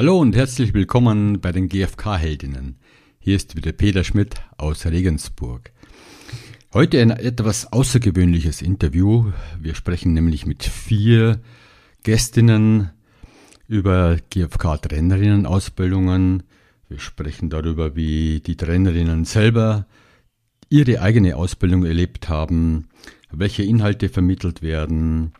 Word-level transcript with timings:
Hallo 0.00 0.16
und 0.18 0.34
herzlich 0.34 0.72
willkommen 0.72 1.42
bei 1.42 1.52
den 1.52 1.68
GfK-Heldinnen. 1.68 2.78
Hier 3.18 3.36
ist 3.36 3.54
wieder 3.54 3.72
Peter 3.72 4.02
Schmidt 4.02 4.36
aus 4.56 4.86
Regensburg. 4.86 5.72
Heute 6.72 7.02
ein 7.02 7.10
etwas 7.10 7.70
außergewöhnliches 7.70 8.62
Interview. 8.62 9.30
Wir 9.60 9.74
sprechen 9.74 10.14
nämlich 10.14 10.46
mit 10.46 10.64
vier 10.64 11.42
Gästinnen 12.02 12.92
über 13.68 14.16
GfK-Trainerinnen-Ausbildungen. 14.30 16.44
Wir 16.88 16.98
sprechen 16.98 17.50
darüber, 17.50 17.94
wie 17.94 18.40
die 18.40 18.56
Trainerinnen 18.56 19.26
selber 19.26 19.86
ihre 20.70 21.02
eigene 21.02 21.36
Ausbildung 21.36 21.84
erlebt 21.84 22.30
haben, 22.30 22.88
welche 23.30 23.64
Inhalte 23.64 24.08
vermittelt 24.08 24.62
werden, 24.62 25.34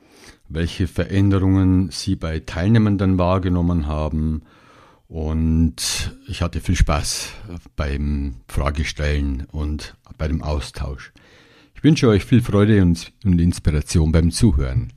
welche 0.50 0.86
Veränderungen 0.88 1.90
Sie 1.90 2.16
bei 2.16 2.40
Teilnehmenden 2.40 3.18
wahrgenommen 3.18 3.86
haben. 3.86 4.42
Und 5.06 6.16
ich 6.26 6.42
hatte 6.42 6.60
viel 6.60 6.76
Spaß 6.76 7.32
beim 7.76 8.36
Fragestellen 8.48 9.46
und 9.50 9.96
bei 10.18 10.28
dem 10.28 10.42
Austausch. 10.42 11.12
Ich 11.74 11.82
wünsche 11.82 12.08
euch 12.08 12.24
viel 12.24 12.42
Freude 12.42 12.82
und, 12.82 13.12
Inspiration 13.40 14.12
beim 14.12 14.30
Zuhören. 14.30 14.92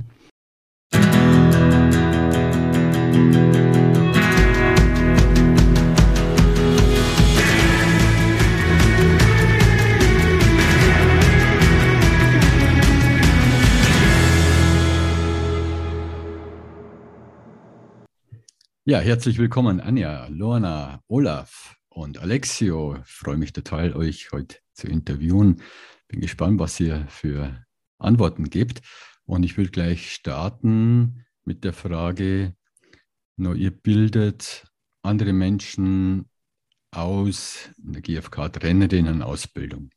Ja, 18.85 18.99
herzlich 18.99 19.37
willkommen, 19.37 19.79
Anja, 19.79 20.27
Lorna, 20.27 21.01
Olaf 21.07 21.77
und 21.87 22.17
Alexio. 22.17 22.97
Ich 22.97 23.13
freue 23.13 23.37
mich 23.37 23.53
total, 23.53 23.95
euch 23.95 24.33
heute 24.33 24.57
zu 24.73 24.87
interviewen. 24.87 25.61
Bin 26.09 26.19
gespannt, 26.19 26.59
was 26.59 26.81
ihr 26.81 27.07
für 27.07 27.63
Antworten 27.97 28.49
gebt. 28.49 28.81
Und 29.23 29.43
ich 29.43 29.55
will 29.55 29.69
gleich 29.69 30.11
starten 30.11 31.23
mit 31.45 31.63
der 31.63 31.71
Frage, 31.71 32.57
no, 33.37 33.53
ihr 33.53 33.71
bildet 33.71 34.67
andere 35.01 35.31
Menschen 35.31 36.29
aus 36.91 37.69
in 37.81 37.93
der 37.93 38.01
GfK-Trainerinnen-Ausbildung. 38.01 39.91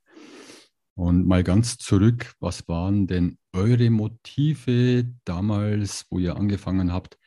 Und 0.95 1.27
mal 1.27 1.43
ganz 1.43 1.77
zurück, 1.77 2.35
was 2.39 2.69
waren 2.69 3.09
denn 3.09 3.39
eure 3.53 3.91
Motive 3.91 5.13
damals, 5.25 6.07
wo 6.09 6.21
ihr 6.21 6.37
angefangen 6.37 6.93
habt, 6.93 7.19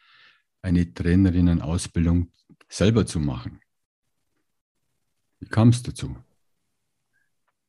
eine 0.62 0.94
Trainerinnenausbildung 0.94 2.32
selber 2.68 3.06
zu 3.06 3.20
machen. 3.20 3.62
Wie 5.40 5.48
kam 5.48 5.70
es 5.70 5.82
dazu? 5.84 6.16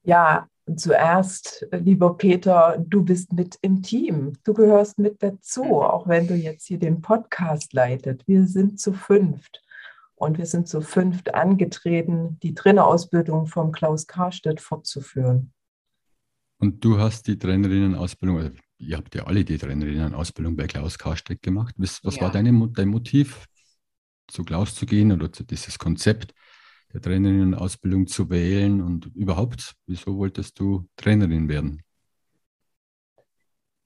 Ja, 0.02 0.48
zuerst, 0.77 1.66
lieber 1.72 2.16
Peter, 2.16 2.77
du 2.78 3.05
bist 3.05 3.32
mit 3.32 3.58
im 3.62 3.82
Team. 3.82 4.32
Du 4.44 4.55
gehörst 4.55 4.98
mit 4.98 5.22
dazu, 5.22 5.82
auch 5.82 6.08
wenn 6.08 6.27
du 6.27 6.34
jetzt 6.34 6.66
hier 6.66 6.78
den 6.78 7.00
Podcast 7.00 7.72
leitet. 7.72 8.27
Wir 8.27 8.47
sind 8.47 8.80
zu 8.80 8.92
fünft 8.92 9.62
und 10.14 10.38
wir 10.38 10.47
sind 10.47 10.69
zu 10.69 10.80
fünft 10.80 11.34
angetreten, 11.34 12.38
die 12.42 12.54
Trainerausbildung 12.54 13.47
vom 13.47 13.72
Klaus 13.72 14.06
Karstedt 14.06 14.60
fortzuführen. 14.60 15.52
Und 16.58 16.84
du 16.84 16.98
hast 16.98 17.27
die 17.27 17.38
Trainerinnenausbildung, 17.38 18.38
also 18.38 18.50
ihr 18.81 18.97
habt 18.97 19.14
ja 19.14 19.25
alle 19.25 19.45
die 19.45 19.59
Trainerinnen-Ausbildung 19.59 20.56
bei 20.56 20.67
Klaus 20.67 20.98
Karsteck 20.98 21.42
gemacht. 21.42 21.75
Was, 21.78 22.03
was 22.03 22.17
ja. 22.17 22.23
war 22.23 22.33
deine, 22.33 22.69
dein 22.73 22.89
Motiv, 22.89 23.47
zu 24.27 24.45
Klaus 24.45 24.75
zu 24.75 24.87
gehen 24.87 25.12
oder 25.12 25.33
zu 25.33 25.45
dieses 25.45 25.78
Konzept 25.78 26.34
der 26.92 27.00
Trainerinnen-Ausbildung 27.00 28.06
zu 28.06 28.31
wählen 28.31 28.81
und 28.81 29.06
überhaupt, 29.14 29.75
wieso 29.87 30.17
wolltest 30.17 30.59
du 30.59 30.89
Trainerin 30.97 31.48
werden? 31.48 31.83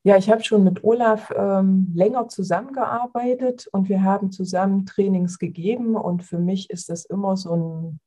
Ja, 0.05 0.19
ich 0.19 0.31
habe 0.31 0.45
schon 0.45 0.65
mit 0.65 0.85
Olaf 0.85 1.33
ähm, 1.35 1.91
länger 1.95 2.29
zusammengearbeitet 2.29 3.69
und 3.73 3.89
wir 3.89 4.03
haben 4.03 4.31
zusammen 4.31 4.85
Trainings 4.85 5.39
gegeben 5.39 5.97
und 5.97 6.23
für 6.23 6.39
mich 6.39 6.69
ist 6.69 6.91
das 6.91 7.07
immer 7.07 7.39
so 7.39 7.57
ein 7.57 8.01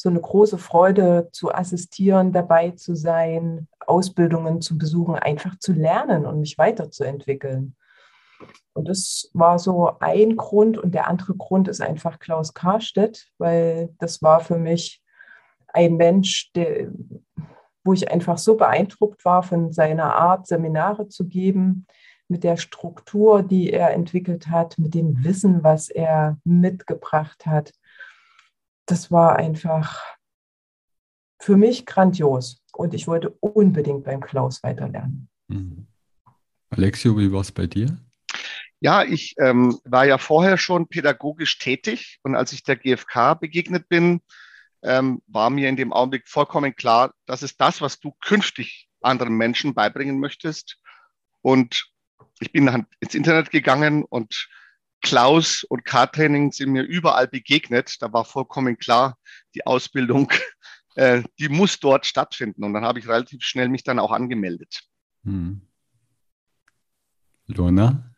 so 0.00 0.08
eine 0.08 0.20
große 0.20 0.56
Freude 0.56 1.28
zu 1.30 1.54
assistieren, 1.54 2.32
dabei 2.32 2.70
zu 2.70 2.94
sein, 2.94 3.68
Ausbildungen 3.86 4.62
zu 4.62 4.78
besuchen, 4.78 5.16
einfach 5.16 5.58
zu 5.58 5.74
lernen 5.74 6.24
und 6.24 6.40
mich 6.40 6.56
weiterzuentwickeln. 6.56 7.76
Und 8.72 8.88
das 8.88 9.30
war 9.34 9.58
so 9.58 9.98
ein 10.00 10.36
Grund. 10.36 10.78
Und 10.78 10.94
der 10.94 11.06
andere 11.06 11.34
Grund 11.34 11.68
ist 11.68 11.82
einfach 11.82 12.18
Klaus 12.18 12.54
Karstedt, 12.54 13.26
weil 13.36 13.90
das 13.98 14.22
war 14.22 14.40
für 14.40 14.56
mich 14.56 15.02
ein 15.68 15.96
Mensch, 15.96 16.50
der, 16.54 16.90
wo 17.84 17.92
ich 17.92 18.10
einfach 18.10 18.38
so 18.38 18.56
beeindruckt 18.56 19.22
war 19.26 19.42
von 19.42 19.70
seiner 19.70 20.14
Art, 20.14 20.46
Seminare 20.46 21.08
zu 21.08 21.28
geben, 21.28 21.86
mit 22.26 22.42
der 22.42 22.56
Struktur, 22.56 23.42
die 23.42 23.70
er 23.70 23.90
entwickelt 23.90 24.46
hat, 24.46 24.78
mit 24.78 24.94
dem 24.94 25.22
Wissen, 25.24 25.62
was 25.62 25.90
er 25.90 26.38
mitgebracht 26.44 27.44
hat 27.44 27.72
das 28.90 29.10
war 29.10 29.36
einfach 29.36 30.02
für 31.40 31.56
mich 31.56 31.86
grandios. 31.86 32.62
Und 32.72 32.94
ich 32.94 33.06
wollte 33.06 33.30
unbedingt 33.40 34.04
beim 34.04 34.20
Klaus 34.20 34.62
weiterlernen. 34.62 35.28
Mhm. 35.48 35.86
Alexio, 36.70 37.18
wie 37.18 37.32
war 37.32 37.40
es 37.40 37.52
bei 37.52 37.66
dir? 37.66 37.98
Ja, 38.80 39.02
ich 39.02 39.34
ähm, 39.38 39.78
war 39.84 40.06
ja 40.06 40.18
vorher 40.18 40.56
schon 40.56 40.88
pädagogisch 40.88 41.58
tätig 41.58 42.18
und 42.22 42.34
als 42.34 42.52
ich 42.52 42.62
der 42.62 42.76
GfK 42.76 43.34
begegnet 43.34 43.88
bin, 43.88 44.22
ähm, 44.82 45.20
war 45.26 45.50
mir 45.50 45.68
in 45.68 45.76
dem 45.76 45.92
Augenblick 45.92 46.26
vollkommen 46.28 46.74
klar, 46.74 47.12
das 47.26 47.42
ist 47.42 47.60
das, 47.60 47.82
was 47.82 48.00
du 48.00 48.12
künftig 48.20 48.88
anderen 49.02 49.34
Menschen 49.34 49.74
beibringen 49.74 50.18
möchtest. 50.20 50.78
Und 51.42 51.90
ich 52.38 52.52
bin 52.52 52.66
dann 52.66 52.86
ins 53.00 53.14
Internet 53.14 53.50
gegangen 53.50 54.04
und 54.04 54.48
Klaus 55.02 55.64
und 55.64 55.84
K-Training 55.84 56.52
sind 56.52 56.72
mir 56.72 56.82
überall 56.82 57.28
begegnet. 57.28 57.96
Da 58.00 58.12
war 58.12 58.24
vollkommen 58.24 58.78
klar, 58.78 59.16
die 59.54 59.66
Ausbildung, 59.66 60.30
äh, 60.94 61.22
die 61.38 61.48
muss 61.48 61.80
dort 61.80 62.06
stattfinden. 62.06 62.64
Und 62.64 62.74
dann 62.74 62.84
habe 62.84 62.98
ich 62.98 63.08
relativ 63.08 63.42
schnell 63.42 63.68
mich 63.68 63.84
dann 63.84 63.98
auch 63.98 64.12
angemeldet. 64.12 64.82
Hm. 65.24 65.62
Lorna? 67.46 68.10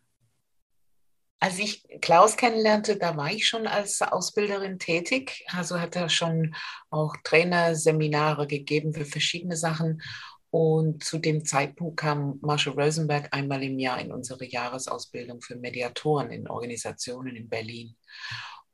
Als 1.41 1.59
ich 1.59 1.83
Klaus 2.01 2.37
kennenlernte, 2.37 2.97
da 2.97 3.17
war 3.17 3.33
ich 3.33 3.49
schon 3.49 3.67
als 3.67 4.01
Ausbilderin 4.01 4.79
tätig. 4.79 5.45
Also 5.49 5.81
hat 5.81 5.97
er 5.97 6.09
schon 6.09 6.55
auch 6.89 7.17
Trainerseminare 7.25 8.47
gegeben 8.47 8.95
für 8.95 9.05
verschiedene 9.05 9.57
Sachen. 9.57 10.03
Und 10.53 11.03
zu 11.03 11.19
dem 11.19 11.47
Zeitpunkt 11.47 11.97
kam 11.97 12.39
Marshall 12.43 12.79
Rosenberg 12.79 13.35
einmal 13.35 13.63
im 13.63 13.79
Jahr 13.79 13.99
in 13.99 14.13
unsere 14.13 14.45
Jahresausbildung 14.45 15.41
für 15.41 15.57
Mediatoren 15.57 16.31
in 16.31 16.47
Organisationen 16.47 17.37
in 17.37 17.49
Berlin. 17.49 17.97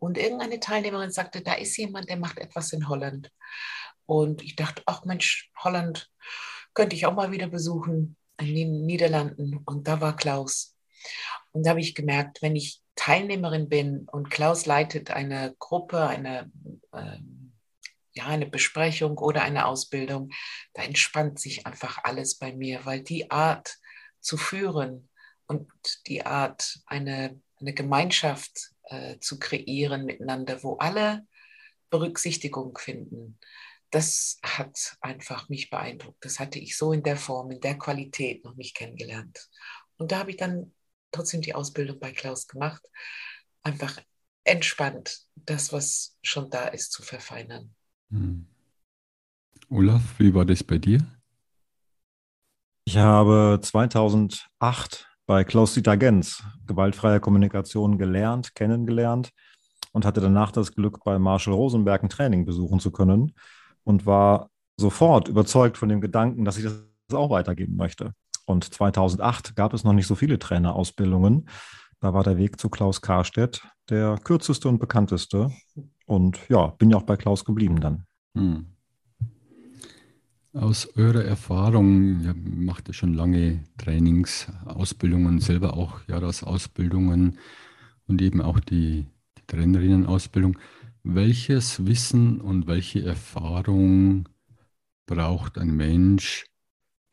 Und 0.01 0.19
irgendeine 0.19 0.59
Teilnehmerin 0.59 1.13
sagte, 1.13 1.41
da 1.41 1.55
ist 1.55 1.77
jemand, 1.77 2.09
der 2.09 2.17
macht 2.17 2.41
etwas 2.41 2.73
in 2.73 2.89
Holland. 2.89 3.31
Und 4.07 4.43
ich 4.43 4.57
dachte, 4.57 4.83
ach 4.87 5.05
Mensch, 5.05 5.53
Holland 5.63 6.11
könnte 6.75 6.97
ich 6.97 7.07
auch 7.07 7.15
mal 7.15 7.31
wieder 7.31 7.47
besuchen, 7.47 8.17
in 8.41 8.55
den 8.57 8.85
Niederlanden. 8.85 9.61
Und 9.65 9.87
da 9.87 10.01
war 10.01 10.17
Klaus. 10.17 10.77
Und 11.53 11.65
da 11.65 11.71
habe 11.71 11.81
ich 11.81 11.95
gemerkt, 11.95 12.43
wenn 12.43 12.57
ich 12.57 12.83
Teilnehmerin 12.97 13.69
bin 13.69 14.09
und 14.11 14.31
Klaus 14.31 14.67
leitet 14.67 15.13
eine 15.13 15.55
Gruppe, 15.61 16.09
eine 16.09 16.51
äh, 16.91 17.19
ja, 18.13 18.27
eine 18.27 18.47
Besprechung 18.47 19.19
oder 19.19 19.43
eine 19.43 19.67
Ausbildung, 19.67 20.31
da 20.75 20.83
entspannt 20.83 21.39
sich 21.39 21.67
einfach 21.67 22.05
alles 22.05 22.39
bei 22.39 22.55
mir, 22.55 22.85
weil 22.85 23.03
die 23.03 23.31
Art 23.31 23.77
zu 24.21 24.37
führen 24.37 25.09
und 25.47 25.71
die 26.07 26.25
Art, 26.27 26.79
eine, 26.87 27.41
eine 27.61 27.75
Gemeinschaft 27.75 28.73
äh, 28.85 29.19
zu 29.19 29.39
kreieren 29.39 30.05
miteinander, 30.05 30.63
wo 30.63 30.77
alle 30.77 31.27
Berücksichtigung 31.91 32.77
finden, 32.77 33.39
das 33.91 34.39
hat 34.43 34.97
einfach 35.01 35.49
mich 35.49 35.71
beeindruckt. 35.71 36.23
Das 36.25 36.39
hatte 36.39 36.59
ich 36.59 36.77
so 36.77 36.93
in 36.93 37.03
der 37.03 37.17
Form, 37.17 37.51
in 37.51 37.61
der 37.61 37.79
Qualität 37.79 38.45
noch 38.45 38.55
nicht 38.55 38.77
kennengelernt. 38.77 39.49
Und 39.97 40.13
da 40.13 40.19
habe 40.19 40.31
ich 40.31 40.37
dann 40.37 40.75
trotzdem 41.11 41.41
die 41.41 41.55
Ausbildung 41.55 41.99
bei 41.99 42.13
Klaus 42.13 42.47
gemacht. 42.47 42.83
Einfach 43.63 43.99
entspannt, 44.45 45.21
das, 45.35 45.73
was 45.73 46.17
schon 46.23 46.51
da 46.51 46.69
ist, 46.69 46.93
zu 46.93 47.03
verfeinern. 47.03 47.75
Hm. 48.11 48.47
Olaf, 49.71 50.19
wie 50.19 50.33
war 50.35 50.45
das 50.45 50.65
bei 50.65 50.79
dir? 50.79 51.07
Ich 52.87 52.97
habe 52.97 53.59
2008 53.61 55.09
bei 55.27 55.45
Klaus-Dieter 55.45 55.99
Gens 55.99 56.43
gewaltfreie 56.67 57.21
Kommunikation 57.21 57.99
gelernt, 57.99 58.55
kennengelernt 58.55 59.31
und 59.93 60.07
hatte 60.07 60.23
danach 60.23 60.53
das 60.53 60.73
Glück, 60.73 61.05
bei 61.05 61.19
Marshall 61.19 61.53
Rosenberg 61.53 62.03
ein 62.03 62.09
Training 62.09 62.47
besuchen 62.47 62.81
zu 62.81 62.91
können 62.91 63.35
und 63.85 64.07
war 64.07 64.49
sofort 64.79 65.29
überzeugt 65.29 65.77
von 65.77 65.91
dem 65.91 66.01
Gedanken, 66.01 66.47
dass 66.47 66.57
ich 66.57 66.65
das 66.65 66.83
auch 67.13 67.29
weitergeben 67.29 67.77
möchte. 67.77 68.15
Und 68.47 68.65
2008 68.65 69.55
gab 69.55 69.75
es 69.75 69.85
noch 69.85 69.93
nicht 69.93 70.07
so 70.07 70.15
viele 70.15 70.39
Trainerausbildungen. 70.39 71.49
Da 72.01 72.15
war 72.15 72.25
der 72.25 72.39
Weg 72.39 72.59
zu 72.59 72.71
Klaus 72.71 73.03
Karstedt 73.03 73.69
der 73.91 74.17
kürzeste 74.23 74.69
und 74.69 74.79
bekannteste. 74.79 75.51
Und 76.09 76.41
ja, 76.49 76.69
bin 76.69 76.89
ja 76.89 76.97
auch 76.97 77.03
bei 77.03 77.19
Klaus 77.19 77.45
geblieben 77.45 77.81
dann. 77.81 78.07
Hm. 78.35 78.65
Aus 80.55 80.89
eurer 80.97 81.23
Erfahrung, 81.23 82.23
ihr 82.23 82.35
macht 82.35 82.89
ja 82.89 82.95
schon 82.95 83.13
lange 83.13 83.63
Trainings, 83.77 84.51
Ausbildungen, 84.65 85.39
selber 85.41 85.77
auch 85.77 86.01
Jahresausbildungen 86.09 87.39
und 88.07 88.23
eben 88.23 88.41
auch 88.41 88.59
die, 88.59 89.05
die 89.37 89.47
Trainerinnenausbildung. 89.47 90.59
Welches 91.03 91.85
Wissen 91.87 92.41
und 92.41 92.67
welche 92.67 93.05
Erfahrung 93.05 94.31
braucht 95.05 95.59
ein 95.59 95.77
Mensch, 95.77 96.47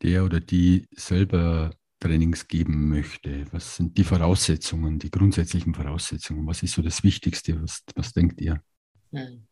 der 0.00 0.24
oder 0.24 0.40
die 0.40 0.86
selber 0.96 1.70
Trainings 2.00 2.48
geben 2.48 2.88
möchte? 2.88 3.44
Was 3.52 3.76
sind 3.76 3.98
die 3.98 4.04
Voraussetzungen, 4.04 4.98
die 4.98 5.10
grundsätzlichen 5.10 5.74
Voraussetzungen? 5.74 6.46
Was 6.46 6.62
ist 6.62 6.72
so 6.72 6.80
das 6.80 7.04
Wichtigste? 7.04 7.62
Was, 7.62 7.84
was 7.94 8.14
denkt 8.14 8.40
ihr? 8.40 8.62
Hm 9.12 9.46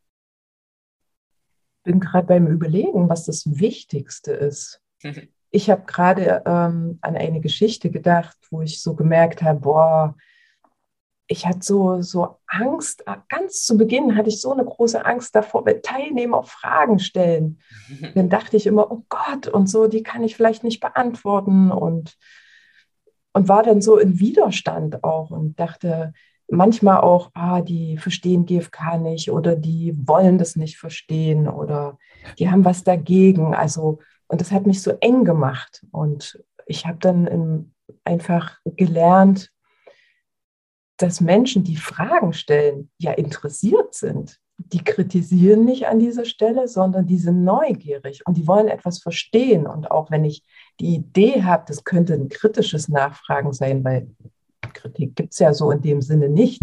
bin 1.85 2.01
gerade 2.01 2.27
beim 2.27 2.49
Überlegen, 2.49 3.09
was 3.09 3.27
das 3.27 3.45
Wichtigste 3.47 4.33
ist. 4.33 4.81
Mhm. 5.03 5.29
Ich 5.57 5.71
habe 5.71 5.85
gerade 5.87 6.43
ähm, 6.47 6.99
an 7.01 7.17
eine 7.17 7.41
Geschichte 7.41 7.89
gedacht, 7.89 8.37
wo 8.51 8.63
ich 8.63 8.83
so 8.83 8.97
gemerkt 8.97 9.41
habe, 9.41 9.61
boah, 9.61 10.17
ich 11.29 11.47
hatte 11.47 11.61
so, 11.63 12.03
so 12.03 12.41
Angst, 12.49 13.05
äh, 13.07 13.19
ganz 13.29 13.65
zu 13.65 13.79
Beginn 13.79 14.17
hatte 14.17 14.31
ich 14.31 14.41
so 14.41 14.53
eine 14.53 14.65
große 14.65 15.07
Angst 15.07 15.33
davor, 15.37 15.65
wenn 15.65 15.81
Teilnehmer 15.81 16.43
Fragen 16.43 16.99
stellen. 16.99 17.61
Dann 18.17 18.29
dachte 18.31 18.57
ich 18.57 18.67
immer, 18.67 18.91
oh 18.91 19.05
Gott, 19.09 19.47
und 19.47 19.71
so, 19.71 19.87
die 19.87 20.03
kann 20.03 20.25
ich 20.25 20.35
vielleicht 20.35 20.65
nicht 20.65 20.81
beantworten 20.81 21.71
und, 21.71 22.17
und 23.33 23.47
war 23.47 23.63
dann 23.63 23.81
so 23.81 23.97
in 23.97 24.19
Widerstand 24.19 25.05
auch 25.05 25.31
und 25.31 25.61
dachte, 25.61 26.15
manchmal 26.49 27.01
auch, 27.01 27.31
ah, 27.35 27.61
die 27.61 27.99
verstehen 27.99 28.47
GFK 28.47 28.99
nicht 28.99 29.31
oder 29.31 29.57
die 29.57 29.95
wollen 30.07 30.39
das 30.39 30.57
nicht 30.57 30.79
verstehen 30.79 31.49
oder 31.49 31.99
die 32.39 32.51
haben 32.51 32.65
was 32.65 32.85
dagegen. 32.85 33.55
Also, 33.55 33.99
und 34.29 34.41
das 34.41 34.53
hat 34.53 34.67
mich 34.67 34.83
so 34.83 34.93
eng 35.01 35.25
gemacht. 35.25 35.85
Und 35.91 36.43
ich 36.67 36.87
habe 36.87 36.99
dann 36.99 37.27
in, 37.27 37.75
einfach 38.05 38.59
gelernt, 38.65 39.51
dass 40.97 41.21
Menschen, 41.21 41.65
die 41.65 41.77
Fragen 41.77 42.33
stellen, 42.33 42.91
ja 42.99 43.13
interessiert 43.13 43.95
sind. 43.95 44.39
Die 44.57 44.85
kritisieren 44.85 45.65
nicht 45.65 45.89
an 45.89 45.99
dieser 45.99 46.25
Stelle, 46.25 46.69
sondern 46.69 47.07
die 47.07 47.19
sind 47.19 47.43
neugierig 47.43 48.23
und 48.27 48.37
die 48.37 48.47
wollen 48.47 48.69
etwas 48.69 49.01
verstehen. 49.01 49.67
Und 49.67 49.91
auch 49.91 50.13
wenn 50.13 50.25
ich 50.25 50.45
die 50.79 50.95
Idee 50.95 51.43
habe, 51.43 51.65
das 51.67 51.83
könnte 51.83 52.15
ein 52.15 52.29
kritisches 52.29 52.89
Nachfragen 52.89 53.53
sein, 53.53 53.85
weil 53.85 54.09
Kritik 54.75 55.17
gibt 55.17 55.33
es 55.33 55.39
ja 55.39 55.55
so 55.55 55.71
in 55.71 55.81
dem 55.81 56.03
Sinne 56.03 56.29
nicht. 56.29 56.63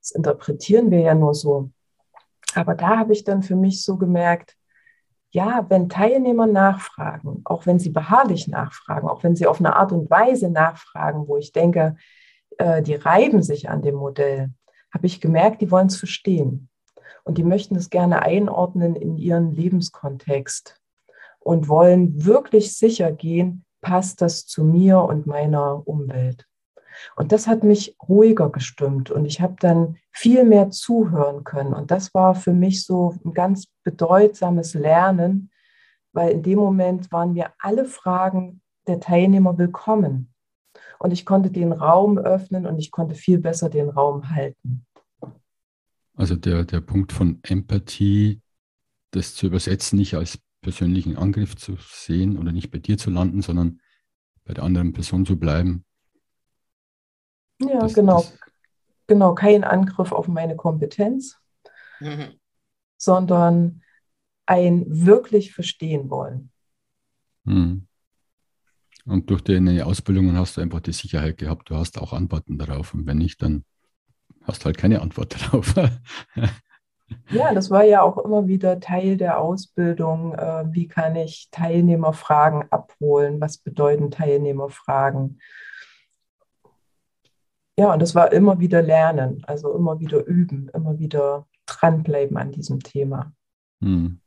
Das 0.00 0.12
interpretieren 0.12 0.90
wir 0.90 1.00
ja 1.00 1.14
nur 1.14 1.34
so. 1.34 1.70
Aber 2.54 2.74
da 2.74 2.98
habe 2.98 3.12
ich 3.12 3.24
dann 3.24 3.42
für 3.42 3.56
mich 3.56 3.84
so 3.84 3.96
gemerkt, 3.96 4.56
ja, 5.30 5.66
wenn 5.68 5.90
Teilnehmer 5.90 6.46
nachfragen, 6.46 7.42
auch 7.44 7.66
wenn 7.66 7.78
sie 7.78 7.90
beharrlich 7.90 8.48
nachfragen, 8.48 9.08
auch 9.08 9.22
wenn 9.22 9.36
sie 9.36 9.46
auf 9.46 9.60
eine 9.60 9.76
Art 9.76 9.92
und 9.92 10.10
Weise 10.10 10.50
nachfragen, 10.50 11.28
wo 11.28 11.36
ich 11.36 11.52
denke, 11.52 11.96
äh, 12.56 12.82
die 12.82 12.94
reiben 12.94 13.42
sich 13.42 13.68
an 13.68 13.82
dem 13.82 13.96
Modell, 13.96 14.50
habe 14.92 15.06
ich 15.06 15.20
gemerkt, 15.20 15.60
die 15.60 15.70
wollen 15.70 15.88
es 15.88 15.96
verstehen. 15.96 16.70
Und 17.24 17.36
die 17.36 17.44
möchten 17.44 17.76
es 17.76 17.90
gerne 17.90 18.22
einordnen 18.22 18.96
in 18.96 19.18
ihren 19.18 19.52
Lebenskontext 19.52 20.80
und 21.40 21.68
wollen 21.68 22.24
wirklich 22.24 22.74
sicher 22.74 23.12
gehen, 23.12 23.66
passt 23.82 24.22
das 24.22 24.46
zu 24.46 24.64
mir 24.64 25.00
und 25.00 25.26
meiner 25.26 25.86
Umwelt. 25.86 26.46
Und 27.16 27.32
das 27.32 27.46
hat 27.46 27.64
mich 27.64 27.96
ruhiger 28.08 28.50
gestimmt 28.50 29.10
und 29.10 29.24
ich 29.24 29.40
habe 29.40 29.56
dann 29.60 29.96
viel 30.10 30.44
mehr 30.44 30.70
zuhören 30.70 31.44
können. 31.44 31.72
Und 31.72 31.90
das 31.90 32.14
war 32.14 32.34
für 32.34 32.52
mich 32.52 32.84
so 32.84 33.14
ein 33.24 33.34
ganz 33.34 33.66
bedeutsames 33.84 34.74
Lernen, 34.74 35.50
weil 36.12 36.30
in 36.30 36.42
dem 36.42 36.58
Moment 36.58 37.12
waren 37.12 37.32
mir 37.32 37.52
alle 37.58 37.84
Fragen 37.84 38.60
der 38.86 39.00
Teilnehmer 39.00 39.58
willkommen. 39.58 40.32
Und 40.98 41.12
ich 41.12 41.24
konnte 41.24 41.50
den 41.50 41.72
Raum 41.72 42.18
öffnen 42.18 42.66
und 42.66 42.78
ich 42.78 42.90
konnte 42.90 43.14
viel 43.14 43.38
besser 43.38 43.68
den 43.68 43.88
Raum 43.88 44.30
halten. 44.30 44.84
Also 46.14 46.34
der, 46.34 46.64
der 46.64 46.80
Punkt 46.80 47.12
von 47.12 47.38
Empathie, 47.42 48.40
das 49.12 49.34
zu 49.34 49.46
übersetzen, 49.46 49.98
nicht 49.98 50.14
als 50.14 50.40
persönlichen 50.60 51.16
Angriff 51.16 51.56
zu 51.56 51.76
sehen 51.80 52.36
oder 52.38 52.50
nicht 52.50 52.70
bei 52.70 52.78
dir 52.78 52.98
zu 52.98 53.10
landen, 53.10 53.42
sondern 53.42 53.80
bei 54.44 54.54
der 54.54 54.64
anderen 54.64 54.92
Person 54.92 55.24
zu 55.24 55.38
bleiben, 55.38 55.84
ja, 57.60 57.80
das, 57.80 57.94
genau. 57.94 58.22
Das 58.22 58.38
genau, 59.08 59.34
kein 59.34 59.64
Angriff 59.64 60.12
auf 60.12 60.28
meine 60.28 60.54
Kompetenz, 60.54 61.40
mhm. 61.98 62.38
sondern 62.96 63.82
ein 64.46 64.84
wirklich 64.86 65.52
verstehen 65.52 66.10
wollen. 66.10 66.52
Mhm. 67.44 67.86
Und 69.04 69.30
durch 69.30 69.42
deine 69.42 69.84
Ausbildungen 69.86 70.36
hast 70.36 70.56
du 70.56 70.60
einfach 70.60 70.80
die 70.80 70.92
Sicherheit 70.92 71.38
gehabt, 71.38 71.70
du 71.70 71.74
hast 71.74 71.98
auch 71.98 72.12
Antworten 72.12 72.58
darauf. 72.58 72.94
Und 72.94 73.06
wenn 73.06 73.18
nicht, 73.18 73.42
dann 73.42 73.64
hast 74.42 74.62
du 74.62 74.66
halt 74.66 74.78
keine 74.78 75.00
Antwort 75.00 75.34
darauf. 75.42 75.74
ja, 77.30 77.54
das 77.54 77.70
war 77.70 77.84
ja 77.84 78.02
auch 78.02 78.18
immer 78.18 78.46
wieder 78.46 78.80
Teil 78.80 79.16
der 79.16 79.40
Ausbildung. 79.40 80.34
Äh, 80.34 80.64
wie 80.72 80.88
kann 80.88 81.16
ich 81.16 81.48
Teilnehmerfragen 81.50 82.70
abholen? 82.70 83.40
Was 83.40 83.56
bedeuten 83.56 84.10
Teilnehmerfragen? 84.10 85.40
Ja, 87.78 87.92
und 87.92 88.02
das 88.02 88.16
war 88.16 88.32
immer 88.32 88.58
wieder 88.58 88.82
Lernen, 88.82 89.44
also 89.44 89.72
immer 89.72 90.00
wieder 90.00 90.26
üben, 90.26 90.68
immer 90.74 90.98
wieder 90.98 91.46
dranbleiben 91.64 92.36
an 92.36 92.50
diesem 92.50 92.80
Thema. 92.80 93.32
Hm. 93.80 94.20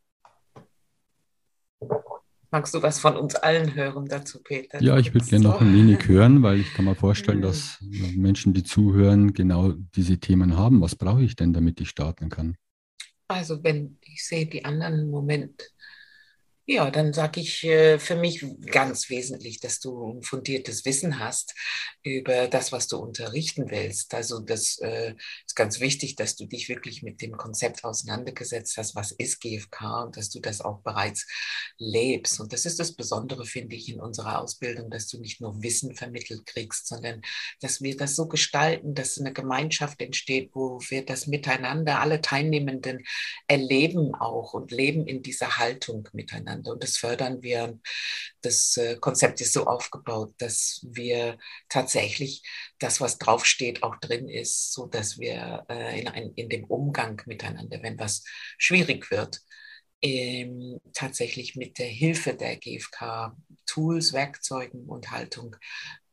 Magst 2.49 2.73
du 2.73 2.81
was 2.81 2.99
von 2.99 3.17
uns 3.17 3.35
allen 3.35 3.75
hören 3.75 4.05
dazu, 4.05 4.41
Peter? 4.41 4.81
Ja, 4.81 4.97
ich 4.97 5.13
würde 5.13 5.25
gerne 5.25 5.43
noch 5.43 5.59
ein 5.59 5.73
wenig 5.73 6.07
hören, 6.07 6.43
weil 6.43 6.59
ich 6.61 6.73
kann 6.73 6.85
mir 6.85 6.95
vorstellen, 6.95 7.39
hm. 7.39 7.43
dass 7.43 7.77
Menschen, 8.15 8.53
die 8.53 8.63
zuhören, 8.63 9.33
genau 9.33 9.73
diese 9.95 10.17
Themen 10.17 10.55
haben. 10.55 10.79
Was 10.79 10.95
brauche 10.95 11.21
ich 11.21 11.35
denn, 11.35 11.51
damit 11.51 11.81
ich 11.81 11.89
starten 11.89 12.29
kann? 12.29 12.55
Also 13.27 13.61
wenn 13.65 13.97
ich 14.01 14.25
sehe 14.25 14.45
die 14.45 14.63
anderen 14.63 14.99
im 14.99 15.09
Moment 15.09 15.73
ja, 16.67 16.91
dann 16.91 17.11
sage 17.11 17.41
ich 17.41 17.63
äh, 17.63 17.97
für 17.97 18.15
mich 18.15 18.45
ganz 18.67 19.09
wesentlich, 19.09 19.59
dass 19.59 19.79
du 19.79 20.13
ein 20.13 20.21
fundiertes 20.21 20.85
Wissen 20.85 21.19
hast 21.19 21.55
über 22.03 22.47
das, 22.47 22.71
was 22.71 22.87
du 22.87 22.97
unterrichten 22.97 23.71
willst. 23.71 24.13
Also 24.13 24.39
das 24.39 24.77
äh, 24.79 25.15
ist 25.45 25.55
ganz 25.55 25.79
wichtig, 25.79 26.15
dass 26.15 26.35
du 26.35 26.45
dich 26.45 26.69
wirklich 26.69 27.01
mit 27.01 27.21
dem 27.21 27.31
Konzept 27.31 27.83
auseinandergesetzt 27.83 28.77
hast, 28.77 28.95
was 28.95 29.11
ist 29.11 29.41
GFK 29.41 30.03
und 30.05 30.17
dass 30.17 30.29
du 30.29 30.39
das 30.39 30.61
auch 30.61 30.81
bereits 30.81 31.25
lebst. 31.79 32.39
Und 32.39 32.53
das 32.53 32.65
ist 32.65 32.79
das 32.79 32.93
Besondere, 32.93 33.45
finde 33.45 33.75
ich, 33.75 33.89
in 33.89 33.99
unserer 33.99 34.39
Ausbildung, 34.39 34.91
dass 34.91 35.07
du 35.07 35.19
nicht 35.19 35.41
nur 35.41 35.63
Wissen 35.63 35.95
vermittelt 35.95 36.45
kriegst, 36.45 36.87
sondern 36.87 37.21
dass 37.59 37.81
wir 37.81 37.97
das 37.97 38.15
so 38.15 38.27
gestalten, 38.27 38.93
dass 38.93 39.19
eine 39.19 39.33
Gemeinschaft 39.33 39.99
entsteht, 40.01 40.51
wo 40.53 40.79
wir 40.89 41.05
das 41.05 41.25
miteinander, 41.25 42.01
alle 42.01 42.21
Teilnehmenden 42.21 43.03
erleben 43.47 44.13
auch 44.13 44.53
und 44.53 44.71
leben 44.71 45.07
in 45.07 45.23
dieser 45.23 45.57
Haltung 45.57 46.07
miteinander 46.13 46.50
miteinander. 46.51 46.71
Und 46.71 46.83
das 46.83 46.97
fördern 46.97 47.41
wir. 47.41 47.79
Das 48.41 48.77
äh, 48.77 48.97
Konzept 48.97 49.41
ist 49.41 49.53
so 49.53 49.65
aufgebaut, 49.65 50.33
dass 50.37 50.85
wir 50.89 51.37
tatsächlich 51.69 52.43
das, 52.79 53.01
was 53.01 53.17
draufsteht, 53.17 53.83
auch 53.83 53.97
drin 53.97 54.27
ist, 54.27 54.73
so 54.73 54.87
dass 54.87 55.19
wir 55.19 55.65
äh, 55.69 55.99
in, 56.01 56.07
ein, 56.07 56.33
in 56.35 56.49
dem 56.49 56.65
Umgang 56.65 57.21
miteinander, 57.25 57.81
wenn 57.83 57.99
was 57.99 58.23
schwierig 58.57 59.11
wird, 59.11 59.39
ähm, 60.03 60.79
tatsächlich 60.93 61.55
mit 61.55 61.77
der 61.77 61.87
Hilfe 61.87 62.33
der 62.33 62.57
GfK 62.57 63.35
Tools, 63.67 64.13
Werkzeugen 64.13 64.85
und 64.85 65.11
Haltung 65.11 65.55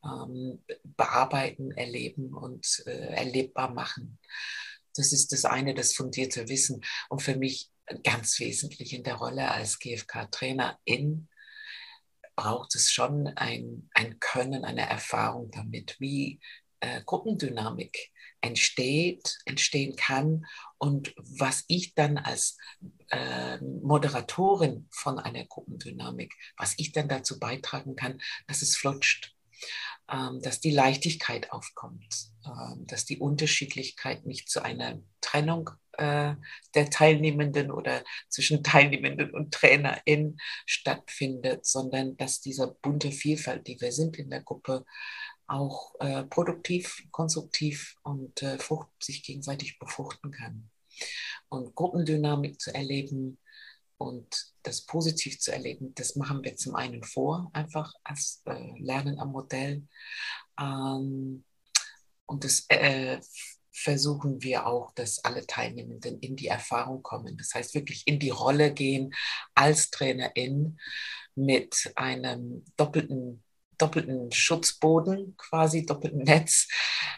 ähm, 0.03 0.63
bearbeiten, 0.83 1.71
erleben 1.71 2.33
und 2.35 2.83
äh, 2.85 3.15
erlebbar 3.15 3.73
machen. 3.73 4.19
Das 4.95 5.13
ist 5.13 5.31
das 5.31 5.45
eine, 5.45 5.73
das 5.73 5.93
fundierte 5.93 6.47
Wissen. 6.49 6.81
Und 7.09 7.21
für 7.21 7.35
mich 7.35 7.71
ganz 8.03 8.39
wesentlich 8.39 8.93
in 8.93 9.03
der 9.03 9.15
Rolle 9.15 9.49
als 9.51 9.79
GFK-Trainerin 9.79 11.27
braucht 12.35 12.75
es 12.75 12.91
schon 12.91 13.27
ein, 13.27 13.89
ein 13.93 14.19
Können, 14.19 14.63
eine 14.63 14.87
Erfahrung 14.87 15.51
damit, 15.51 15.97
wie 15.99 16.39
äh, 16.79 17.01
Gruppendynamik 17.03 18.11
entsteht, 18.41 19.39
entstehen 19.45 19.95
kann 19.97 20.45
und 20.77 21.13
was 21.17 21.65
ich 21.67 21.93
dann 21.93 22.17
als 22.17 22.57
äh, 23.09 23.57
Moderatorin 23.57 24.87
von 24.89 25.19
einer 25.19 25.45
Gruppendynamik, 25.45 26.33
was 26.55 26.75
ich 26.77 26.93
dann 26.93 27.09
dazu 27.09 27.39
beitragen 27.39 27.95
kann, 27.97 28.21
dass 28.47 28.61
es 28.61 28.77
flutscht, 28.77 29.35
dass 30.41 30.59
die 30.59 30.71
Leichtigkeit 30.71 31.51
aufkommt, 31.51 32.31
äh, 32.45 32.75
dass 32.85 33.05
die 33.05 33.19
Unterschiedlichkeit 33.19 34.25
nicht 34.25 34.49
zu 34.49 34.63
einer 34.63 34.99
Trennung 35.21 35.69
äh, 35.93 36.35
der 36.75 36.89
Teilnehmenden 36.89 37.71
oder 37.71 38.03
zwischen 38.29 38.63
Teilnehmenden 38.63 39.31
und 39.31 39.53
TrainerInnen 39.53 40.37
stattfindet, 40.65 41.65
sondern 41.65 42.17
dass 42.17 42.41
dieser 42.41 42.67
bunte 42.67 43.11
Vielfalt, 43.11 43.67
die 43.67 43.79
wir 43.81 43.91
sind 43.91 44.17
in 44.17 44.29
der 44.29 44.41
Gruppe, 44.41 44.85
auch 45.47 45.95
äh, 45.99 46.23
produktiv, 46.23 47.03
konstruktiv 47.11 47.95
und 48.03 48.41
äh, 48.43 48.59
frucht, 48.59 48.89
sich 48.99 49.23
gegenseitig 49.23 49.79
befruchten 49.79 50.31
kann. 50.31 50.69
Und 51.49 51.75
Gruppendynamik 51.75 52.61
zu 52.61 52.73
erleben 52.73 53.39
und 53.99 54.53
das 54.63 54.85
positiv 54.85 55.39
zu 55.39 55.51
erleben, 55.51 55.93
das 55.95 56.15
machen 56.15 56.43
wir 56.43 56.55
zum 56.55 56.75
einen 56.75 57.03
vor, 57.03 57.49
einfach 57.53 57.93
als 58.03 58.41
äh, 58.45 58.79
Lernen 58.79 59.19
am 59.19 59.31
Modell. 59.31 59.83
Ähm, 60.59 61.43
und 62.25 62.43
das 62.43 62.65
äh, 62.69 63.19
versuchen 63.71 64.41
wir 64.41 64.65
auch, 64.65 64.93
dass 64.93 65.23
alle 65.23 65.45
Teilnehmenden 65.45 66.19
in 66.19 66.35
die 66.35 66.47
Erfahrung 66.47 67.03
kommen. 67.03 67.37
Das 67.37 67.53
heißt, 67.53 67.75
wirklich 67.75 68.07
in 68.07 68.19
die 68.19 68.29
Rolle 68.29 68.73
gehen 68.73 69.13
als 69.53 69.89
Trainerin 69.89 70.79
mit 71.35 71.91
einem 71.95 72.63
doppelten 72.77 73.43
doppelten 73.81 74.31
Schutzboden, 74.31 75.35
quasi 75.37 75.85
doppelten 75.85 76.23
Netz, 76.23 76.67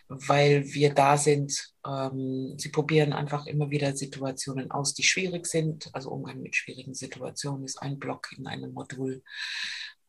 weil 0.08 0.65
wir 0.74 0.94
da 0.94 1.18
sind. 1.18 1.74
Ähm, 1.86 2.56
sie 2.58 2.70
probieren 2.70 3.13
einfach 3.13 3.46
immer 3.48 3.70
wieder 3.70 3.96
Situationen 3.96 4.72
aus, 4.72 4.94
die 4.94 5.03
schwierig 5.03 5.48
sind. 5.48 5.89
Also 5.94 6.10
Umgang 6.12 6.41
mit 6.41 6.56
schwierigen 6.56 6.94
Situationen 6.94 7.65
ist 7.65 7.82
ein 7.82 8.00
Block 8.00 8.30
in 8.38 8.48
einem 8.48 8.74
Modul, 8.74 9.24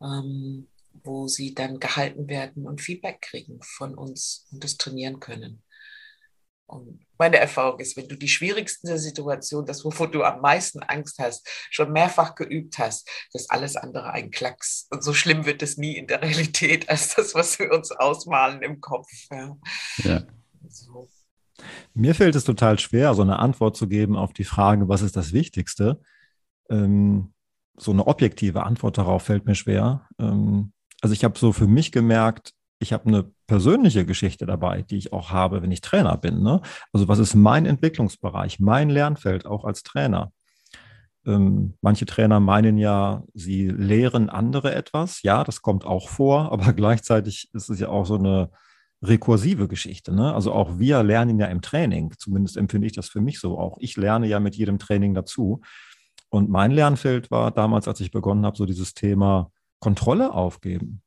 ähm, 0.00 0.68
wo 1.02 1.26
sie 1.26 1.54
dann 1.54 1.80
gehalten 1.80 2.28
werden 2.28 2.66
und 2.66 2.80
Feedback 2.80 3.22
kriegen 3.22 3.60
von 3.62 3.94
uns 3.94 4.46
und 4.52 4.62
das 4.62 4.76
trainieren 4.76 5.20
können. 5.20 5.62
Und 6.72 7.00
meine 7.18 7.36
Erfahrung 7.36 7.78
ist, 7.80 7.96
wenn 7.96 8.08
du 8.08 8.16
die 8.16 8.28
schwierigsten 8.28 8.96
Situationen, 8.96 9.66
das, 9.66 9.84
wovor 9.84 10.10
du 10.10 10.24
am 10.24 10.40
meisten 10.40 10.82
Angst 10.82 11.18
hast, 11.18 11.46
schon 11.70 11.92
mehrfach 11.92 12.34
geübt 12.34 12.78
hast, 12.78 13.08
dass 13.32 13.50
alles 13.50 13.76
andere 13.76 14.10
ein 14.10 14.30
Klacks. 14.30 14.88
Und 14.90 15.04
so 15.04 15.12
schlimm 15.12 15.44
wird 15.44 15.62
es 15.62 15.76
nie 15.76 15.96
in 15.96 16.06
der 16.06 16.22
Realität 16.22 16.88
als 16.88 17.14
das, 17.14 17.34
was 17.34 17.58
wir 17.58 17.70
uns 17.72 17.92
ausmalen 17.92 18.62
im 18.62 18.80
Kopf. 18.80 19.08
Ja. 19.30 19.56
ja. 19.98 20.22
So. 20.68 21.08
Mir 21.94 22.14
fällt 22.14 22.34
es 22.34 22.44
total 22.44 22.78
schwer, 22.78 23.14
so 23.14 23.22
eine 23.22 23.38
Antwort 23.38 23.76
zu 23.76 23.86
geben 23.86 24.16
auf 24.16 24.32
die 24.32 24.44
Frage, 24.44 24.88
was 24.88 25.02
ist 25.02 25.14
das 25.14 25.32
Wichtigste? 25.32 26.00
Ähm, 26.70 27.34
so 27.76 27.90
eine 27.90 28.06
objektive 28.06 28.62
Antwort 28.62 28.96
darauf 28.96 29.24
fällt 29.24 29.44
mir 29.44 29.54
schwer. 29.54 30.08
Ähm, 30.18 30.72
also 31.02 31.12
ich 31.12 31.22
habe 31.22 31.38
so 31.38 31.52
für 31.52 31.66
mich 31.66 31.92
gemerkt, 31.92 32.54
ich 32.82 32.92
habe 32.92 33.06
eine 33.06 33.24
persönliche 33.46 34.04
Geschichte 34.04 34.44
dabei, 34.44 34.82
die 34.82 34.96
ich 34.96 35.12
auch 35.12 35.30
habe, 35.30 35.62
wenn 35.62 35.70
ich 35.70 35.80
Trainer 35.80 36.16
bin. 36.18 36.42
Ne? 36.42 36.60
Also 36.92 37.08
was 37.08 37.18
ist 37.20 37.34
mein 37.34 37.64
Entwicklungsbereich, 37.64 38.60
mein 38.60 38.90
Lernfeld 38.90 39.46
auch 39.46 39.64
als 39.64 39.82
Trainer? 39.84 40.32
Ähm, 41.24 41.74
manche 41.80 42.04
Trainer 42.04 42.40
meinen 42.40 42.76
ja, 42.76 43.22
sie 43.32 43.68
lehren 43.68 44.28
andere 44.28 44.74
etwas. 44.74 45.22
Ja, 45.22 45.44
das 45.44 45.62
kommt 45.62 45.86
auch 45.86 46.08
vor, 46.08 46.50
aber 46.52 46.72
gleichzeitig 46.72 47.48
ist 47.52 47.70
es 47.70 47.78
ja 47.78 47.88
auch 47.88 48.04
so 48.04 48.16
eine 48.16 48.50
rekursive 49.00 49.68
Geschichte. 49.68 50.12
Ne? 50.12 50.34
Also 50.34 50.52
auch 50.52 50.78
wir 50.78 51.02
lernen 51.02 51.38
ja 51.38 51.46
im 51.46 51.62
Training. 51.62 52.12
Zumindest 52.18 52.56
empfinde 52.56 52.86
ich 52.86 52.92
das 52.92 53.08
für 53.08 53.20
mich 53.20 53.40
so. 53.40 53.58
Auch 53.58 53.78
ich 53.80 53.96
lerne 53.96 54.26
ja 54.26 54.40
mit 54.40 54.56
jedem 54.56 54.78
Training 54.78 55.14
dazu. 55.14 55.60
Und 56.30 56.50
mein 56.50 56.70
Lernfeld 56.72 57.30
war 57.30 57.50
damals, 57.50 57.86
als 57.88 58.00
ich 58.00 58.10
begonnen 58.10 58.44
habe, 58.44 58.56
so 58.56 58.66
dieses 58.66 58.94
Thema 58.94 59.50
Kontrolle 59.80 60.32
aufgeben 60.32 61.02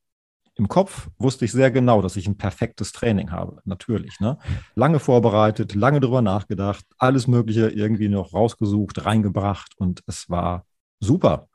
im 0.56 0.68
Kopf 0.68 1.08
wusste 1.18 1.44
ich 1.44 1.52
sehr 1.52 1.70
genau, 1.70 2.00
dass 2.00 2.16
ich 2.16 2.26
ein 2.26 2.38
perfektes 2.38 2.92
Training 2.92 3.30
habe. 3.30 3.60
Natürlich. 3.64 4.20
Ne? 4.20 4.38
Lange 4.74 4.98
vorbereitet, 4.98 5.74
lange 5.74 6.00
drüber 6.00 6.22
nachgedacht, 6.22 6.84
alles 6.98 7.26
Mögliche 7.26 7.68
irgendwie 7.68 8.08
noch 8.08 8.32
rausgesucht, 8.32 9.04
reingebracht 9.04 9.74
und 9.76 10.02
es 10.06 10.30
war 10.30 10.64
super. 10.98 11.48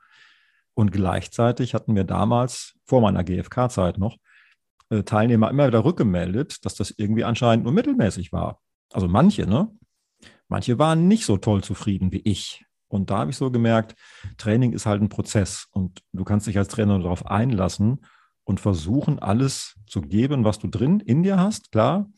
Und 0.74 0.92
gleichzeitig 0.92 1.74
hatten 1.74 1.96
wir 1.96 2.04
damals, 2.04 2.74
vor 2.84 3.00
meiner 3.00 3.24
GFK-Zeit 3.24 3.98
noch, 3.98 4.16
äh, 4.88 5.02
Teilnehmer 5.02 5.50
immer 5.50 5.66
wieder 5.66 5.84
rückgemeldet, 5.84 6.64
dass 6.64 6.74
das 6.74 6.94
irgendwie 6.96 7.24
anscheinend 7.24 7.64
nur 7.64 7.72
mittelmäßig 7.72 8.32
war. 8.32 8.60
Also 8.92 9.08
manche, 9.08 9.46
ne? 9.46 9.68
Manche 10.48 10.78
waren 10.78 11.08
nicht 11.08 11.24
so 11.24 11.38
toll 11.38 11.64
zufrieden 11.64 12.12
wie 12.12 12.20
ich. 12.20 12.64
Und 12.88 13.10
da 13.10 13.18
habe 13.18 13.30
ich 13.30 13.36
so 13.36 13.50
gemerkt, 13.50 13.96
Training 14.36 14.72
ist 14.72 14.86
halt 14.86 15.02
ein 15.02 15.08
Prozess 15.08 15.66
und 15.72 16.02
du 16.12 16.24
kannst 16.24 16.46
dich 16.46 16.58
als 16.58 16.68
Trainer 16.68 16.98
darauf 16.98 17.26
einlassen 17.26 18.00
und 18.44 18.60
versuchen, 18.60 19.18
alles 19.18 19.76
zu 19.86 20.00
geben, 20.00 20.44
was 20.44 20.58
du 20.58 20.68
drin 20.68 21.00
in 21.00 21.22
dir 21.22 21.38
hast, 21.38 21.72
klar. 21.72 22.08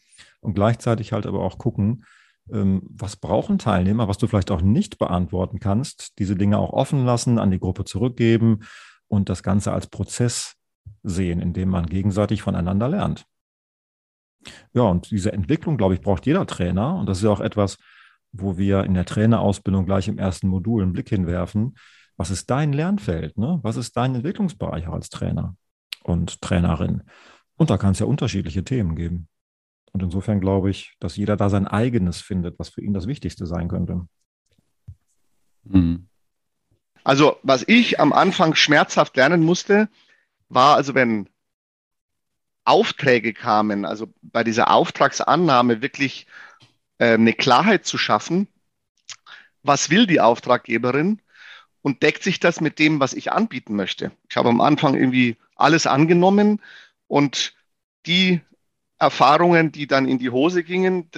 Und 0.41 0.55
gleichzeitig 0.55 1.13
halt 1.13 1.27
aber 1.27 1.41
auch 1.41 1.59
gucken, 1.59 2.05
ähm, 2.53 2.83
was 2.91 3.17
brauchen 3.17 3.59
Teilnehmer, 3.59 4.09
was 4.09 4.19
du 4.19 4.27
vielleicht 4.27 4.51
auch 4.51 4.61
nicht 4.61 4.99
beantworten 4.99 5.61
kannst, 5.61 6.19
diese 6.19 6.37
Dinge 6.37 6.59
auch 6.59 6.73
offen 6.73 7.05
lassen, 7.05 7.39
an 7.39 7.51
die 7.51 7.61
Gruppe 7.61 7.85
zurückgeben 7.85 8.61
und 9.09 9.29
das 9.29 9.43
Ganze 9.43 9.73
als 9.73 9.87
Prozess 9.87 10.55
sehen, 11.03 11.41
in 11.41 11.53
dem 11.53 11.71
man 11.71 11.87
gegenseitig 11.87 12.43
voneinander 12.43 12.89
lernt. 12.89 13.27
Ja, 14.75 14.83
und 14.83 15.11
diese 15.11 15.33
Entwicklung, 15.33 15.77
glaube 15.77 15.95
ich, 15.95 16.01
braucht 16.01 16.27
jeder 16.27 16.47
Trainer. 16.47 16.97
Und 16.97 17.07
das 17.07 17.19
ist 17.19 17.25
ja 17.25 17.31
auch 17.31 17.41
etwas, 17.41 17.79
wo 18.33 18.59
wir 18.59 18.85
in 18.85 18.95
der 18.95 19.07
Trainerausbildung 19.07 19.87
gleich 19.87 20.09
im 20.09 20.19
ersten 20.19 20.49
Modul 20.49 20.83
einen 20.83 20.93
Blick 20.93 21.09
hinwerfen. 21.09 21.77
Was 22.17 22.31
ist 22.31 22.51
dein 22.51 22.73
Lernfeld? 22.73 23.39
Ne? 23.39 23.59
Was 23.63 23.77
ist 23.77 23.97
dein 23.97 24.15
Entwicklungsbereich 24.15 24.89
als 24.89 25.09
Trainer? 25.09 25.57
Und 26.05 26.41
Trainerin. 26.41 27.03
Und 27.57 27.71
da 27.71 27.79
kann 27.79 27.93
es 27.93 27.99
ja 27.99 28.07
unterschiedliche 28.07 28.65
Themen 28.65 28.95
geben. 28.95 29.29
Und 29.93 30.03
insofern 30.03 30.41
glaube 30.41 30.71
ich, 30.71 30.97
dass 31.01 31.17
jeder 31.17 31.37
da 31.37 31.49
sein 31.49 31.67
eigenes 31.67 32.21
findet, 32.21 32.59
was 32.59 32.69
für 32.69 32.83
ihn 32.83 32.95
das 32.95 33.07
Wichtigste 33.07 33.47
sein 33.47 33.69
könnte. 33.69 34.07
Mhm. 35.65 36.09
Also, 37.05 37.37
was 37.43 37.65
ich 37.67 38.01
am 38.01 38.13
Anfang 38.13 38.55
schmerzhaft 38.55 39.17
lernen 39.17 39.43
musste, 39.43 39.89
war 40.49 40.77
also, 40.77 40.95
wenn 40.95 41.29
Aufträge 42.65 43.35
kamen, 43.35 43.85
also 43.85 44.13
bei 44.23 44.43
dieser 44.43 44.71
Auftragsannahme 44.71 45.83
wirklich 45.83 46.27
äh, 46.99 47.15
eine 47.15 47.35
Klarheit 47.35 47.85
zu 47.85 47.99
schaffen, 47.99 48.49
was 49.63 49.91
will 49.91 50.07
die 50.07 50.21
Auftraggeberin 50.21 51.21
und 51.85 52.03
deckt 52.03 52.23
sich 52.23 52.41
das 52.41 52.63
mit 52.63 52.79
dem, 52.79 52.99
was 52.99 53.13
ich 53.13 53.31
anbieten 53.31 53.77
möchte. 53.77 54.11
Ich 54.31 54.39
habe 54.39 54.49
am 54.49 54.63
Anfang 54.63 54.95
irgendwie 54.95 55.37
alles 55.55 55.87
angenommen 55.87 56.63
und 57.09 57.55
die 58.07 58.41
Erfahrungen, 58.99 59.71
die 59.71 59.87
dann 59.87 60.09
in 60.09 60.19
die 60.19 60.31
Hose 60.31 60.65
gingen, 60.65 61.11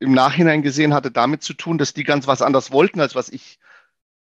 im 0.00 0.12
Nachhinein 0.12 0.62
gesehen 0.62 0.94
hatte 0.94 1.12
damit 1.12 1.44
zu 1.44 1.54
tun, 1.54 1.78
dass 1.78 1.94
die 1.94 2.02
ganz 2.02 2.26
was 2.26 2.42
anderes 2.42 2.72
wollten, 2.72 3.00
als 3.00 3.14
was 3.14 3.28
ich 3.28 3.60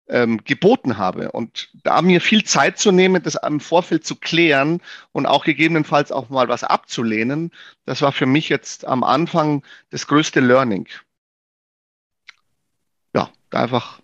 ähm, 0.07 0.45
geboten 0.45 0.97
habe. 0.97 1.33
Und 1.33 1.71
da 1.83 2.01
mir 2.03 2.21
viel 2.21 2.45
Zeit 2.45 2.79
zu 2.79 2.93
nehmen, 2.93 3.25
das 3.25 3.35
im 3.35 3.59
Vorfeld 3.59 4.07
zu 4.07 4.15
klären 4.15 4.81
und 5.11 5.27
auch 5.27 5.45
gegebenenfalls 5.45 6.13
auch 6.13 6.29
mal 6.29 6.47
was 6.47 6.63
abzulehnen, 6.63 7.51
das 7.85 8.01
war 8.01 8.13
für 8.13 8.27
mich 8.27 8.49
jetzt 8.49 8.85
am 8.85 9.03
Anfang 9.03 9.65
das 9.91 10.07
größte 10.07 10.39
Learning. 10.39 10.87
Ja, 13.13 13.29
da 13.51 13.63
einfach 13.65 14.04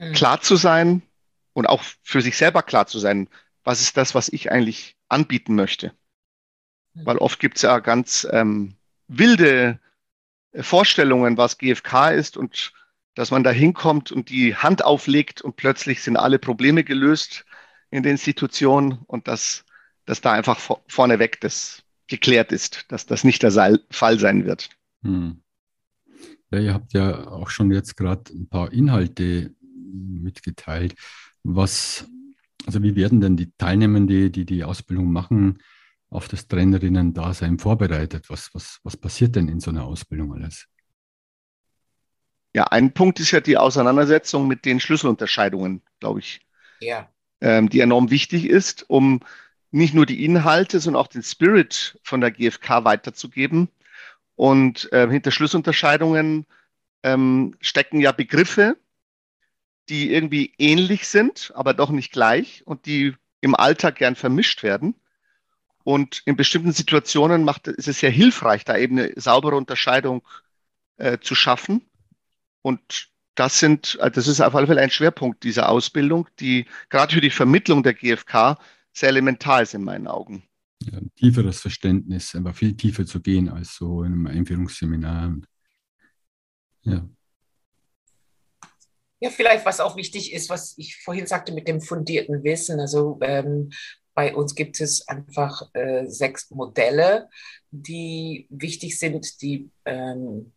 mhm. 0.00 0.12
klar 0.12 0.40
zu 0.40 0.56
sein 0.56 1.02
und 1.52 1.66
auch 1.66 1.82
für 2.02 2.22
sich 2.22 2.36
selber 2.36 2.62
klar 2.62 2.86
zu 2.86 2.98
sein, 2.98 3.28
was 3.62 3.80
ist 3.80 3.96
das, 3.96 4.14
was 4.14 4.28
ich 4.28 4.50
eigentlich 4.50 4.96
anbieten 5.08 5.54
möchte. 5.54 5.92
Mhm. 6.94 7.06
Weil 7.06 7.18
oft 7.18 7.38
gibt 7.38 7.56
es 7.56 7.62
ja 7.62 7.78
ganz 7.78 8.26
ähm, 8.30 8.74
wilde 9.08 9.78
äh, 10.52 10.62
Vorstellungen, 10.62 11.36
was 11.36 11.58
GFK 11.58 12.10
ist 12.10 12.36
und 12.36 12.72
dass 13.14 13.30
man 13.30 13.44
da 13.44 13.50
hinkommt 13.50 14.12
und 14.12 14.30
die 14.30 14.56
Hand 14.56 14.84
auflegt 14.84 15.42
und 15.42 15.56
plötzlich 15.56 16.02
sind 16.02 16.16
alle 16.16 16.38
Probleme 16.38 16.84
gelöst 16.84 17.44
in 17.90 18.02
der 18.02 18.12
Institution 18.12 19.00
und 19.06 19.28
dass, 19.28 19.64
dass 20.06 20.20
da 20.20 20.32
einfach 20.32 20.78
vorneweg 20.86 21.40
das 21.40 21.82
geklärt 22.06 22.52
ist, 22.52 22.86
dass 22.88 23.06
das 23.06 23.24
nicht 23.24 23.42
der 23.42 23.80
Fall 23.90 24.18
sein 24.18 24.44
wird. 24.46 24.70
Hm. 25.02 25.42
Ja, 26.52 26.58
ihr 26.58 26.74
habt 26.74 26.92
ja 26.92 27.28
auch 27.28 27.50
schon 27.50 27.70
jetzt 27.70 27.96
gerade 27.96 28.32
ein 28.32 28.48
paar 28.48 28.72
Inhalte 28.72 29.54
mitgeteilt. 29.92 30.94
Was 31.42 32.06
also 32.66 32.82
wie 32.82 32.96
werden 32.96 33.20
denn 33.20 33.36
die 33.36 33.52
Teilnehmenden, 33.56 34.32
die 34.32 34.44
die 34.44 34.64
Ausbildung 34.64 35.12
machen, 35.12 35.58
auf 36.10 36.28
das 36.28 36.48
Trainerinnen-Dasein 36.48 37.58
vorbereitet? 37.58 38.28
Was, 38.28 38.50
was, 38.52 38.80
was 38.82 38.96
passiert 38.96 39.36
denn 39.36 39.48
in 39.48 39.60
so 39.60 39.70
einer 39.70 39.84
Ausbildung 39.84 40.34
alles? 40.34 40.66
Ja, 42.52 42.64
ein 42.64 42.92
Punkt 42.92 43.20
ist 43.20 43.30
ja 43.30 43.40
die 43.40 43.56
Auseinandersetzung 43.56 44.48
mit 44.48 44.64
den 44.64 44.80
Schlüsselunterscheidungen, 44.80 45.82
glaube 46.00 46.20
ich. 46.20 46.40
Ja. 46.80 47.08
Ähm, 47.40 47.68
die 47.68 47.80
enorm 47.80 48.10
wichtig 48.10 48.46
ist, 48.46 48.88
um 48.90 49.20
nicht 49.70 49.94
nur 49.94 50.04
die 50.04 50.24
Inhalte, 50.24 50.80
sondern 50.80 51.00
auch 51.00 51.08
den 51.08 51.22
Spirit 51.22 51.98
von 52.02 52.20
der 52.20 52.32
GfK 52.32 52.84
weiterzugeben. 52.84 53.68
Und 54.34 54.92
äh, 54.92 55.08
hinter 55.08 55.30
Schlüsselunterscheidungen 55.30 56.44
ähm, 57.04 57.54
stecken 57.60 58.00
ja 58.00 58.10
Begriffe, 58.10 58.76
die 59.90 60.12
irgendwie 60.12 60.54
ähnlich 60.58 61.08
sind, 61.08 61.52
aber 61.54 61.74
doch 61.74 61.90
nicht 61.90 62.12
gleich 62.12 62.62
und 62.64 62.86
die 62.86 63.14
im 63.40 63.54
Alltag 63.54 63.96
gern 63.96 64.14
vermischt 64.14 64.62
werden. 64.62 64.94
Und 65.82 66.22
in 66.26 66.36
bestimmten 66.36 66.72
Situationen 66.72 67.44
macht, 67.44 67.66
ist 67.66 67.88
es 67.88 68.00
sehr 68.00 68.10
hilfreich, 68.10 68.64
da 68.64 68.76
eben 68.76 68.98
eine 68.98 69.12
saubere 69.16 69.56
Unterscheidung 69.56 70.22
äh, 70.98 71.18
zu 71.18 71.34
schaffen. 71.34 71.82
Und 72.62 73.08
das 73.34 73.58
sind, 73.58 73.98
also 74.00 74.14
das 74.14 74.28
ist 74.28 74.40
auf 74.40 74.54
alle 74.54 74.66
Fälle 74.66 74.82
ein 74.82 74.90
Schwerpunkt 74.90 75.42
dieser 75.42 75.68
Ausbildung, 75.68 76.28
die 76.38 76.66
gerade 76.90 77.14
für 77.14 77.20
die 77.20 77.30
Vermittlung 77.30 77.82
der 77.82 77.94
GfK 77.94 78.58
sehr 78.92 79.08
elementar 79.08 79.62
ist 79.62 79.74
in 79.74 79.82
meinen 79.82 80.06
Augen. 80.06 80.44
ja, 80.82 80.98
ein 80.98 81.10
tieferes 81.14 81.60
Verständnis, 81.60 82.34
einfach 82.34 82.54
viel 82.54 82.76
tiefer 82.76 83.06
zu 83.06 83.20
gehen 83.20 83.48
als 83.48 83.76
so 83.76 84.02
in 84.02 84.12
einem 84.12 84.26
Einführungsseminar. 84.26 85.36
Ja. 86.82 87.08
Ja, 89.20 89.30
vielleicht 89.30 89.66
was 89.66 89.80
auch 89.80 89.96
wichtig 89.96 90.32
ist, 90.32 90.48
was 90.48 90.76
ich 90.78 90.96
vorhin 90.96 91.26
sagte 91.26 91.52
mit 91.52 91.68
dem 91.68 91.80
fundierten 91.80 92.42
Wissen. 92.42 92.80
Also 92.80 93.18
ähm, 93.20 93.70
bei 94.14 94.34
uns 94.34 94.54
gibt 94.54 94.80
es 94.80 95.06
einfach 95.08 95.68
äh, 95.74 96.06
sechs 96.06 96.50
Modelle, 96.50 97.28
die 97.70 98.46
wichtig 98.50 98.98
sind, 98.98 99.42
die 99.42 99.70
ähm, 99.84 100.52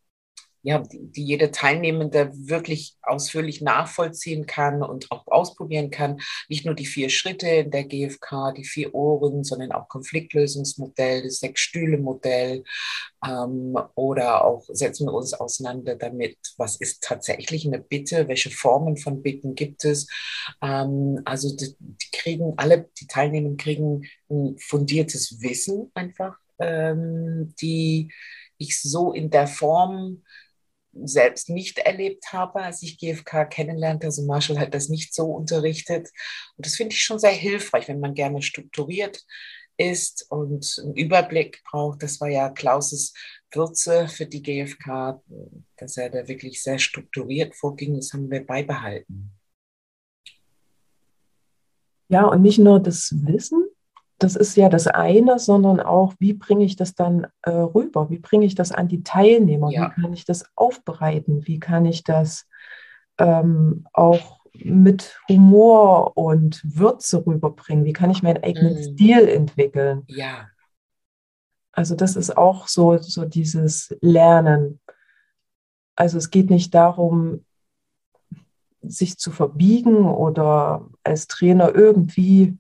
ja, 0.63 0.79
die, 0.79 1.11
die 1.11 1.25
jeder 1.25 1.51
Teilnehmende 1.51 2.31
wirklich 2.33 2.95
ausführlich 3.01 3.61
nachvollziehen 3.61 4.45
kann 4.45 4.81
und 4.81 5.11
auch 5.11 5.27
ausprobieren 5.27 5.91
kann. 5.91 6.21
Nicht 6.47 6.65
nur 6.65 6.73
die 6.73 6.85
vier 6.85 7.09
Schritte 7.09 7.47
in 7.47 7.69
der 7.69 7.83
GfK, 7.83 8.53
die 8.53 8.63
vier 8.63 8.95
Ohren, 8.95 9.43
sondern 9.43 9.73
auch 9.73 9.89
Konfliktlösungsmodell, 9.89 11.23
das 11.23 11.39
Sechs-Stühle-Modell 11.39 12.63
ähm, 13.27 13.77
oder 13.95 14.45
auch 14.45 14.63
setzen 14.69 15.07
wir 15.07 15.13
uns 15.13 15.33
auseinander 15.33 15.95
damit, 15.95 16.37
was 16.57 16.77
ist 16.77 17.03
tatsächlich 17.03 17.67
eine 17.67 17.79
Bitte, 17.79 18.29
welche 18.29 18.49
Formen 18.49 18.95
von 18.95 19.21
Bitten 19.21 19.55
gibt 19.55 19.83
es. 19.83 20.07
Ähm, 20.61 21.21
also 21.25 21.53
die, 21.55 21.75
die, 21.77 22.11
kriegen 22.13 22.53
alle, 22.55 22.89
die 23.01 23.07
Teilnehmer 23.07 23.57
kriegen 23.57 24.05
ein 24.29 24.57
fundiertes 24.59 25.41
Wissen 25.41 25.91
einfach, 25.93 26.37
ähm, 26.57 27.53
die 27.59 28.13
ich 28.57 28.81
so 28.81 29.11
in 29.11 29.29
der 29.29 29.47
Form 29.47 30.23
selbst 31.03 31.49
nicht 31.49 31.79
erlebt 31.79 32.33
habe, 32.33 32.61
als 32.61 32.83
ich 32.83 32.97
GFK 32.97 33.45
kennenlernte. 33.45 34.07
Also 34.07 34.23
Marshall 34.25 34.59
hat 34.59 34.73
das 34.73 34.89
nicht 34.89 35.13
so 35.13 35.25
unterrichtet. 35.25 36.09
Und 36.57 36.65
das 36.65 36.75
finde 36.75 36.93
ich 36.93 37.01
schon 37.01 37.19
sehr 37.19 37.31
hilfreich, 37.31 37.87
wenn 37.87 37.99
man 37.99 38.13
gerne 38.13 38.41
strukturiert 38.41 39.23
ist 39.77 40.27
und 40.29 40.75
einen 40.83 40.95
Überblick 40.95 41.63
braucht. 41.69 42.03
Das 42.03 42.21
war 42.21 42.29
ja 42.29 42.49
Klauses 42.49 43.13
Würze 43.51 44.07
für 44.07 44.25
die 44.25 44.41
GfK, 44.41 45.21
dass 45.77 45.97
er 45.97 46.09
da 46.09 46.27
wirklich 46.27 46.61
sehr 46.61 46.79
strukturiert 46.79 47.55
vorging. 47.55 47.95
Das 47.95 48.13
haben 48.13 48.29
wir 48.29 48.45
beibehalten. 48.45 49.31
Ja, 52.09 52.25
und 52.25 52.41
nicht 52.41 52.59
nur 52.59 52.79
das 52.79 53.13
Wissen, 53.23 53.65
das 54.23 54.35
ist 54.35 54.55
ja 54.55 54.69
das 54.69 54.87
eine, 54.87 55.37
sondern 55.37 55.79
auch, 55.79 56.13
wie 56.19 56.33
bringe 56.33 56.63
ich 56.63 56.75
das 56.75 56.95
dann 56.95 57.27
äh, 57.41 57.51
rüber? 57.51 58.09
Wie 58.09 58.19
bringe 58.19 58.45
ich 58.45 58.55
das 58.55 58.71
an 58.71 58.87
die 58.87 59.03
Teilnehmer? 59.03 59.69
Ja. 59.69 59.91
Wie 59.95 60.01
kann 60.01 60.13
ich 60.13 60.25
das 60.25 60.45
aufbereiten? 60.55 61.45
Wie 61.45 61.59
kann 61.59 61.85
ich 61.85 62.03
das 62.03 62.47
ähm, 63.17 63.85
auch 63.91 64.39
mit 64.53 65.19
Humor 65.27 66.15
und 66.15 66.61
Würze 66.63 67.25
rüberbringen? 67.25 67.85
Wie 67.85 67.93
kann 67.93 68.11
ich 68.11 68.23
meinen 68.23 68.43
eigenen 68.43 68.75
mm. 68.75 68.83
Stil 68.83 69.27
entwickeln? 69.27 70.03
Ja. 70.07 70.47
Also 71.73 71.95
das 71.95 72.15
ist 72.15 72.37
auch 72.37 72.67
so, 72.67 72.97
so 72.99 73.25
dieses 73.25 73.95
Lernen. 73.99 74.79
Also 75.95 76.17
es 76.17 76.29
geht 76.29 76.49
nicht 76.49 76.73
darum, 76.73 77.45
sich 78.81 79.17
zu 79.17 79.31
verbiegen 79.31 80.05
oder 80.05 80.87
als 81.03 81.27
Trainer 81.27 81.73
irgendwie 81.73 82.57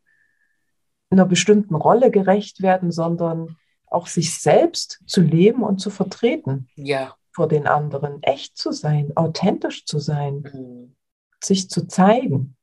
einer 1.13 1.25
bestimmten 1.25 1.75
Rolle 1.75 2.11
gerecht 2.11 2.61
werden, 2.61 2.91
sondern 2.91 3.57
auch 3.87 4.07
sich 4.07 4.39
selbst 4.39 4.99
zu 5.05 5.21
leben 5.21 5.63
und 5.63 5.79
zu 5.79 5.89
vertreten. 5.89 6.67
Ja. 6.75 7.15
Vor 7.31 7.47
den 7.47 7.67
anderen. 7.67 8.21
Echt 8.21 8.57
zu 8.57 8.71
sein, 8.71 9.11
authentisch 9.15 9.85
zu 9.85 9.99
sein, 9.99 10.43
mhm. 10.53 10.95
sich 11.41 11.69
zu 11.69 11.87
zeigen. 11.87 12.55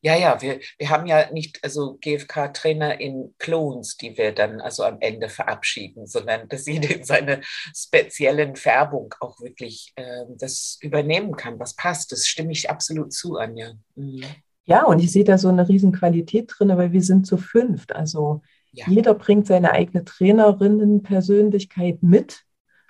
Ja, 0.00 0.16
ja, 0.16 0.40
wir, 0.42 0.60
wir 0.78 0.90
haben 0.90 1.06
ja 1.06 1.30
nicht 1.30 1.62
also 1.62 1.98
GFK-Trainer 2.00 3.00
in 3.00 3.34
Clones, 3.38 3.96
die 3.96 4.16
wir 4.16 4.32
dann 4.32 4.60
also 4.60 4.84
am 4.84 5.00
Ende 5.00 5.28
verabschieden, 5.28 6.06
sondern 6.06 6.48
dass 6.48 6.66
jeder 6.66 6.90
in 6.94 7.04
seiner 7.04 7.40
speziellen 7.74 8.56
Färbung 8.56 9.14
auch 9.20 9.40
wirklich 9.40 9.92
äh, 9.96 10.24
das 10.36 10.78
übernehmen 10.80 11.36
kann, 11.36 11.58
was 11.58 11.76
passt. 11.76 12.10
Das 12.12 12.26
stimme 12.26 12.52
ich 12.52 12.70
absolut 12.70 13.12
zu, 13.12 13.36
Anja. 13.36 13.74
Mhm. 13.94 14.24
Ja, 14.68 14.84
und 14.84 14.98
ich 14.98 15.10
sehe 15.10 15.24
da 15.24 15.38
so 15.38 15.48
eine 15.48 15.66
riesen 15.66 15.92
Qualität 15.92 16.52
drin, 16.54 16.68
weil 16.76 16.92
wir 16.92 17.02
sind 17.02 17.26
zu 17.26 17.38
fünft. 17.38 17.96
Also 17.96 18.42
ja. 18.72 18.84
jeder 18.86 19.14
bringt 19.14 19.46
seine 19.46 19.72
eigene 19.72 20.04
Trainerinnenpersönlichkeit 20.04 22.02
mit 22.02 22.44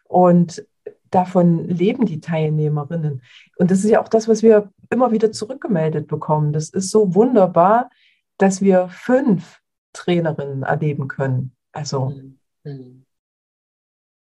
und 0.08 0.66
davon 1.10 1.68
leben 1.68 2.04
die 2.04 2.18
Teilnehmerinnen. 2.18 3.22
Und 3.58 3.70
das 3.70 3.84
ist 3.84 3.90
ja 3.90 4.02
auch 4.02 4.08
das, 4.08 4.26
was 4.26 4.42
wir 4.42 4.72
immer 4.90 5.12
wieder 5.12 5.30
zurückgemeldet 5.30 6.08
bekommen. 6.08 6.52
Das 6.52 6.68
ist 6.68 6.90
so 6.90 7.14
wunderbar, 7.14 7.90
dass 8.38 8.60
wir 8.60 8.88
fünf 8.88 9.60
Trainerinnen 9.92 10.64
erleben 10.64 11.06
können. 11.06 11.52
Also 11.70 12.06
mhm. 12.06 12.38
mhm. 12.64 13.04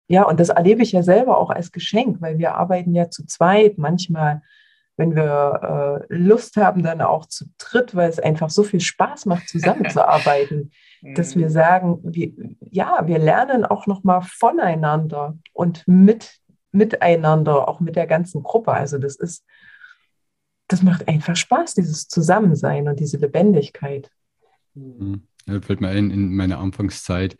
ja, 0.07 0.27
und 0.27 0.39
das 0.39 0.49
erlebe 0.49 0.83
ich 0.83 0.91
ja 0.91 1.01
selber 1.01 1.39
auch 1.39 1.49
als 1.49 1.71
Geschenk, 1.71 2.21
weil 2.21 2.37
wir 2.37 2.53
arbeiten 2.53 2.93
ja 2.93 3.09
zu 3.09 3.25
zweit, 3.25 3.79
manchmal 3.79 4.43
wenn 4.97 5.15
wir 5.15 6.05
äh, 6.09 6.13
Lust 6.13 6.57
haben, 6.57 6.83
dann 6.83 7.01
auch 7.01 7.27
zu 7.27 7.45
dritt, 7.57 7.95
weil 7.95 8.09
es 8.09 8.19
einfach 8.19 8.49
so 8.49 8.63
viel 8.63 8.81
Spaß 8.81 9.27
macht, 9.27 9.47
zusammenzuarbeiten, 9.47 10.71
dass 11.15 11.35
wir 11.35 11.47
mhm. 11.47 11.51
sagen, 11.51 11.99
wir, 12.03 12.33
ja, 12.59 13.03
wir 13.05 13.19
lernen 13.19 13.63
auch 13.63 13.87
nochmal 13.87 14.21
voneinander 14.23 15.37
und 15.53 15.87
mit, 15.87 16.39
miteinander, 16.71 17.67
auch 17.67 17.79
mit 17.79 17.95
der 17.95 18.07
ganzen 18.07 18.43
Gruppe. 18.43 18.73
Also 18.73 18.97
das 18.97 19.15
ist, 19.15 19.45
das 20.67 20.81
macht 20.81 21.07
einfach 21.07 21.35
Spaß, 21.35 21.75
dieses 21.75 22.07
Zusammensein 22.07 22.87
und 22.87 22.99
diese 22.99 23.17
Lebendigkeit. 23.17 24.09
Mhm. 24.73 25.27
Ja, 25.45 25.61
fällt 25.61 25.79
mir 25.79 25.89
ein, 25.89 26.11
in 26.11 26.35
meiner 26.35 26.59
Anfangszeit, 26.59 27.37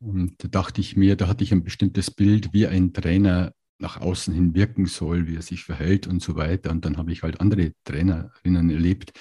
und 0.00 0.42
da 0.44 0.48
dachte 0.48 0.82
ich 0.82 0.96
mir, 0.96 1.16
da 1.16 1.28
hatte 1.28 1.44
ich 1.44 1.52
ein 1.52 1.64
bestimmtes 1.64 2.10
Bild, 2.10 2.52
wie 2.52 2.66
ein 2.66 2.92
Trainer 2.92 3.54
nach 3.78 4.00
außen 4.00 4.32
hin 4.32 4.54
wirken 4.54 4.86
soll, 4.86 5.26
wie 5.26 5.36
er 5.36 5.42
sich 5.42 5.64
verhält 5.64 6.06
und 6.06 6.22
so 6.22 6.36
weiter. 6.36 6.70
Und 6.70 6.84
dann 6.84 6.96
habe 6.96 7.12
ich 7.12 7.22
halt 7.22 7.40
andere 7.40 7.72
Trainerinnen 7.84 8.70
erlebt, 8.70 9.12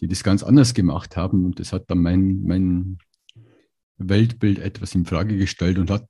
die 0.00 0.08
das 0.08 0.22
ganz 0.22 0.42
anders 0.42 0.74
gemacht 0.74 1.16
haben. 1.16 1.44
Und 1.44 1.60
das 1.60 1.72
hat 1.72 1.90
dann 1.90 1.98
mein, 1.98 2.42
mein 2.42 2.98
Weltbild 3.98 4.58
etwas 4.58 4.94
in 4.94 5.04
Frage 5.04 5.36
gestellt 5.36 5.78
und 5.78 5.90
hat 5.90 6.08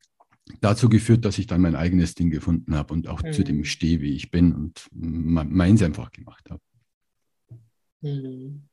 dazu 0.60 0.88
geführt, 0.88 1.24
dass 1.24 1.38
ich 1.38 1.46
dann 1.46 1.60
mein 1.60 1.76
eigenes 1.76 2.14
Ding 2.14 2.30
gefunden 2.30 2.74
habe 2.74 2.92
und 2.92 3.08
auch 3.08 3.22
mhm. 3.22 3.32
zu 3.32 3.44
dem 3.44 3.64
stehe, 3.64 4.00
wie 4.00 4.14
ich 4.14 4.30
bin 4.30 4.52
und 4.54 4.88
meins 4.92 5.82
einfach 5.82 6.10
gemacht 6.10 6.50
habe. 6.50 6.60
Mhm. 8.00 8.68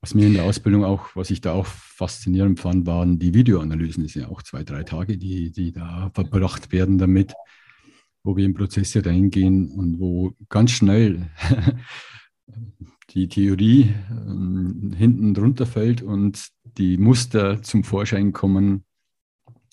Was 0.00 0.14
mir 0.14 0.28
in 0.28 0.34
der 0.34 0.44
Ausbildung 0.44 0.84
auch, 0.84 1.16
was 1.16 1.30
ich 1.30 1.40
da 1.40 1.52
auch 1.52 1.66
faszinierend 1.66 2.60
fand, 2.60 2.86
waren 2.86 3.18
die 3.18 3.34
Videoanalysen. 3.34 4.04
Das 4.04 4.12
sind 4.12 4.22
ja 4.22 4.28
auch 4.28 4.42
zwei, 4.42 4.62
drei 4.62 4.84
Tage, 4.84 5.18
die, 5.18 5.50
die 5.50 5.72
da 5.72 6.10
verbracht 6.14 6.70
werden 6.70 6.98
damit 6.98 7.34
wo 8.28 8.36
wir 8.36 8.44
in 8.44 8.52
Prozesse 8.52 9.04
reingehen 9.06 9.70
und 9.70 10.00
wo 10.00 10.34
ganz 10.50 10.72
schnell 10.72 11.30
die 13.10 13.26
Theorie 13.26 13.84
äh, 13.84 14.96
hinten 14.96 15.32
drunter 15.32 15.64
fällt 15.64 16.02
und 16.02 16.48
die 16.76 16.98
Muster 16.98 17.62
zum 17.62 17.84
Vorschein 17.84 18.34
kommen 18.34 18.84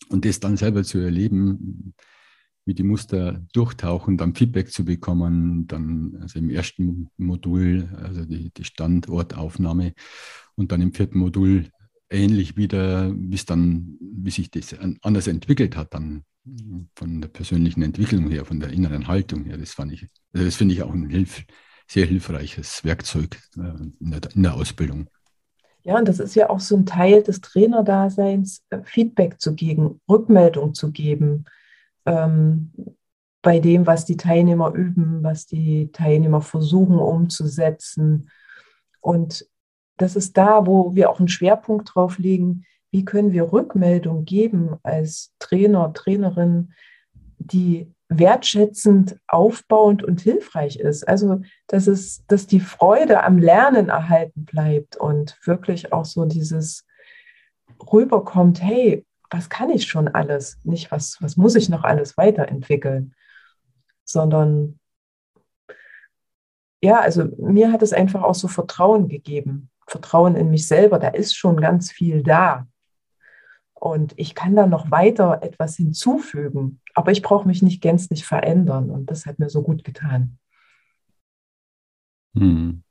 und 0.08 0.24
das 0.24 0.40
dann 0.40 0.56
selber 0.56 0.86
zu 0.86 1.00
erleben, 1.00 1.96
wie 2.64 2.74
die 2.74 2.84
Muster 2.84 3.46
durchtauchen, 3.52 4.16
dann 4.16 4.36
Feedback 4.36 4.72
zu 4.72 4.86
bekommen, 4.86 5.68
dann 5.68 6.18
also 6.22 6.40
im 6.40 6.50
ersten 6.50 7.10
Modul, 7.18 7.90
also 8.02 8.24
die, 8.24 8.52
die 8.52 8.64
Standortaufnahme 8.64 9.92
und 10.56 10.72
dann 10.72 10.82
im 10.82 10.94
vierten 10.94 11.20
Modul 11.20 11.66
ähnlich 12.10 12.56
wieder, 12.56 13.14
wie 13.14 13.36
es 13.36 13.44
dann, 13.44 13.98
wie 14.00 14.32
sich 14.32 14.50
das 14.50 14.78
anders 15.02 15.28
entwickelt 15.28 15.76
hat, 15.76 15.94
dann 15.94 16.24
von 16.96 17.22
der 17.22 17.28
persönlichen 17.30 17.82
Entwicklung 17.82 18.30
her, 18.30 18.46
von 18.46 18.60
der 18.60 18.70
inneren 18.70 19.08
Haltung 19.08 19.46
her. 19.46 19.58
Das 19.58 19.72
fand 19.72 19.92
ich, 19.94 20.08
also 20.34 20.46
das 20.46 20.56
finde 20.56 20.74
ich 20.74 20.84
auch 20.84 20.94
ein 20.94 21.10
Hilf, 21.10 21.44
sehr 21.88 22.06
hilfreiches 22.06 22.84
Werkzeug 22.84 23.38
äh, 23.58 23.62
in 24.00 24.12
der, 24.12 24.22
in 24.34 24.44
der 24.44 24.54
Ausbildung. 24.56 25.10
Ja, 25.84 25.98
und 25.98 26.08
das 26.08 26.20
ist 26.20 26.36
ja 26.36 26.50
auch 26.50 26.60
so 26.60 26.76
ein 26.76 26.86
Teil 26.86 27.22
des 27.22 27.42
Trainerdaseins, 27.42 28.64
äh, 28.70 28.82
Feedback 28.84 29.40
zu 29.40 29.54
geben, 29.54 30.02
Rückmeldung 30.10 30.74
zu 30.74 30.92
geben 30.92 31.46
ähm, 32.06 32.72
bei 33.42 33.60
dem, 33.60 33.86
was 33.86 34.06
die 34.06 34.18
Teilnehmer 34.18 34.74
üben, 34.74 35.24
was 35.24 35.46
die 35.46 35.92
Teilnehmer 35.92 36.42
versuchen 36.42 36.98
umzusetzen. 36.98 38.32
Und 39.00 39.48
das 39.98 40.16
ist 40.16 40.36
da, 40.38 40.66
wo 40.66 40.96
wir 40.96 41.12
auch 41.12 41.20
einen 41.20 41.28
Schwerpunkt 41.28 41.92
drauf 41.94 42.18
legen, 42.18 42.66
wie 42.96 43.04
können 43.04 43.34
wir 43.34 43.52
Rückmeldung 43.52 44.24
geben 44.24 44.78
als 44.82 45.34
Trainer, 45.40 45.92
Trainerin, 45.92 46.72
die 47.40 47.92
wertschätzend, 48.08 49.18
aufbauend 49.28 50.02
und 50.02 50.22
hilfreich 50.22 50.78
ist. 50.78 51.06
Also, 51.06 51.42
dass 51.68 51.88
es, 51.88 52.26
dass 52.28 52.48
die 52.48 52.62
Freude 52.62 53.22
am 53.22 53.38
Lernen 53.38 53.90
erhalten 53.90 54.46
bleibt 54.46 54.96
und 54.96 55.38
wirklich 55.44 55.92
auch 55.92 56.06
so 56.06 56.24
dieses 56.24 56.86
rüberkommt, 57.92 58.64
hey, 58.64 59.06
was 59.30 59.50
kann 59.50 59.72
ich 59.72 59.88
schon 59.88 60.08
alles? 60.08 60.58
Nicht, 60.64 60.90
was, 60.90 61.18
was 61.20 61.36
muss 61.36 61.56
ich 61.56 61.68
noch 61.68 61.84
alles 61.84 62.16
weiterentwickeln, 62.16 63.14
sondern 64.06 64.80
ja, 66.82 67.02
also 67.02 67.26
mir 67.40 67.74
hat 67.74 67.82
es 67.82 67.92
einfach 67.92 68.24
auch 68.24 68.36
so 68.36 68.48
Vertrauen 68.48 69.10
gegeben, 69.10 69.70
Vertrauen 69.86 70.38
in 70.38 70.50
mich 70.50 70.66
selber, 70.66 70.98
da 70.98 71.10
ist 71.10 71.36
schon 71.36 71.60
ganz 71.60 71.92
viel 71.92 72.24
da. 72.24 72.66
Und 73.86 74.16
ich 74.18 74.34
kann 74.34 74.56
da 74.56 74.66
noch 74.66 74.90
weiter 74.90 75.44
etwas 75.44 75.76
hinzufügen, 75.76 76.82
aber 76.96 77.12
ich 77.12 77.22
brauche 77.22 77.48
mich 77.48 77.62
nicht 77.62 77.82
gänzlich 77.82 78.26
verändern. 78.26 78.90
Und 78.90 79.12
das 79.12 79.28
hat 79.28 79.38
mir 79.38 79.48
so 79.48 79.62
gut 79.62 79.84
getan. 79.84 80.40
Hm. 82.36 82.82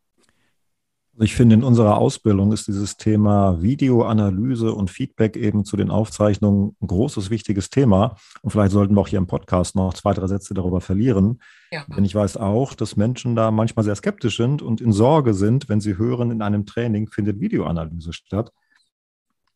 Also 1.15 1.25
ich 1.25 1.35
finde, 1.35 1.57
in 1.57 1.65
unserer 1.65 1.99
Ausbildung 1.99 2.53
ist 2.53 2.69
dieses 2.69 2.97
Thema 2.97 3.61
Videoanalyse 3.61 4.73
und 4.73 4.89
Feedback 4.89 5.37
eben 5.37 5.65
zu 5.65 5.77
den 5.77 5.91
Aufzeichnungen 5.91 6.77
ein 6.81 6.87
großes, 6.87 7.29
wichtiges 7.29 7.71
Thema. 7.71 8.15
Und 8.43 8.51
vielleicht 8.51 8.71
sollten 8.71 8.95
wir 8.95 9.01
auch 9.01 9.09
hier 9.09 9.19
im 9.19 9.27
Podcast 9.27 9.75
noch 9.75 9.95
zwei, 9.95 10.13
drei 10.13 10.29
Sätze 10.29 10.55
darüber 10.55 10.81
verlieren. 10.81 11.41
Ja. 11.73 11.85
Denn 11.89 12.05
ich 12.05 12.15
weiß 12.15 12.37
auch, 12.37 12.73
dass 12.73 12.95
Menschen 12.95 13.35
da 13.35 13.51
manchmal 13.51 13.85
sehr 13.85 13.97
skeptisch 13.97 14.37
sind 14.37 14.63
und 14.63 14.81
in 14.81 14.93
Sorge 14.93 15.35
sind, 15.35 15.69
wenn 15.69 15.81
sie 15.81 15.99
hören, 15.99 16.31
in 16.31 16.41
einem 16.41 16.67
Training 16.67 17.09
findet 17.09 17.41
Videoanalyse 17.41 18.13
statt. 18.13 18.53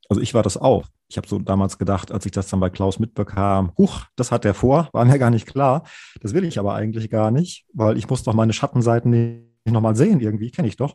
Also 0.08 0.22
ich 0.22 0.32
war 0.34 0.42
das 0.42 0.56
auch. 0.56 0.86
Ich 1.08 1.16
habe 1.16 1.28
so 1.28 1.38
damals 1.38 1.78
gedacht, 1.78 2.12
als 2.12 2.24
ich 2.26 2.32
das 2.32 2.48
dann 2.48 2.60
bei 2.60 2.70
Klaus 2.70 2.98
mitbekam, 2.98 3.72
huch, 3.76 4.04
das 4.16 4.32
hat 4.32 4.44
er 4.44 4.54
vor, 4.54 4.88
war 4.92 5.04
mir 5.04 5.18
gar 5.18 5.30
nicht 5.30 5.46
klar. 5.46 5.84
Das 6.20 6.34
will 6.34 6.44
ich 6.44 6.58
aber 6.58 6.74
eigentlich 6.74 7.10
gar 7.10 7.30
nicht, 7.30 7.66
weil 7.74 7.98
ich 7.98 8.08
muss 8.08 8.22
doch 8.22 8.34
meine 8.34 8.52
Schattenseiten 8.52 9.10
nicht 9.10 9.72
nochmal 9.72 9.96
sehen 9.96 10.20
irgendwie, 10.20 10.50
kenne 10.50 10.68
ich 10.68 10.76
doch. 10.76 10.94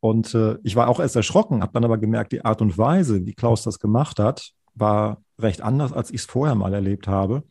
Und 0.00 0.34
äh, 0.34 0.58
ich 0.62 0.76
war 0.76 0.88
auch 0.88 1.00
erst 1.00 1.16
erschrocken, 1.16 1.62
habe 1.62 1.72
dann 1.72 1.84
aber 1.84 1.98
gemerkt, 1.98 2.32
die 2.32 2.44
Art 2.44 2.60
und 2.60 2.76
Weise, 2.76 3.24
wie 3.24 3.34
Klaus 3.34 3.62
das 3.62 3.78
gemacht 3.78 4.18
hat, 4.18 4.52
war 4.74 5.22
recht 5.38 5.62
anders, 5.62 5.92
als 5.92 6.10
ich 6.10 6.20
es 6.20 6.26
vorher 6.26 6.54
mal 6.54 6.74
erlebt 6.74 7.08
habe. 7.08 7.42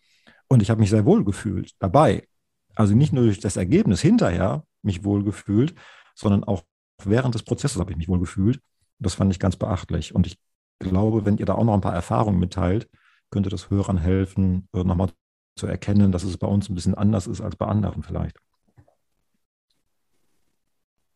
Und 0.47 0.61
ich 0.61 0.69
habe 0.69 0.79
mich 0.79 0.91
sehr 0.91 1.05
wohl 1.05 1.25
gefühlt 1.25 1.71
dabei. 1.79 2.27
Also 2.75 2.93
nicht 2.93 3.13
nur 3.13 3.23
durch 3.23 3.39
das 3.39 3.57
Ergebnis 3.57 4.01
hinterher 4.01 4.63
mich 4.83 5.03
wohl 5.03 5.23
gefühlt, 5.23 5.73
sondern 6.13 6.43
auch 6.43 6.63
während 7.03 7.33
des 7.33 7.43
Prozesses 7.43 7.79
habe 7.79 7.91
ich 7.91 7.97
mich 7.97 8.07
wohl 8.07 8.19
gefühlt. 8.19 8.59
Das 8.99 9.15
fand 9.15 9.31
ich 9.31 9.39
ganz 9.39 9.55
beachtlich. 9.55 10.13
Und 10.13 10.27
ich 10.27 10.37
glaube, 10.79 11.25
wenn 11.25 11.37
ihr 11.37 11.45
da 11.45 11.55
auch 11.55 11.63
noch 11.63 11.73
ein 11.73 11.81
paar 11.81 11.93
Erfahrungen 11.93 12.39
mitteilt, 12.39 12.89
könnte 13.29 13.49
das 13.49 13.69
Hörern 13.69 13.97
helfen, 13.97 14.67
äh, 14.73 14.83
nochmal 14.83 15.11
zu 15.55 15.67
erkennen, 15.67 16.11
dass 16.11 16.23
es 16.23 16.37
bei 16.37 16.47
uns 16.47 16.69
ein 16.69 16.75
bisschen 16.75 16.95
anders 16.95 17.27
ist 17.27 17.41
als 17.41 17.55
bei 17.55 17.65
anderen 17.65 18.03
vielleicht 18.03 18.37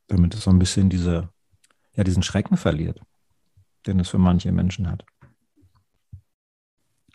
damit 0.09 0.33
es 0.33 0.43
so 0.43 0.49
ein 0.49 0.59
bisschen 0.59 0.89
diese, 0.89 1.29
ja, 1.95 2.03
diesen 2.03 2.23
Schrecken 2.23 2.57
verliert, 2.57 3.01
den 3.87 3.99
es 3.99 4.09
für 4.09 4.17
manche 4.17 4.51
Menschen 4.51 4.89
hat. 4.89 5.05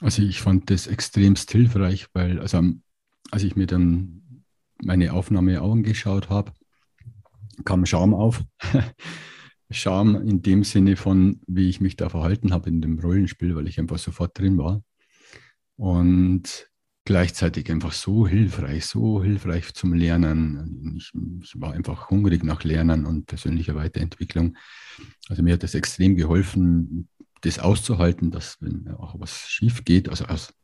Also 0.01 0.23
ich 0.23 0.41
fand 0.41 0.71
das 0.71 0.87
extremst 0.87 1.51
hilfreich, 1.51 2.07
weil 2.15 2.41
also 2.41 2.63
als 3.31 3.43
ich 3.43 3.57
mir 3.57 3.67
dann 3.67 4.45
meine 4.83 5.13
Aufnahme 5.13 5.61
auch 5.61 5.73
angeschaut 5.73 6.31
habe, 6.31 6.53
kam 7.65 7.87
Scham 7.87 8.15
auf. 8.15 8.43
Scham 9.75 10.17
in 10.17 10.43
dem 10.43 10.65
Sinne 10.65 10.97
von, 10.97 11.41
wie 11.47 11.69
ich 11.69 11.81
mich 11.81 11.97
da 11.97 12.09
verhalten 12.09 12.53
habe 12.53 12.69
in 12.69 12.81
dem 12.81 12.99
Rollenspiel, 12.99 13.55
weil 13.55 13.69
ich 13.69 13.79
einfach 13.79 13.99
sofort 13.99 14.39
drin 14.39 14.59
war. 14.59 14.83
Und 15.77 16.69
gleichzeitig 17.05 17.71
einfach 17.71 17.93
so 17.93 18.27
hilfreich, 18.27 18.87
so 18.87 19.23
hilfreich 19.23 19.75
zum 19.75 19.93
Lernen. 19.93 20.95
Ich, 20.97 21.11
ich, 21.43 21.61
war 21.61 21.75
einfach 21.75 22.11
hungrig 22.11 22.43
nach 22.45 22.65
Lernen 22.65 23.05
und 23.05 23.27
persönlicher 23.27 23.75
Weiterentwicklung. 23.75 24.57
Also 25.29 25.43
mir 25.43 25.55
hat 25.55 25.63
das 25.63 25.75
extrem 25.75 26.17
geholfen, 26.17 27.09
das 27.43 27.59
auszuhalten, 27.59 28.31
dass 28.31 28.57
wenn 28.61 28.89
auch 28.89 29.21
was 29.21 29.49
schief 29.49 29.85
geht, 29.85 30.09
also 30.09 30.25
aus 30.25 30.55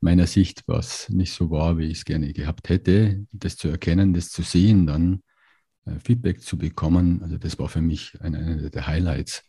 meiner 0.00 0.26
Sicht, 0.26 0.64
was 0.66 1.08
nicht 1.08 1.32
so 1.32 1.50
war, 1.50 1.78
wie 1.78 1.86
ich 1.86 1.98
es 1.98 2.04
gerne 2.04 2.32
gehabt 2.32 2.68
hätte, 2.68 3.26
das 3.32 3.56
zu 3.56 3.68
erkennen, 3.68 4.14
das 4.14 4.30
zu 4.30 4.42
sehen, 4.42 4.86
dann 4.86 5.22
Feedback 6.04 6.42
zu 6.42 6.58
bekommen. 6.58 7.22
Also 7.22 7.38
das 7.38 7.58
war 7.58 7.68
für 7.68 7.80
mich 7.80 8.20
einer 8.20 8.70
der 8.70 8.86
Highlights 8.86 9.44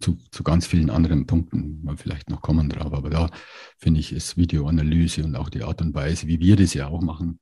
zu, 0.00 0.16
zu 0.30 0.42
ganz 0.42 0.66
vielen 0.66 0.90
anderen 0.90 1.26
Punkten 1.26 1.82
wir 1.82 1.96
vielleicht 1.96 2.30
noch 2.30 2.40
kommen 2.40 2.68
drauf. 2.68 2.92
Aber 2.92 3.10
da 3.10 3.30
finde 3.78 4.00
ich, 4.00 4.12
ist 4.12 4.36
Videoanalyse 4.36 5.24
und 5.24 5.36
auch 5.36 5.48
die 5.48 5.62
Art 5.62 5.80
und 5.82 5.94
Weise, 5.94 6.26
wie 6.26 6.40
wir 6.40 6.56
das 6.56 6.74
ja 6.74 6.88
auch 6.88 7.02
machen, 7.02 7.38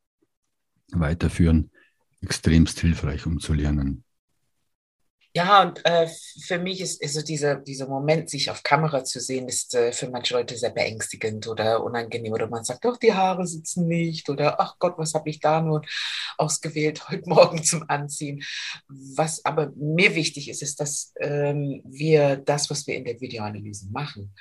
weiterführen, 0.93 1.71
extremst 2.21 2.81
hilfreich, 2.81 3.27
um 3.27 3.41
zu 3.41 3.55
lernen. 3.55 4.05
Ja, 5.35 5.62
und 5.62 5.83
äh, 5.87 6.09
für 6.45 6.59
mich 6.59 6.83
ist 6.83 7.03
also 7.03 7.23
dieser, 7.23 7.57
dieser 7.57 7.88
Moment, 7.88 8.29
sich 8.29 8.51
auf 8.51 8.62
Kamera 8.62 9.03
zu 9.03 9.18
sehen, 9.18 9.49
ist 9.49 9.75
äh, 9.75 9.90
für 9.92 10.11
manche 10.11 10.35
Leute 10.35 10.59
sehr 10.59 10.71
beängstigend 10.71 11.49
oder 11.49 11.83
unangenehm. 11.83 12.35
Oder 12.35 12.49
man 12.49 12.64
sagt, 12.64 12.85
doch, 12.85 12.99
die 12.99 13.14
Haare 13.14 13.47
sitzen 13.47 13.88
nicht. 13.88 14.29
Oder 14.29 14.61
ach 14.61 14.77
Gott, 14.79 14.99
was 14.99 15.14
habe 15.14 15.31
ich 15.31 15.40
da 15.40 15.62
nun 15.62 15.87
ausgewählt 16.37 17.09
heute 17.09 17.27
Morgen 17.31 17.64
zum 17.64 17.88
Anziehen. 17.88 18.42
Was 18.88 19.42
aber 19.47 19.73
mir 19.75 20.14
wichtig 20.14 20.51
ist, 20.51 20.61
ist, 20.62 20.81
dass 20.81 21.14
ähm, 21.18 21.81
wir 21.87 22.37
das, 22.37 22.68
was 22.68 22.87
wir 22.87 22.97
in 22.97 23.05
der 23.05 23.18
Videoanalyse 23.18 23.87
machen, 23.90 24.35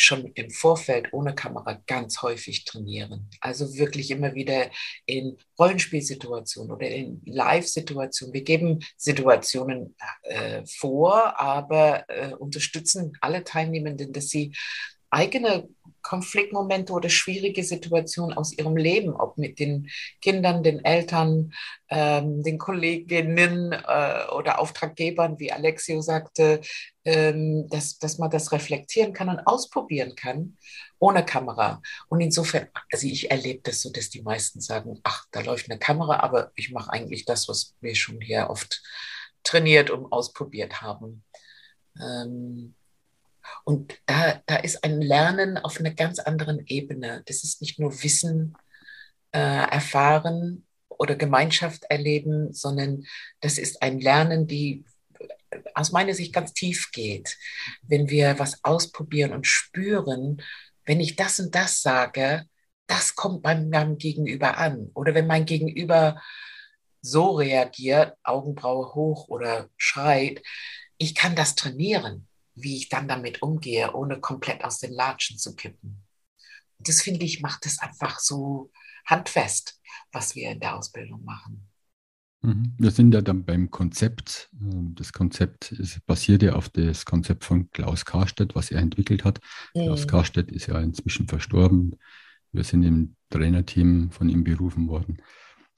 schon 0.00 0.32
im 0.34 0.50
Vorfeld 0.50 1.12
ohne 1.12 1.34
Kamera 1.34 1.80
ganz 1.86 2.22
häufig 2.22 2.64
trainieren. 2.64 3.28
Also 3.40 3.76
wirklich 3.76 4.10
immer 4.10 4.34
wieder 4.34 4.70
in 5.06 5.36
Rollenspielsituationen 5.58 6.72
oder 6.72 6.88
in 6.88 7.22
Live-Situationen. 7.24 8.34
Wir 8.34 8.44
geben 8.44 8.80
Situationen 8.96 9.94
äh, 10.22 10.64
vor, 10.66 11.38
aber 11.40 12.04
äh, 12.08 12.34
unterstützen 12.34 13.12
alle 13.20 13.44
Teilnehmenden, 13.44 14.12
dass 14.12 14.28
sie 14.28 14.52
eigene 15.10 15.68
Konfliktmomente 16.02 16.92
oder 16.92 17.08
schwierige 17.08 17.62
Situationen 17.64 18.36
aus 18.36 18.56
ihrem 18.56 18.76
Leben, 18.76 19.14
ob 19.14 19.36
mit 19.36 19.58
den 19.58 19.90
Kindern, 20.22 20.62
den 20.62 20.84
Eltern, 20.84 21.52
ähm, 21.90 22.42
den 22.42 22.56
Kolleginnen 22.56 23.72
äh, 23.72 24.24
oder 24.34 24.58
Auftraggebern, 24.58 25.38
wie 25.38 25.52
Alexio 25.52 26.00
sagte, 26.00 26.60
ähm, 27.04 27.68
dass, 27.68 27.98
dass 27.98 28.18
man 28.18 28.30
das 28.30 28.52
reflektieren 28.52 29.12
kann 29.12 29.28
und 29.28 29.40
ausprobieren 29.40 30.14
kann 30.14 30.56
ohne 30.98 31.24
Kamera. 31.24 31.82
Und 32.08 32.20
insofern, 32.20 32.68
also 32.90 33.06
ich 33.06 33.30
erlebe 33.30 33.60
das 33.62 33.82
so, 33.82 33.90
dass 33.90 34.08
die 34.08 34.22
meisten 34.22 34.60
sagen, 34.60 35.00
ach, 35.02 35.26
da 35.30 35.40
läuft 35.40 35.70
eine 35.70 35.78
Kamera, 35.78 36.20
aber 36.20 36.52
ich 36.54 36.70
mache 36.70 36.92
eigentlich 36.92 37.24
das, 37.24 37.48
was 37.48 37.74
wir 37.80 37.94
schon 37.94 38.20
hier 38.20 38.48
oft 38.50 38.82
trainiert 39.42 39.90
und 39.90 40.10
ausprobiert 40.12 40.80
haben. 40.80 41.24
Ähm, 42.00 42.74
und 43.64 44.00
da, 44.06 44.42
da 44.46 44.56
ist 44.56 44.82
ein 44.84 45.00
Lernen 45.00 45.58
auf 45.58 45.78
einer 45.78 45.92
ganz 45.92 46.18
anderen 46.18 46.66
Ebene. 46.66 47.22
Das 47.26 47.44
ist 47.44 47.60
nicht 47.60 47.78
nur 47.78 48.02
Wissen 48.02 48.56
äh, 49.32 49.38
erfahren 49.38 50.66
oder 50.88 51.16
Gemeinschaft 51.16 51.84
erleben, 51.88 52.52
sondern 52.52 53.04
das 53.40 53.58
ist 53.58 53.82
ein 53.82 54.00
Lernen, 54.00 54.46
die 54.46 54.84
aus 55.74 55.92
meiner 55.92 56.14
Sicht 56.14 56.32
ganz 56.32 56.52
tief 56.52 56.90
geht. 56.92 57.36
Wenn 57.82 58.08
wir 58.10 58.38
was 58.38 58.64
ausprobieren 58.64 59.32
und 59.32 59.46
spüren, 59.46 60.42
wenn 60.84 61.00
ich 61.00 61.16
das 61.16 61.38
und 61.40 61.54
das 61.54 61.82
sage, 61.82 62.46
das 62.86 63.14
kommt 63.14 63.42
beim 63.42 63.68
meinem 63.68 63.98
Gegenüber 63.98 64.56
an. 64.56 64.90
Oder 64.94 65.14
wenn 65.14 65.26
mein 65.26 65.44
Gegenüber 65.44 66.20
so 67.02 67.32
reagiert, 67.32 68.16
Augenbraue 68.22 68.94
hoch 68.94 69.28
oder 69.28 69.68
schreit, 69.76 70.42
ich 70.96 71.14
kann 71.14 71.36
das 71.36 71.54
trainieren 71.54 72.27
wie 72.62 72.76
ich 72.76 72.88
dann 72.88 73.08
damit 73.08 73.42
umgehe, 73.42 73.94
ohne 73.94 74.20
komplett 74.20 74.64
aus 74.64 74.78
den 74.78 74.92
Latschen 74.92 75.38
zu 75.38 75.54
kippen. 75.54 76.02
Und 76.78 76.88
das 76.88 77.02
finde 77.02 77.24
ich, 77.24 77.40
macht 77.40 77.66
es 77.66 77.78
einfach 77.78 78.18
so 78.20 78.70
handfest, 79.04 79.80
was 80.12 80.34
wir 80.34 80.50
in 80.50 80.60
der 80.60 80.76
Ausbildung 80.76 81.24
machen. 81.24 81.68
Mhm. 82.42 82.74
Wir 82.78 82.90
sind 82.90 83.12
ja 83.12 83.20
dann 83.20 83.44
beim 83.44 83.70
Konzept. 83.70 84.50
Ähm, 84.60 84.94
das 84.94 85.12
Konzept 85.12 85.72
ist, 85.72 86.04
basiert 86.06 86.42
ja 86.42 86.54
auf 86.54 86.68
das 86.68 87.04
Konzept 87.04 87.44
von 87.44 87.70
Klaus 87.70 88.04
Karstedt, 88.04 88.54
was 88.54 88.70
er 88.70 88.80
entwickelt 88.80 89.24
hat. 89.24 89.40
Mhm. 89.74 89.82
Klaus 89.82 90.06
Karstedt 90.06 90.50
ist 90.52 90.66
ja 90.66 90.80
inzwischen 90.80 91.26
verstorben. 91.26 91.96
Wir 92.52 92.64
sind 92.64 92.82
im 92.82 93.16
Trainerteam 93.30 94.10
von 94.10 94.28
ihm 94.28 94.44
berufen 94.44 94.88
worden. 94.88 95.18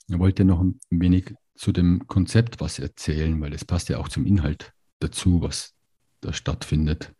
Er 0.09 0.19
wollte 0.19 0.45
noch 0.45 0.61
ein 0.61 0.79
wenig 0.91 1.35
zu 1.55 1.73
dem 1.73 2.07
Konzept 2.07 2.61
was 2.61 2.79
erzählen, 2.79 3.41
weil 3.41 3.53
es 3.53 3.65
passt 3.65 3.89
ja 3.89 3.99
auch 3.99 4.09
zum 4.09 4.27
Inhalt 4.27 4.73
dazu, 4.99 5.41
was 5.41 5.75
da 6.21 6.33
stattfindet? 6.33 7.13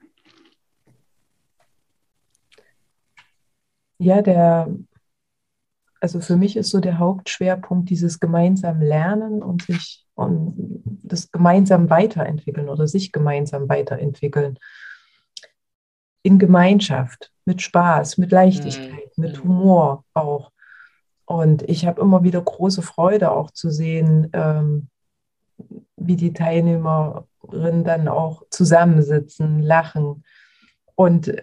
Ja, 3.99 4.23
der, 4.23 4.75
also 6.01 6.21
für 6.21 6.37
mich 6.37 6.57
ist 6.57 6.71
so 6.71 6.81
der 6.81 6.99
Hauptschwerpunkt 6.99 7.91
dieses 7.91 8.19
gemeinsam 8.21 8.81
Lernen 8.81 9.43
und 9.43 9.63
sich 9.63 10.07
und 10.15 10.83
das 11.03 11.31
gemeinsam 11.31 11.89
weiterentwickeln 11.89 12.69
oder 12.69 12.87
sich 12.87 13.11
gemeinsam 13.11 13.69
weiterentwickeln. 13.69 14.59
In 16.23 16.39
Gemeinschaft, 16.39 17.33
mit 17.47 17.63
Spaß, 17.63 18.19
mit 18.19 18.31
Leichtigkeit, 18.31 19.17
mhm. 19.17 19.25
mit 19.25 19.43
Humor 19.43 20.05
auch. 20.13 20.53
Und 21.25 21.63
ich 21.63 21.87
habe 21.87 22.03
immer 22.03 22.23
wieder 22.23 22.43
große 22.43 22.83
Freude 22.83 23.31
auch 23.31 23.51
zu 23.51 23.71
sehen, 23.71 24.29
ähm, 24.35 24.89
wie 25.97 26.17
die 26.17 26.33
Teilnehmerinnen 27.41 27.85
dann 27.85 28.09
auch 28.09 28.43
zusammensitzen, 28.51 29.61
lachen. 29.61 30.25
Und 30.95 31.35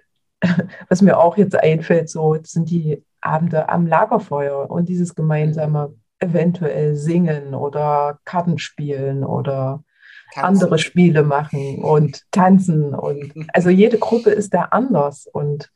was 0.89 1.01
mir 1.01 1.17
auch 1.17 1.37
jetzt 1.37 1.55
einfällt, 1.55 2.09
so 2.09 2.37
sind 2.43 2.69
die 2.69 3.03
Abende 3.21 3.69
am 3.69 3.87
Lagerfeuer 3.87 4.69
und 4.69 4.89
dieses 4.89 5.15
gemeinsame 5.15 5.93
eventuell 6.19 6.95
singen 6.95 7.53
oder 7.53 8.19
Kartenspielen 8.25 9.23
oder 9.23 9.83
andere 10.35 10.77
Spiele 10.77 11.23
machen 11.23 11.83
und 11.83 12.23
tanzen. 12.31 12.93
Und 12.93 13.33
also 13.53 13.69
jede 13.69 13.97
Gruppe 13.97 14.29
ist 14.29 14.53
da 14.53 14.63
anders. 14.63 15.27
Und, 15.27 15.71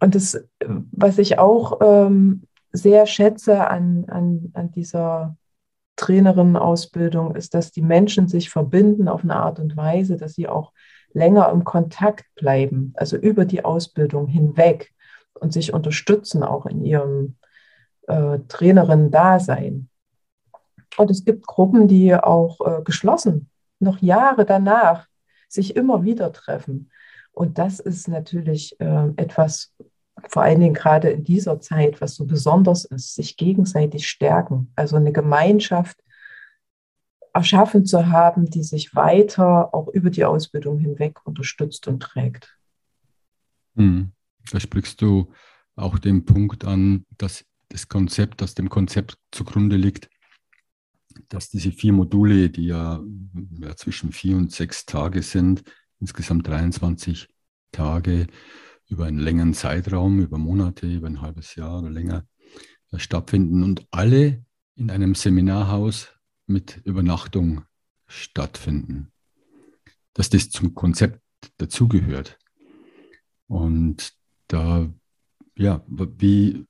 und 0.00 0.14
das, 0.14 0.38
was 0.60 1.18
ich 1.18 1.38
auch 1.38 1.80
ähm, 1.82 2.44
sehr 2.72 3.06
schätze 3.06 3.66
an, 3.68 4.04
an, 4.08 4.50
an 4.54 4.70
dieser 4.70 5.36
Trainerinnenausbildung, 5.98 7.34
ist, 7.36 7.52
dass 7.52 7.70
die 7.70 7.82
Menschen 7.82 8.28
sich 8.28 8.48
verbinden 8.48 9.08
auf 9.08 9.22
eine 9.22 9.36
Art 9.36 9.58
und 9.58 9.76
Weise, 9.76 10.16
dass 10.16 10.34
sie 10.34 10.48
auch 10.48 10.72
länger 11.12 11.50
im 11.50 11.64
Kontakt 11.64 12.24
bleiben, 12.34 12.92
also 12.96 13.16
über 13.16 13.44
die 13.44 13.64
Ausbildung 13.64 14.26
hinweg 14.26 14.92
und 15.34 15.52
sich 15.52 15.74
unterstützen 15.74 16.42
auch 16.42 16.66
in 16.66 16.84
ihrem 16.84 17.36
äh, 18.06 18.38
Trainerinnen-Dasein. 18.48 19.88
Und 20.96 21.10
es 21.10 21.24
gibt 21.24 21.46
Gruppen, 21.46 21.88
die 21.88 22.14
auch 22.14 22.60
äh, 22.60 22.82
geschlossen, 22.82 23.50
noch 23.78 23.98
Jahre 23.98 24.44
danach, 24.44 25.06
sich 25.48 25.76
immer 25.76 26.04
wieder 26.04 26.32
treffen. 26.32 26.90
Und 27.32 27.58
das 27.58 27.80
ist 27.80 28.08
natürlich 28.08 28.78
äh, 28.80 29.08
etwas, 29.16 29.72
vor 30.28 30.42
allen 30.42 30.60
Dingen 30.60 30.74
gerade 30.74 31.10
in 31.10 31.24
dieser 31.24 31.60
Zeit, 31.60 32.00
was 32.00 32.14
so 32.14 32.26
besonders 32.26 32.84
ist, 32.84 33.14
sich 33.14 33.36
gegenseitig 33.36 34.08
stärken. 34.08 34.72
Also 34.76 34.96
eine 34.96 35.12
Gemeinschaft 35.12 35.98
erschaffen 37.32 37.86
zu 37.86 38.08
haben, 38.08 38.50
die 38.50 38.62
sich 38.62 38.94
weiter 38.94 39.74
auch 39.74 39.88
über 39.88 40.10
die 40.10 40.24
Ausbildung 40.24 40.78
hinweg 40.78 41.24
unterstützt 41.24 41.86
und 41.86 42.00
trägt. 42.00 42.56
Hm. 43.76 44.12
Da 44.50 44.60
sprichst 44.60 45.00
du 45.02 45.30
auch 45.76 45.98
den 45.98 46.24
Punkt 46.24 46.64
an, 46.64 47.04
dass 47.16 47.44
das 47.68 47.88
Konzept, 47.88 48.40
das 48.40 48.54
dem 48.54 48.68
Konzept 48.68 49.18
zugrunde 49.30 49.76
liegt, 49.76 50.08
dass 51.28 51.50
diese 51.50 51.70
vier 51.72 51.92
Module, 51.92 52.50
die 52.50 52.66
ja, 52.66 53.00
ja 53.60 53.76
zwischen 53.76 54.12
vier 54.12 54.36
und 54.36 54.52
sechs 54.52 54.86
Tage 54.86 55.22
sind, 55.22 55.62
insgesamt 56.00 56.46
23 56.46 57.28
Tage 57.72 58.26
über 58.88 59.06
einen 59.06 59.18
längeren 59.18 59.54
Zeitraum, 59.54 60.20
über 60.20 60.38
Monate, 60.38 60.86
über 60.86 61.06
ein 61.06 61.20
halbes 61.20 61.54
Jahr 61.54 61.80
oder 61.80 61.90
länger 61.90 62.26
äh, 62.90 62.98
stattfinden 62.98 63.62
und 63.62 63.86
alle 63.90 64.44
in 64.76 64.90
einem 64.90 65.14
Seminarhaus 65.14 66.08
mit 66.46 66.80
Übernachtung 66.84 67.64
stattfinden. 68.06 69.12
Dass 70.14 70.30
das 70.30 70.50
zum 70.50 70.74
Konzept 70.74 71.20
dazugehört. 71.58 72.38
Und 73.46 74.12
da, 74.48 74.92
ja, 75.56 75.84
wie, 75.86 76.64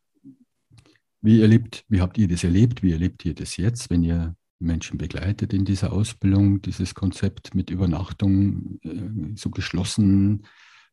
wie 1.20 1.40
erlebt, 1.40 1.84
wie 1.88 2.00
habt 2.00 2.18
ihr 2.18 2.28
das 2.28 2.44
erlebt? 2.44 2.82
Wie 2.82 2.92
erlebt 2.92 3.24
ihr 3.24 3.34
das 3.34 3.56
jetzt, 3.56 3.90
wenn 3.90 4.02
ihr 4.02 4.36
Menschen 4.58 4.98
begleitet 4.98 5.52
in 5.52 5.64
dieser 5.64 5.92
Ausbildung, 5.92 6.60
dieses 6.62 6.94
Konzept 6.94 7.54
mit 7.54 7.70
Übernachtung 7.70 8.80
äh, 8.82 9.36
so 9.36 9.50
geschlossen, 9.50 10.44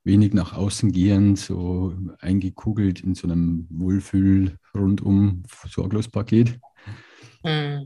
wenig 0.05 0.33
nach 0.33 0.53
außen 0.53 0.91
gehend, 0.91 1.39
so 1.39 1.93
eingekugelt 2.19 3.01
in 3.01 3.15
so 3.15 3.27
einem 3.27 3.67
Wohlfühl 3.69 4.57
rundum 4.73 5.43
Sorglospaket? 5.67 6.59
Hm. 7.43 7.83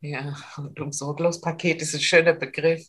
Ja, 0.00 0.36
rundum 0.58 0.92
Sorglospaket 0.92 1.82
ist 1.82 1.94
ein 1.94 2.00
schöner 2.00 2.34
Begriff. 2.34 2.88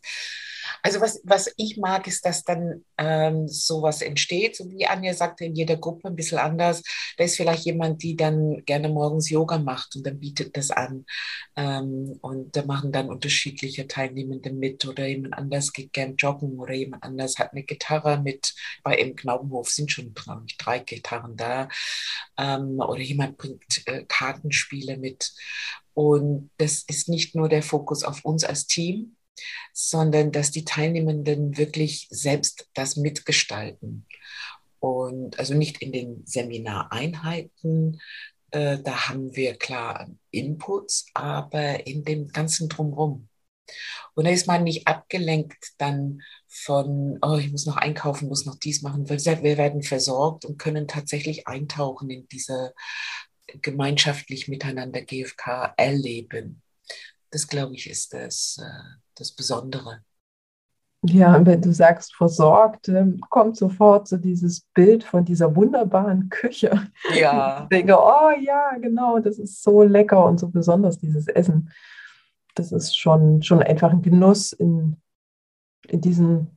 Also 0.86 1.02
was, 1.02 1.20
was 1.24 1.52
ich 1.58 1.78
mag, 1.78 2.06
ist, 2.06 2.24
dass 2.28 2.44
dann 2.44 2.86
ähm, 3.00 3.48
sowas 3.48 4.04
entsteht, 4.04 4.56
so 4.56 4.70
wie 4.70 4.86
Anja 4.86 5.16
sagte, 5.16 5.46
in 5.46 5.56
jeder 5.56 5.78
Gruppe 5.78 6.10
ein 6.10 6.16
bisschen 6.16 6.38
anders. 6.38 6.84
Da 7.18 7.24
ist 7.24 7.38
vielleicht 7.38 7.66
jemand, 7.66 8.04
die 8.04 8.16
dann 8.16 8.64
gerne 8.66 8.90
morgens 8.90 9.32
Yoga 9.32 9.58
macht 9.58 9.96
und 9.96 10.06
dann 10.06 10.20
bietet 10.20 10.56
das 10.56 10.70
an. 10.70 11.08
Ähm, 11.56 12.20
und 12.22 12.56
da 12.56 12.64
machen 12.66 12.92
dann 12.92 13.10
unterschiedliche 13.10 13.88
Teilnehmende 13.88 14.52
mit 14.54 14.86
oder 14.86 15.08
jemand 15.08 15.34
anders 15.34 15.74
geht 15.74 15.92
gern 15.92 16.18
joggen 16.18 16.60
oder 16.60 16.76
jemand 16.76 17.02
anders 17.02 17.40
hat 17.40 17.54
eine 17.54 17.64
Gitarre 17.64 18.22
mit. 18.22 18.54
Bei 18.84 18.96
im 18.96 19.16
Knaubenhof 19.16 19.72
sind 19.72 19.92
schon 19.92 20.14
drei 20.60 20.80
Gitarren 20.80 21.36
da. 21.36 21.68
Ähm, 22.38 22.78
oder 22.78 23.02
jemand 23.02 23.38
bringt 23.38 23.88
äh, 23.88 24.06
Kartenspiele 24.08 24.98
mit. 24.98 25.34
Und 25.96 26.52
das 26.58 26.84
ist 26.88 27.10
nicht 27.10 27.34
nur 27.34 27.50
der 27.50 27.64
Fokus 27.64 28.04
auf 28.04 28.24
uns 28.24 28.44
als 28.44 28.68
Team, 28.68 29.16
sondern 29.74 30.32
dass 30.32 30.52
die 30.52 30.66
Teilnehmenden 30.66 31.58
wirklich 31.58 32.08
selbst 32.10 32.70
das 32.74 32.96
mitgestalten. 32.96 34.06
Und 34.80 35.40
also 35.40 35.54
nicht 35.54 35.82
in 35.82 35.92
den 35.92 36.26
Seminareinheiten, 36.26 38.00
äh, 38.52 38.78
da 38.80 39.10
haben 39.10 39.36
wir 39.36 39.58
klar 39.58 40.10
Inputs, 40.32 41.08
aber 41.14 41.86
in 41.88 42.04
dem 42.04 42.28
ganzen 42.28 42.70
Drumherum. 42.70 43.28
Und 44.14 44.26
da 44.26 44.32
ist 44.32 44.48
man 44.48 44.64
nicht 44.64 44.88
abgelenkt 44.88 45.74
dann 45.78 46.22
von, 46.48 47.18
oh, 47.22 47.38
ich 47.38 47.52
muss 47.52 47.66
noch 47.66 47.78
einkaufen, 47.78 48.30
muss 48.30 48.46
noch 48.46 48.56
dies 48.56 48.82
machen. 48.82 49.10
Wir 49.10 49.58
werden 49.58 49.82
versorgt 49.82 50.46
und 50.46 50.58
können 50.58 50.88
tatsächlich 50.88 51.48
eintauchen 51.48 52.10
in 52.10 52.28
diese 52.28 52.74
gemeinschaftlich 53.62 54.48
miteinander 54.48 55.02
GFK 55.02 55.74
erleben. 55.78 56.62
Das, 57.32 57.48
glaube 57.48 57.76
ich, 57.76 57.90
ist 57.90 58.14
das, 58.14 58.58
äh, 58.62 59.05
das 59.16 59.32
Besondere. 59.32 60.02
Ja, 61.08 61.46
wenn 61.46 61.62
du 61.62 61.72
sagst 61.72 62.16
versorgt, 62.16 62.90
ähm, 62.90 63.20
kommt 63.30 63.58
sofort 63.58 64.08
so 64.08 64.18
dieses 64.18 64.62
Bild 64.74 65.04
von 65.04 65.24
dieser 65.24 65.56
wunderbaren 65.56 66.30
Küche. 66.30 66.90
Ja. 67.14 67.62
Ich 67.64 67.70
denke, 67.70 67.98
oh 67.98 68.32
ja, 68.40 68.76
genau, 68.80 69.20
das 69.20 69.38
ist 69.38 69.62
so 69.62 69.84
lecker 69.84 70.26
und 70.26 70.40
so 70.40 70.50
besonders, 70.50 71.00
dieses 71.00 71.28
Essen. 71.28 71.72
Das 72.56 72.72
ist 72.72 72.98
schon, 72.98 73.44
schon 73.44 73.62
einfach 73.62 73.92
ein 73.92 74.02
Genuss 74.02 74.52
in, 74.54 74.98
in 75.88 76.02
diesem, 76.02 76.48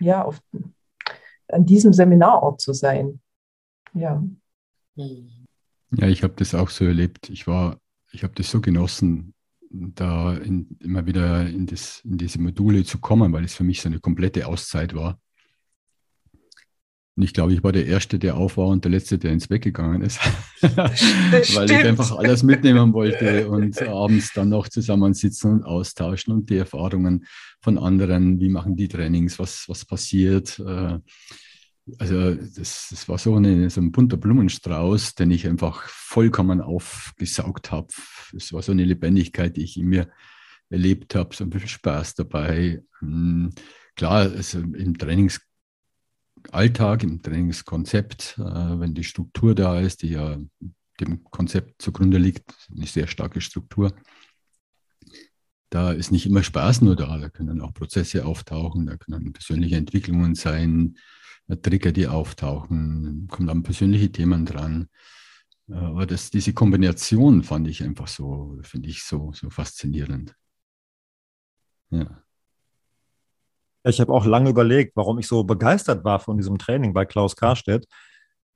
ja, 0.00 0.24
auf, 0.24 0.40
an 1.48 1.66
diesem 1.66 1.92
Seminarort 1.92 2.60
zu 2.60 2.72
sein. 2.72 3.20
Ja. 3.92 4.22
Hm. 4.96 5.46
Ja, 5.92 6.08
ich 6.08 6.22
habe 6.22 6.34
das 6.36 6.54
auch 6.54 6.70
so 6.70 6.86
erlebt. 6.86 7.28
Ich 7.28 7.46
war, 7.46 7.76
ich 8.12 8.24
habe 8.24 8.34
das 8.34 8.50
so 8.50 8.60
genossen, 8.60 9.34
da 9.72 10.34
in, 10.34 10.76
immer 10.80 11.06
wieder 11.06 11.48
in, 11.48 11.66
das, 11.66 12.00
in 12.04 12.18
diese 12.18 12.40
Module 12.40 12.84
zu 12.84 12.98
kommen, 12.98 13.32
weil 13.32 13.44
es 13.44 13.54
für 13.54 13.64
mich 13.64 13.80
so 13.80 13.88
eine 13.88 14.00
komplette 14.00 14.46
Auszeit 14.46 14.94
war. 14.94 15.18
Und 17.14 17.24
ich 17.24 17.34
glaube, 17.34 17.52
ich 17.52 17.62
war 17.62 17.72
der 17.72 17.86
Erste, 17.86 18.18
der 18.18 18.36
auf 18.36 18.56
war 18.56 18.68
und 18.68 18.84
der 18.84 18.90
Letzte, 18.90 19.18
der 19.18 19.32
ins 19.32 19.48
Bett 19.48 19.62
gegangen 19.62 20.00
ist. 20.00 20.18
weil 20.62 21.70
ich 21.70 21.84
einfach 21.84 22.16
alles 22.16 22.42
mitnehmen 22.42 22.94
wollte 22.94 23.48
und 23.48 23.82
abends 23.82 24.32
dann 24.32 24.48
noch 24.48 24.68
zusammensitzen 24.68 25.52
und 25.52 25.64
austauschen 25.64 26.32
und 26.32 26.48
die 26.48 26.56
Erfahrungen 26.56 27.26
von 27.60 27.76
anderen, 27.76 28.40
wie 28.40 28.48
machen 28.48 28.76
die 28.76 28.88
Trainings, 28.88 29.38
was, 29.38 29.64
was 29.68 29.84
passiert. 29.84 30.58
Äh, 30.58 31.00
also 31.98 32.34
das, 32.34 32.88
das 32.90 33.08
war 33.08 33.18
so, 33.18 33.34
eine, 33.34 33.68
so, 33.70 33.80
ein 33.80 33.92
bunter 33.92 34.16
Blumenstrauß, 34.16 35.14
den 35.14 35.30
ich 35.30 35.46
einfach 35.46 35.88
vollkommen 35.88 36.60
aufgesaugt 36.60 37.72
habe. 37.72 37.88
Es 38.36 38.52
war 38.52 38.62
so 38.62 38.72
eine 38.72 38.84
Lebendigkeit, 38.84 39.56
die 39.56 39.64
ich 39.64 39.76
in 39.76 39.86
mir 39.86 40.10
erlebt 40.70 41.14
habe, 41.14 41.34
so 41.34 41.44
bisschen 41.46 41.68
Spaß 41.68 42.14
dabei. 42.14 42.82
Hm, 43.00 43.50
klar, 43.96 44.30
also 44.30 44.60
im 44.60 44.96
Trainingsalltag, 44.96 47.02
im 47.02 47.20
Trainingskonzept, 47.20 48.38
äh, 48.38 48.80
wenn 48.80 48.94
die 48.94 49.04
Struktur 49.04 49.54
da 49.54 49.80
ist, 49.80 50.02
die 50.02 50.10
ja 50.10 50.38
dem 51.00 51.24
Konzept 51.24 51.82
zugrunde 51.82 52.18
liegt, 52.18 52.54
eine 52.74 52.86
sehr 52.86 53.06
starke 53.06 53.40
Struktur, 53.40 53.92
da 55.72 55.90
ist 55.90 56.12
nicht 56.12 56.26
immer 56.26 56.42
Spaß 56.42 56.82
nur 56.82 56.96
da, 56.96 57.16
da 57.16 57.30
können 57.30 57.62
auch 57.62 57.72
Prozesse 57.72 58.26
auftauchen, 58.26 58.86
da 58.86 58.96
können 58.98 59.32
persönliche 59.32 59.76
Entwicklungen 59.76 60.34
sein, 60.34 60.98
Trigger, 61.62 61.92
die 61.92 62.06
auftauchen, 62.06 63.26
kommen 63.30 63.48
dann 63.48 63.62
persönliche 63.62 64.12
Themen 64.12 64.44
dran. 64.44 64.88
Äh, 65.68 65.74
aber 65.74 66.06
das, 66.06 66.30
diese 66.30 66.52
Kombination 66.52 67.42
fand 67.42 67.68
ich 67.68 67.82
einfach 67.82 68.08
so, 68.08 68.58
finde 68.62 68.88
ich 68.88 69.02
so, 69.02 69.32
so 69.32 69.50
faszinierend. 69.50 70.34
Ja. 71.90 72.22
Ich 73.84 74.00
habe 74.00 74.12
auch 74.12 74.26
lange 74.26 74.50
überlegt, 74.50 74.94
warum 74.94 75.18
ich 75.18 75.26
so 75.26 75.42
begeistert 75.42 76.04
war 76.04 76.20
von 76.20 76.36
diesem 76.36 76.58
Training 76.58 76.92
bei 76.92 77.04
Klaus 77.04 77.34
Karstedt. 77.34 77.86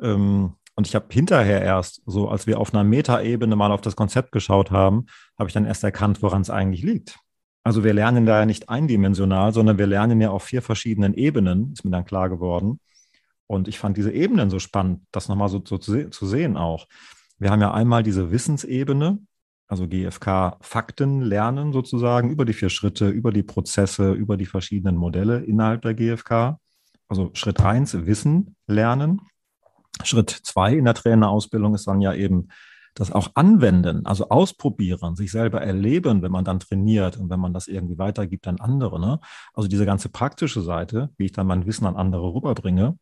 Ähm, 0.00 0.54
und 0.76 0.86
ich 0.86 0.94
habe 0.94 1.06
hinterher 1.10 1.62
erst, 1.62 2.02
so 2.04 2.28
als 2.28 2.46
wir 2.46 2.60
auf 2.60 2.74
einer 2.74 2.84
Metaebene 2.84 3.56
mal 3.56 3.72
auf 3.72 3.80
das 3.80 3.96
Konzept 3.96 4.30
geschaut 4.30 4.70
haben, 4.70 5.06
habe 5.38 5.48
ich 5.48 5.54
dann 5.54 5.64
erst 5.64 5.82
erkannt, 5.82 6.22
woran 6.22 6.42
es 6.42 6.50
eigentlich 6.50 6.82
liegt. 6.82 7.18
Also 7.64 7.82
wir 7.82 7.94
lernen 7.94 8.26
da 8.26 8.40
ja 8.40 8.46
nicht 8.46 8.68
eindimensional, 8.68 9.52
sondern 9.52 9.78
wir 9.78 9.86
lernen 9.86 10.20
ja 10.20 10.30
auf 10.30 10.44
vier 10.44 10.62
verschiedenen 10.62 11.14
Ebenen, 11.14 11.72
ist 11.72 11.84
mir 11.84 11.90
dann 11.90 12.04
klar 12.04 12.28
geworden. 12.28 12.78
Und 13.46 13.68
ich 13.68 13.78
fand 13.78 13.96
diese 13.96 14.12
Ebenen 14.12 14.50
so 14.50 14.58
spannend, 14.58 15.00
das 15.12 15.28
nochmal 15.28 15.48
so, 15.48 15.62
so 15.64 15.78
zu, 15.78 16.10
zu 16.10 16.26
sehen 16.26 16.56
auch. 16.56 16.86
Wir 17.38 17.50
haben 17.50 17.60
ja 17.60 17.72
einmal 17.72 18.02
diese 18.02 18.30
Wissensebene, 18.30 19.18
also 19.68 19.88
GFK 19.88 20.58
Fakten 20.60 21.22
lernen 21.22 21.72
sozusagen 21.72 22.30
über 22.30 22.44
die 22.44 22.52
vier 22.52 22.68
Schritte, 22.68 23.08
über 23.08 23.32
die 23.32 23.42
Prozesse, 23.42 24.12
über 24.12 24.36
die 24.36 24.46
verschiedenen 24.46 24.96
Modelle 24.96 25.40
innerhalb 25.40 25.82
der 25.82 25.94
GFK. 25.94 26.58
Also 27.08 27.30
Schritt 27.32 27.60
eins 27.60 28.06
Wissen 28.06 28.56
lernen. 28.66 29.22
Schritt 30.04 30.30
zwei 30.30 30.74
in 30.74 30.84
der 30.84 30.94
Trainerausbildung 30.94 31.74
ist 31.74 31.86
dann 31.86 32.00
ja 32.00 32.12
eben 32.12 32.48
das 32.96 33.12
auch 33.12 33.30
anwenden, 33.34 34.06
also 34.06 34.30
ausprobieren, 34.30 35.16
sich 35.16 35.30
selber 35.30 35.60
erleben, 35.60 36.22
wenn 36.22 36.32
man 36.32 36.44
dann 36.44 36.60
trainiert 36.60 37.18
und 37.18 37.28
wenn 37.28 37.38
man 37.38 37.52
das 37.52 37.68
irgendwie 37.68 37.98
weitergibt 37.98 38.48
an 38.48 38.58
andere. 38.58 38.98
Ne? 38.98 39.20
Also 39.52 39.68
diese 39.68 39.84
ganze 39.84 40.08
praktische 40.08 40.62
Seite, 40.62 41.10
wie 41.18 41.26
ich 41.26 41.32
dann 41.32 41.46
mein 41.46 41.66
Wissen 41.66 41.86
an 41.86 41.96
andere 41.96 42.32
rüberbringe. 42.34 42.98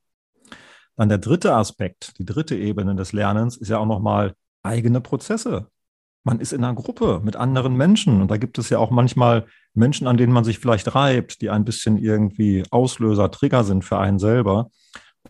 Dann 0.96 1.09
der 1.09 1.18
dritte 1.18 1.54
Aspekt, 1.54 2.18
die 2.18 2.24
dritte 2.24 2.57
Ebene 2.57 2.94
des 2.96 3.12
Lernens 3.12 3.57
ist 3.57 3.68
ja 3.68 3.78
auch 3.78 3.87
nochmal 3.87 4.35
eigene 4.62 5.00
Prozesse. 5.00 5.68
Man 6.24 6.40
ist 6.40 6.52
in 6.52 6.64
einer 6.64 6.74
Gruppe 6.74 7.20
mit 7.22 7.37
anderen 7.37 7.76
Menschen 7.76 8.20
und 8.20 8.30
da 8.30 8.37
gibt 8.37 8.59
es 8.59 8.70
ja 8.70 8.78
auch 8.78 8.90
manchmal 8.90 9.46
Menschen, 9.74 10.07
an 10.07 10.16
denen 10.16 10.33
man 10.33 10.44
sich 10.44 10.59
vielleicht 10.59 10.94
reibt, 10.94 11.40
die 11.40 11.50
ein 11.50 11.64
bisschen 11.64 11.98
irgendwie 11.98 12.64
Auslöser, 12.70 13.30
Trigger 13.30 13.62
sind 13.62 13.85
für 13.85 13.98
einen 13.98 14.18
selber 14.18 14.70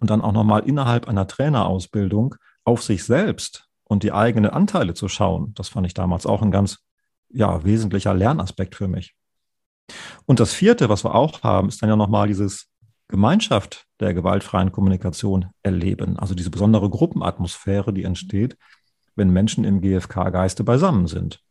und 0.00 0.10
dann 0.10 0.20
auch 0.20 0.32
nochmal 0.32 0.62
innerhalb 0.66 1.08
einer 1.08 1.26
Trainerausbildung 1.26 2.34
auf 2.64 2.82
sich 2.82 3.04
selbst 3.04 3.68
und 3.84 4.02
die 4.02 4.12
eigenen 4.12 4.50
Anteile 4.50 4.94
zu 4.94 5.08
schauen. 5.08 5.52
Das 5.54 5.68
fand 5.68 5.86
ich 5.86 5.94
damals 5.94 6.26
auch 6.26 6.42
ein 6.42 6.50
ganz 6.50 6.78
ja, 7.30 7.64
wesentlicher 7.64 8.14
Lernaspekt 8.14 8.74
für 8.74 8.88
mich. 8.88 9.14
Und 10.26 10.40
das 10.40 10.54
vierte, 10.54 10.88
was 10.88 11.04
wir 11.04 11.14
auch 11.14 11.42
haben, 11.42 11.68
ist 11.68 11.82
dann 11.82 11.90
ja 11.90 11.96
nochmal 11.96 12.28
dieses 12.28 12.70
Gemeinschaft 13.08 13.86
der 14.00 14.14
gewaltfreien 14.14 14.72
Kommunikation 14.72 15.50
erleben. 15.62 16.18
Also 16.18 16.34
diese 16.34 16.50
besondere 16.50 16.88
Gruppenatmosphäre, 16.88 17.92
die 17.92 18.04
entsteht, 18.04 18.56
wenn 19.14 19.30
Menschen 19.30 19.64
im 19.64 19.80
GFK-Geiste 19.80 20.64
beisammen 20.64 21.06
sind. 21.06 21.42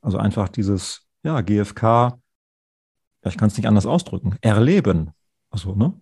Also 0.00 0.18
einfach 0.18 0.48
dieses, 0.48 1.06
ja, 1.22 1.40
GFK, 1.40 2.18
ich 3.24 3.36
kann 3.36 3.48
es 3.48 3.56
nicht 3.56 3.68
anders 3.68 3.86
ausdrücken, 3.86 4.36
erleben. 4.40 5.12
Also, 5.50 5.74
ne? 5.74 5.92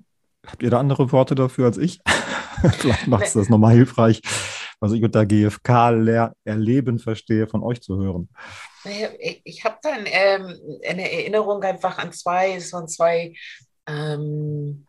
Habt 0.46 0.62
ihr 0.62 0.70
da 0.70 0.78
andere 0.78 1.12
Worte 1.12 1.34
dafür 1.34 1.66
als 1.66 1.78
ich? 1.78 2.00
Vielleicht 2.78 3.06
macht 3.06 3.26
es 3.26 3.32
das 3.32 3.48
nochmal 3.48 3.74
hilfreich, 3.74 4.20
was 4.80 4.92
ich 4.92 5.02
unter 5.02 5.26
GFK 5.26 6.32
erleben 6.44 6.98
verstehe, 6.98 7.46
von 7.46 7.62
euch 7.62 7.80
zu 7.80 7.96
hören. 7.96 8.28
Ich 9.44 9.64
habe 9.64 9.76
dann 9.82 10.04
ähm, 10.06 10.58
eine 10.86 11.10
Erinnerung 11.10 11.62
einfach 11.62 11.98
an 11.98 12.12
zwei, 12.12 12.54
es 12.54 12.72
waren 12.72 12.88
zwei, 12.88 13.34
ähm, 13.86 14.86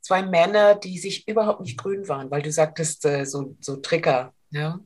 zwei 0.00 0.22
Männer, 0.22 0.76
die 0.76 0.98
sich 0.98 1.26
überhaupt 1.28 1.60
nicht 1.60 1.78
grün 1.78 2.08
waren, 2.08 2.30
weil 2.30 2.42
du 2.42 2.52
sagtest, 2.52 3.04
äh, 3.04 3.24
so, 3.24 3.56
so 3.60 3.76
Trigger. 3.76 4.32
Ja? 4.52 4.80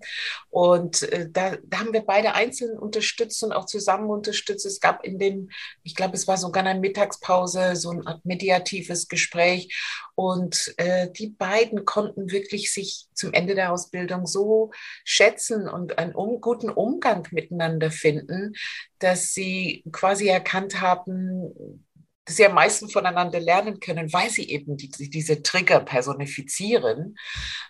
Und 0.48 1.02
äh, 1.12 1.28
da, 1.30 1.56
da, 1.64 1.80
haben 1.80 1.92
wir 1.92 2.02
beide 2.02 2.34
einzeln 2.34 2.78
unterstützt 2.78 3.42
und 3.42 3.52
auch 3.52 3.66
zusammen 3.66 4.08
unterstützt. 4.10 4.64
Es 4.64 4.80
gab 4.80 5.04
in 5.04 5.18
dem, 5.18 5.50
ich 5.82 5.96
glaube, 5.96 6.14
es 6.14 6.28
war 6.28 6.36
sogar 6.36 6.64
eine 6.64 6.78
Mittagspause, 6.78 7.74
so 7.74 7.90
ein 7.90 8.06
Art 8.06 8.24
mediatives 8.24 9.08
Gespräch. 9.08 9.76
Und 10.14 10.72
äh, 10.78 11.10
die 11.10 11.30
beiden 11.30 11.84
konnten 11.84 12.30
wirklich 12.30 12.72
sich 12.72 13.08
zum 13.12 13.32
Ende 13.32 13.56
der 13.56 13.72
Ausbildung 13.72 14.26
so 14.26 14.70
schätzen 15.04 15.68
und 15.68 15.98
einen 15.98 16.14
um, 16.14 16.40
guten 16.40 16.70
Umgang 16.70 17.26
miteinander 17.32 17.90
finden, 17.90 18.54
dass 19.00 19.34
sie 19.34 19.84
quasi 19.90 20.28
erkannt 20.28 20.80
haben, 20.80 21.84
dass 22.24 22.36
sie 22.36 22.46
am 22.46 22.54
meisten 22.54 22.88
voneinander 22.88 23.40
lernen 23.40 23.80
können, 23.80 24.12
weil 24.12 24.30
sie 24.30 24.48
eben 24.48 24.76
die, 24.76 24.90
diese 24.90 25.42
Trigger 25.42 25.80
personifizieren. 25.80 27.16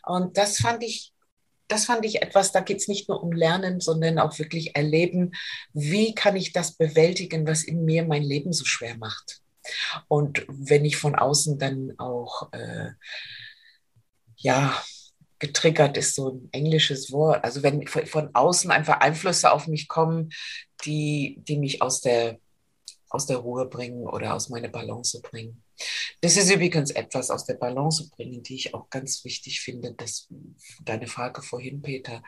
Und 0.04 0.36
das 0.36 0.58
fand 0.58 0.82
ich 0.82 1.12
das 1.68 1.86
fand 1.86 2.04
ich 2.04 2.22
etwas, 2.22 2.52
da 2.52 2.60
geht 2.60 2.78
es 2.78 2.88
nicht 2.88 3.08
nur 3.08 3.22
um 3.22 3.32
Lernen, 3.32 3.80
sondern 3.80 4.18
auch 4.18 4.38
wirklich 4.38 4.76
erleben, 4.76 5.32
wie 5.72 6.14
kann 6.14 6.36
ich 6.36 6.52
das 6.52 6.76
bewältigen, 6.76 7.46
was 7.46 7.64
in 7.64 7.84
mir 7.84 8.04
mein 8.04 8.22
Leben 8.22 8.52
so 8.52 8.64
schwer 8.64 8.96
macht. 8.96 9.40
Und 10.08 10.44
wenn 10.48 10.84
ich 10.84 10.96
von 10.96 11.16
außen 11.16 11.58
dann 11.58 11.94
auch, 11.98 12.52
äh, 12.52 12.90
ja, 14.36 14.80
getriggert 15.38 15.96
ist 15.96 16.14
so 16.14 16.30
ein 16.30 16.48
englisches 16.52 17.12
Wort. 17.12 17.44
Also 17.44 17.62
wenn 17.62 17.86
von 17.86 18.34
außen 18.34 18.70
einfach 18.70 19.00
Einflüsse 19.00 19.52
auf 19.52 19.66
mich 19.66 19.88
kommen, 19.88 20.30
die, 20.84 21.42
die 21.46 21.58
mich 21.58 21.82
aus 21.82 22.00
der, 22.00 22.38
aus 23.10 23.26
der 23.26 23.38
Ruhe 23.38 23.66
bringen 23.66 24.06
oder 24.06 24.34
aus 24.34 24.48
meiner 24.48 24.68
Balance 24.68 25.20
bringen. 25.20 25.62
Das 26.20 26.36
ist 26.36 26.50
übrigens 26.50 26.90
etwas 26.90 27.30
aus 27.30 27.44
der 27.44 27.54
Balance 27.54 28.10
bringen, 28.10 28.42
die 28.42 28.54
ich 28.54 28.74
auch 28.74 28.88
ganz 28.90 29.24
wichtig 29.24 29.60
finde, 29.60 29.94
dass 29.94 30.28
deine 30.82 31.06
Frage 31.06 31.42
vorhin, 31.42 31.82
Peter, 31.82 32.22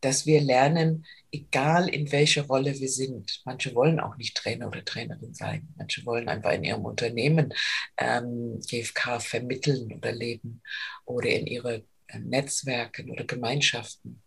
dass 0.00 0.26
wir 0.26 0.40
lernen, 0.40 1.04
egal 1.32 1.88
in 1.88 2.12
welcher 2.12 2.42
Rolle 2.46 2.78
wir 2.78 2.88
sind. 2.88 3.42
Manche 3.44 3.74
wollen 3.74 4.00
auch 4.00 4.16
nicht 4.16 4.36
Trainer 4.36 4.68
oder 4.68 4.84
Trainerin 4.84 5.34
sein. 5.34 5.68
Manche 5.76 6.04
wollen 6.06 6.28
einfach 6.28 6.52
in 6.52 6.64
ihrem 6.64 6.84
Unternehmen 6.84 7.52
ähm, 7.96 8.60
GFK 8.60 9.20
vermitteln 9.20 9.92
oder 9.92 10.12
leben 10.12 10.62
oder 11.04 11.28
in 11.28 11.46
ihre 11.46 11.84
äh, 12.08 12.18
Netzwerken 12.18 13.10
oder 13.10 13.24
Gemeinschaften. 13.24 14.22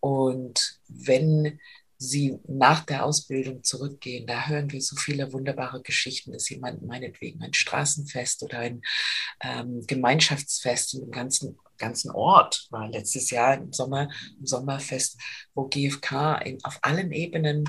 Und 0.00 0.80
wenn 0.88 1.58
sie 2.04 2.38
nach 2.46 2.84
der 2.84 3.04
Ausbildung 3.04 3.62
zurückgehen. 3.62 4.26
Da 4.26 4.46
hören 4.46 4.70
wir 4.70 4.80
so 4.80 4.96
viele 4.96 5.32
wunderbare 5.32 5.82
Geschichten, 5.82 6.32
dass 6.32 6.48
jemand 6.48 6.82
meinetwegen 6.82 7.42
ein 7.42 7.54
Straßenfest 7.54 8.42
oder 8.42 8.58
ein 8.58 8.82
ähm, 9.40 9.82
Gemeinschaftsfest 9.86 10.94
im 10.94 11.10
ganzen, 11.10 11.58
ganzen 11.78 12.10
Ort 12.10 12.66
war 12.70 12.88
letztes 12.88 13.30
Jahr 13.30 13.54
im 13.54 13.72
Sommer, 13.72 14.08
im 14.38 14.46
Sommerfest, 14.46 15.18
wo 15.54 15.66
GfK 15.68 16.36
in, 16.44 16.64
auf 16.64 16.78
allen 16.82 17.12
Ebenen 17.12 17.64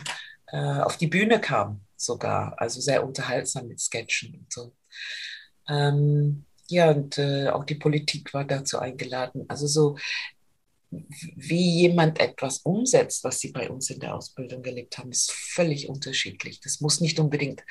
äh, 0.47 0.81
auf 0.81 0.97
die 0.97 1.07
Bühne 1.07 1.39
kam 1.39 1.81
sogar. 1.95 2.59
Also 2.59 2.81
sehr 2.81 3.05
unterhaltsam 3.05 3.67
mit 3.67 3.79
Sketchen 3.79 4.35
und 4.35 4.51
so. 4.51 4.75
Ähm, 5.67 6.45
ja, 6.67 6.91
und 6.91 7.17
äh, 7.17 7.49
auch 7.49 7.63
die 7.63 7.75
Politik 7.75 8.33
war 8.33 8.43
dazu 8.43 8.79
eingeladen. 8.79 9.45
Also 9.47 9.67
so 9.67 9.97
wie 10.89 11.81
jemand 11.81 12.19
etwas 12.19 12.59
umsetzt, 12.59 13.23
was 13.23 13.39
sie 13.39 13.51
bei 13.51 13.69
uns 13.69 13.89
in 13.89 13.99
der 13.99 14.15
Ausbildung 14.15 14.61
gelebt 14.61 14.97
haben, 14.97 15.11
ist 15.11 15.31
völlig 15.31 15.89
unterschiedlich. 15.89 16.59
Das 16.61 16.81
muss 16.81 17.01
nicht 17.01 17.19
unbedingt 17.19 17.63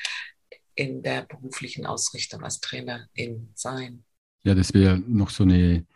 in 0.74 1.03
der 1.03 1.22
beruflichen 1.22 1.87
Ausrichtung 1.87 2.42
als 2.42 2.61
Trainerin 2.61 3.50
sein. 3.55 4.05
Ja, 4.42 4.55
das 4.55 4.74
wäre 4.74 4.98
noch 4.98 5.31
so 5.31 5.44
eine, 5.44 5.87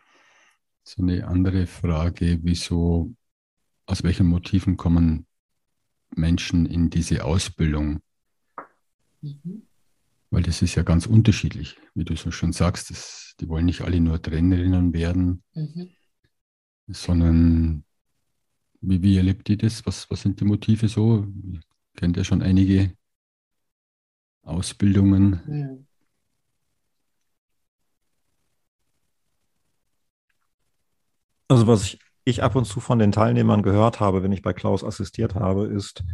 so 0.84 1.02
eine 1.02 1.26
andere 1.26 1.66
Frage, 1.66 2.38
wieso, 2.42 3.14
aus 3.86 4.02
welchen 4.02 4.26
Motiven 4.26 4.76
kommen 4.76 5.26
Menschen 6.14 6.66
in 6.66 6.90
diese 6.90 7.24
Ausbildung? 7.24 8.00
Mhm. 9.20 9.66
Weil 10.30 10.42
das 10.42 10.62
ist 10.62 10.74
ja 10.74 10.82
ganz 10.82 11.06
unterschiedlich, 11.06 11.76
wie 11.94 12.04
du 12.04 12.14
so 12.16 12.30
schon 12.30 12.52
sagst. 12.52 12.90
Das, 12.90 13.34
die 13.40 13.48
wollen 13.48 13.66
nicht 13.66 13.80
alle 13.80 14.00
nur 14.00 14.20
Trainerinnen 14.20 14.92
werden. 14.92 15.42
Mhm 15.54 15.90
sondern 16.88 17.84
wie, 18.80 19.02
wie 19.02 19.16
erlebt 19.16 19.48
ihr 19.48 19.58
das? 19.58 19.84
Was, 19.86 20.10
was 20.10 20.22
sind 20.22 20.40
die 20.40 20.44
Motive 20.44 20.88
so? 20.88 21.26
Ihr 21.44 21.60
kennt 21.96 22.16
ja 22.16 22.24
schon 22.24 22.42
einige 22.42 22.94
Ausbildungen. 24.42 25.40
Ja. 25.48 25.88
Also 31.48 31.66
was 31.66 31.82
ich, 31.84 31.98
ich, 32.24 32.42
ab 32.42 32.56
und 32.56 32.66
zu 32.66 32.80
von 32.80 32.98
den 32.98 33.10
Teilnehmern 33.10 33.62
gehört 33.62 34.00
habe, 34.00 34.22
wenn 34.22 34.32
ich 34.32 34.42
bei 34.42 34.52
Klaus 34.52 34.84
assistiert 34.84 35.34
habe, 35.34 35.66
ist, 35.66 36.04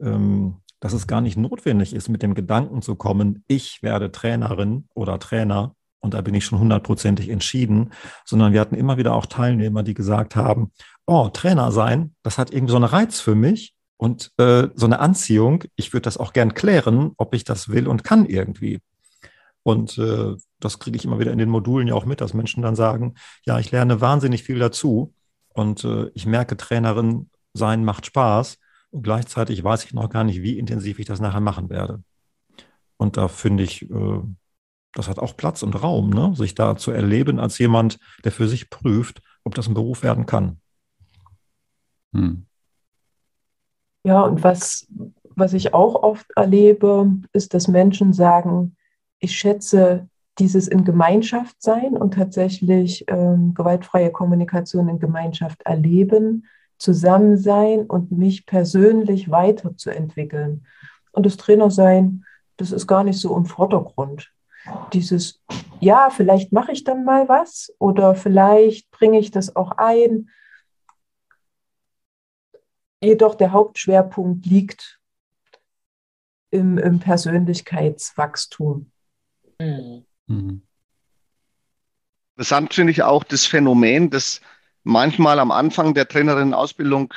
ähm, 0.00 0.62
dass 0.80 0.92
es 0.94 1.06
gar 1.06 1.20
nicht 1.20 1.36
notwendig 1.36 1.92
ist, 1.92 2.08
mit 2.08 2.22
dem 2.22 2.34
Gedanken 2.34 2.82
zu 2.82 2.94
kommen, 2.96 3.44
ich 3.48 3.82
werde 3.82 4.10
Trainerin 4.10 4.88
oder 4.94 5.18
Trainer, 5.18 5.74
und 6.00 6.14
da 6.14 6.20
bin 6.20 6.34
ich 6.34 6.44
schon 6.44 6.58
hundertprozentig 6.58 7.28
entschieden, 7.28 7.92
sondern 8.24 8.52
wir 8.52 8.60
hatten 8.60 8.74
immer 8.74 8.96
wieder 8.96 9.14
auch 9.14 9.26
Teilnehmer, 9.26 9.82
die 9.82 9.94
gesagt 9.94 10.36
haben, 10.36 10.72
oh, 11.06 11.28
Trainer 11.28 11.72
sein, 11.72 12.14
das 12.22 12.38
hat 12.38 12.52
irgendwie 12.52 12.70
so 12.70 12.76
einen 12.76 12.84
Reiz 12.84 13.20
für 13.20 13.34
mich 13.34 13.74
und 13.96 14.32
äh, 14.38 14.68
so 14.74 14.86
eine 14.86 15.00
Anziehung. 15.00 15.64
Ich 15.76 15.92
würde 15.92 16.02
das 16.04 16.18
auch 16.18 16.32
gern 16.32 16.54
klären, 16.54 17.12
ob 17.16 17.34
ich 17.34 17.44
das 17.44 17.68
will 17.68 17.88
und 17.88 18.04
kann 18.04 18.26
irgendwie. 18.26 18.80
Und 19.62 19.98
äh, 19.98 20.36
das 20.60 20.78
kriege 20.78 20.96
ich 20.96 21.04
immer 21.04 21.18
wieder 21.18 21.32
in 21.32 21.38
den 21.38 21.50
Modulen 21.50 21.88
ja 21.88 21.94
auch 21.94 22.06
mit, 22.06 22.20
dass 22.20 22.32
Menschen 22.32 22.62
dann 22.62 22.76
sagen, 22.76 23.14
ja, 23.44 23.58
ich 23.58 23.70
lerne 23.70 24.00
wahnsinnig 24.00 24.44
viel 24.44 24.58
dazu 24.58 25.12
und 25.52 25.84
äh, 25.84 26.10
ich 26.14 26.26
merke, 26.26 26.56
Trainerin 26.56 27.28
sein 27.54 27.84
macht 27.84 28.06
Spaß 28.06 28.58
und 28.90 29.02
gleichzeitig 29.02 29.62
weiß 29.62 29.84
ich 29.84 29.92
noch 29.92 30.08
gar 30.08 30.24
nicht, 30.24 30.42
wie 30.42 30.58
intensiv 30.58 30.98
ich 30.98 31.06
das 31.06 31.20
nachher 31.20 31.40
machen 31.40 31.68
werde. 31.68 32.02
Und 32.96 33.16
da 33.16 33.28
finde 33.28 33.62
ich, 33.62 33.90
äh, 33.90 34.20
das 34.98 35.08
hat 35.08 35.20
auch 35.20 35.36
Platz 35.36 35.62
und 35.62 35.80
Raum, 35.80 36.10
ne? 36.10 36.34
sich 36.34 36.56
da 36.56 36.76
zu 36.76 36.90
erleben 36.90 37.38
als 37.38 37.56
jemand, 37.58 38.00
der 38.24 38.32
für 38.32 38.48
sich 38.48 38.68
prüft, 38.68 39.22
ob 39.44 39.54
das 39.54 39.68
ein 39.68 39.74
Beruf 39.74 40.02
werden 40.02 40.26
kann. 40.26 40.60
Hm. 42.12 42.46
Ja, 44.02 44.22
und 44.22 44.42
was, 44.42 44.88
was 45.36 45.52
ich 45.52 45.72
auch 45.72 46.02
oft 46.02 46.26
erlebe, 46.34 47.12
ist, 47.32 47.54
dass 47.54 47.68
Menschen 47.68 48.12
sagen, 48.12 48.76
ich 49.20 49.38
schätze 49.38 50.08
dieses 50.40 50.66
in 50.66 50.84
Gemeinschaft 50.84 51.62
sein 51.62 51.96
und 51.96 52.14
tatsächlich 52.14 53.04
ähm, 53.06 53.54
gewaltfreie 53.54 54.10
Kommunikation 54.10 54.88
in 54.88 54.98
Gemeinschaft 54.98 55.62
erleben, 55.62 56.46
zusammen 56.78 57.36
sein 57.36 57.86
und 57.86 58.10
mich 58.10 58.46
persönlich 58.46 59.30
weiterzuentwickeln. 59.30 60.66
Und 61.12 61.24
das 61.24 61.36
Trainersein, 61.36 62.24
das 62.56 62.72
ist 62.72 62.88
gar 62.88 63.04
nicht 63.04 63.20
so 63.20 63.36
im 63.36 63.46
Vordergrund 63.46 64.32
dieses, 64.92 65.40
ja, 65.80 66.10
vielleicht 66.10 66.52
mache 66.52 66.72
ich 66.72 66.84
dann 66.84 67.04
mal 67.04 67.28
was 67.28 67.74
oder 67.78 68.14
vielleicht 68.14 68.90
bringe 68.90 69.18
ich 69.18 69.30
das 69.30 69.54
auch 69.56 69.72
ein. 69.72 70.30
Jedoch 73.02 73.34
der 73.34 73.52
Hauptschwerpunkt 73.52 74.46
liegt 74.46 74.98
im, 76.50 76.78
im 76.78 76.98
Persönlichkeitswachstum. 76.98 78.90
Mhm. 79.60 80.04
mhm. 80.26 80.62
Interessant 82.34 82.72
finde 82.72 82.92
ich 82.92 83.02
auch 83.02 83.24
das 83.24 83.46
Phänomen, 83.46 84.10
dass 84.10 84.40
manchmal 84.84 85.40
am 85.40 85.50
Anfang 85.50 85.92
der 85.92 86.06
Trainerinnenausbildung 86.06 87.12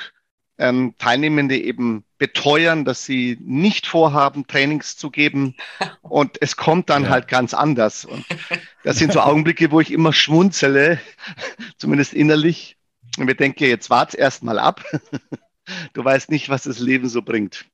ähm, 0.61 0.93
Teilnehmende 0.99 1.57
eben 1.57 2.05
beteuern, 2.19 2.85
dass 2.85 3.03
sie 3.03 3.37
nicht 3.41 3.87
vorhaben, 3.87 4.45
Trainings 4.45 4.95
zu 4.95 5.09
geben. 5.09 5.55
Und 6.01 6.37
es 6.39 6.55
kommt 6.55 6.89
dann 6.89 7.03
ja. 7.03 7.09
halt 7.09 7.27
ganz 7.27 7.53
anders. 7.53 8.05
Und 8.05 8.23
das 8.83 8.97
sind 8.97 9.11
so 9.11 9.21
Augenblicke, 9.21 9.71
wo 9.71 9.81
ich 9.81 9.91
immer 9.91 10.13
schmunzele, 10.13 10.99
zumindest 11.77 12.13
innerlich. 12.13 12.77
Und 13.17 13.25
mir 13.25 13.35
denke, 13.35 13.67
jetzt 13.67 13.89
wart's 13.89 14.13
erst 14.13 14.43
mal 14.43 14.59
ab. 14.59 14.83
Du 15.93 16.03
weißt 16.03 16.31
nicht, 16.31 16.49
was 16.49 16.63
das 16.63 16.79
Leben 16.79 17.07
so 17.07 17.21
bringt. 17.21 17.65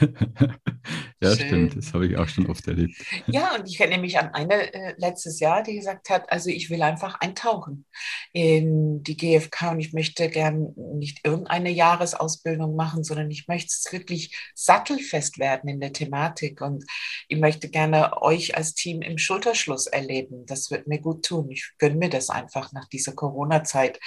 ja, 1.20 1.34
Schön. 1.34 1.46
stimmt, 1.46 1.76
das 1.76 1.94
habe 1.94 2.06
ich 2.06 2.16
auch 2.16 2.28
schon 2.28 2.46
oft 2.46 2.66
erlebt. 2.66 2.94
Ja, 3.26 3.54
und 3.54 3.68
ich 3.68 3.80
erinnere 3.80 4.00
mich 4.00 4.18
an 4.18 4.34
eine 4.34 4.72
äh, 4.72 4.94
letztes 4.98 5.40
Jahr, 5.40 5.62
die 5.62 5.76
gesagt 5.76 6.10
hat, 6.10 6.30
also 6.30 6.50
ich 6.50 6.70
will 6.70 6.82
einfach 6.82 7.20
eintauchen 7.20 7.86
in 8.32 9.02
die 9.02 9.16
GfK 9.16 9.70
und 9.72 9.80
ich 9.80 9.92
möchte 9.92 10.28
gern 10.28 10.74
nicht 10.94 11.20
irgendeine 11.24 11.70
Jahresausbildung 11.70 12.76
machen, 12.76 13.04
sondern 13.04 13.30
ich 13.30 13.48
möchte 13.48 13.68
es 13.68 13.92
wirklich 13.92 14.36
sattelfest 14.54 15.38
werden 15.38 15.68
in 15.68 15.80
der 15.80 15.92
Thematik 15.92 16.60
und 16.60 16.84
ich 17.28 17.38
möchte 17.38 17.68
gerne 17.68 18.22
euch 18.22 18.56
als 18.56 18.74
Team 18.74 19.02
im 19.02 19.18
Schulterschluss 19.18 19.86
erleben. 19.86 20.46
Das 20.46 20.70
wird 20.70 20.86
mir 20.86 21.00
gut 21.00 21.24
tun. 21.24 21.50
Ich 21.50 21.72
gönne 21.78 21.96
mir 21.96 22.10
das 22.10 22.30
einfach 22.30 22.72
nach 22.72 22.88
dieser 22.88 23.12
Corona-Zeit, 23.12 23.98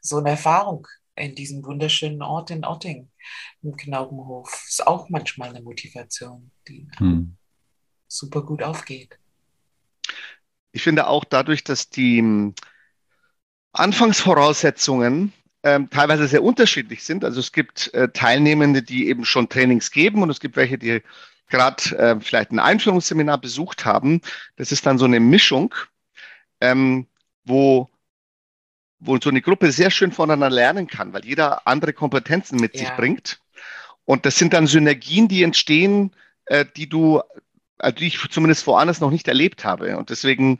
so 0.00 0.18
eine 0.18 0.30
Erfahrung 0.30 0.86
in 1.16 1.34
diesem 1.34 1.64
wunderschönen 1.64 2.22
Ort 2.22 2.50
in 2.50 2.64
Otting, 2.64 3.08
im 3.62 3.76
Knaubenhof. 3.76 4.64
Ist 4.68 4.86
auch 4.86 5.08
manchmal 5.08 5.50
eine 5.50 5.62
Motivation, 5.62 6.50
die 6.68 6.88
hm. 6.96 7.36
super 8.08 8.42
gut 8.42 8.62
aufgeht. 8.62 9.18
Ich 10.72 10.82
finde 10.82 11.06
auch 11.06 11.24
dadurch, 11.24 11.62
dass 11.64 11.90
die 11.90 12.18
hm, 12.18 12.54
Anfangsvoraussetzungen 13.72 15.32
ähm, 15.62 15.88
teilweise 15.90 16.28
sehr 16.28 16.42
unterschiedlich 16.42 17.02
sind. 17.04 17.24
Also 17.24 17.40
es 17.40 17.52
gibt 17.52 17.92
äh, 17.94 18.08
Teilnehmende, 18.10 18.82
die 18.82 19.08
eben 19.08 19.24
schon 19.24 19.48
Trainings 19.48 19.90
geben 19.90 20.22
und 20.22 20.30
es 20.30 20.40
gibt 20.40 20.56
welche, 20.56 20.78
die 20.78 21.02
gerade 21.48 21.96
äh, 21.96 22.20
vielleicht 22.20 22.52
ein 22.52 22.58
Einführungsseminar 22.58 23.38
besucht 23.38 23.84
haben. 23.84 24.20
Das 24.56 24.72
ist 24.72 24.86
dann 24.86 24.98
so 24.98 25.04
eine 25.04 25.20
Mischung, 25.20 25.74
ähm, 26.60 27.06
wo 27.44 27.88
wo 29.06 29.18
so 29.20 29.30
eine 29.30 29.42
Gruppe 29.42 29.72
sehr 29.72 29.90
schön 29.90 30.12
voneinander 30.12 30.54
lernen 30.54 30.86
kann, 30.86 31.12
weil 31.12 31.24
jeder 31.24 31.66
andere 31.66 31.92
Kompetenzen 31.92 32.58
mit 32.58 32.74
ja. 32.74 32.80
sich 32.80 32.90
bringt. 32.90 33.40
Und 34.04 34.26
das 34.26 34.38
sind 34.38 34.52
dann 34.52 34.66
Synergien, 34.66 35.28
die 35.28 35.42
entstehen, 35.42 36.12
äh, 36.46 36.64
die 36.76 36.88
du, 36.88 37.22
also 37.78 37.96
die 37.96 38.06
ich 38.06 38.18
zumindest 38.30 38.66
woanders 38.66 39.00
noch 39.00 39.10
nicht 39.10 39.28
erlebt 39.28 39.64
habe. 39.64 39.96
Und 39.96 40.10
deswegen 40.10 40.58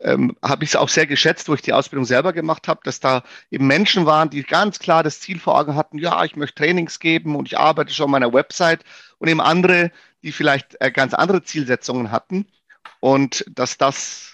ähm, 0.00 0.36
habe 0.42 0.64
ich 0.64 0.70
es 0.70 0.76
auch 0.76 0.88
sehr 0.88 1.06
geschätzt, 1.06 1.48
wo 1.48 1.54
ich 1.54 1.62
die 1.62 1.72
Ausbildung 1.72 2.04
selber 2.04 2.32
gemacht 2.32 2.68
habe, 2.68 2.80
dass 2.84 3.00
da 3.00 3.22
eben 3.50 3.66
Menschen 3.66 4.06
waren, 4.06 4.30
die 4.30 4.42
ganz 4.42 4.78
klar 4.78 5.02
das 5.02 5.20
Ziel 5.20 5.38
vor 5.38 5.58
Augen 5.58 5.76
hatten, 5.76 5.98
ja, 5.98 6.24
ich 6.24 6.36
möchte 6.36 6.56
Trainings 6.56 7.00
geben 7.00 7.36
und 7.36 7.46
ich 7.46 7.58
arbeite 7.58 7.92
schon 7.92 8.06
an 8.06 8.10
meiner 8.10 8.32
Website 8.32 8.84
und 9.18 9.28
eben 9.28 9.40
andere, 9.40 9.90
die 10.22 10.32
vielleicht 10.32 10.76
äh, 10.80 10.90
ganz 10.90 11.14
andere 11.14 11.42
Zielsetzungen 11.42 12.10
hatten 12.10 12.46
und 13.00 13.44
dass 13.48 13.78
das 13.78 14.33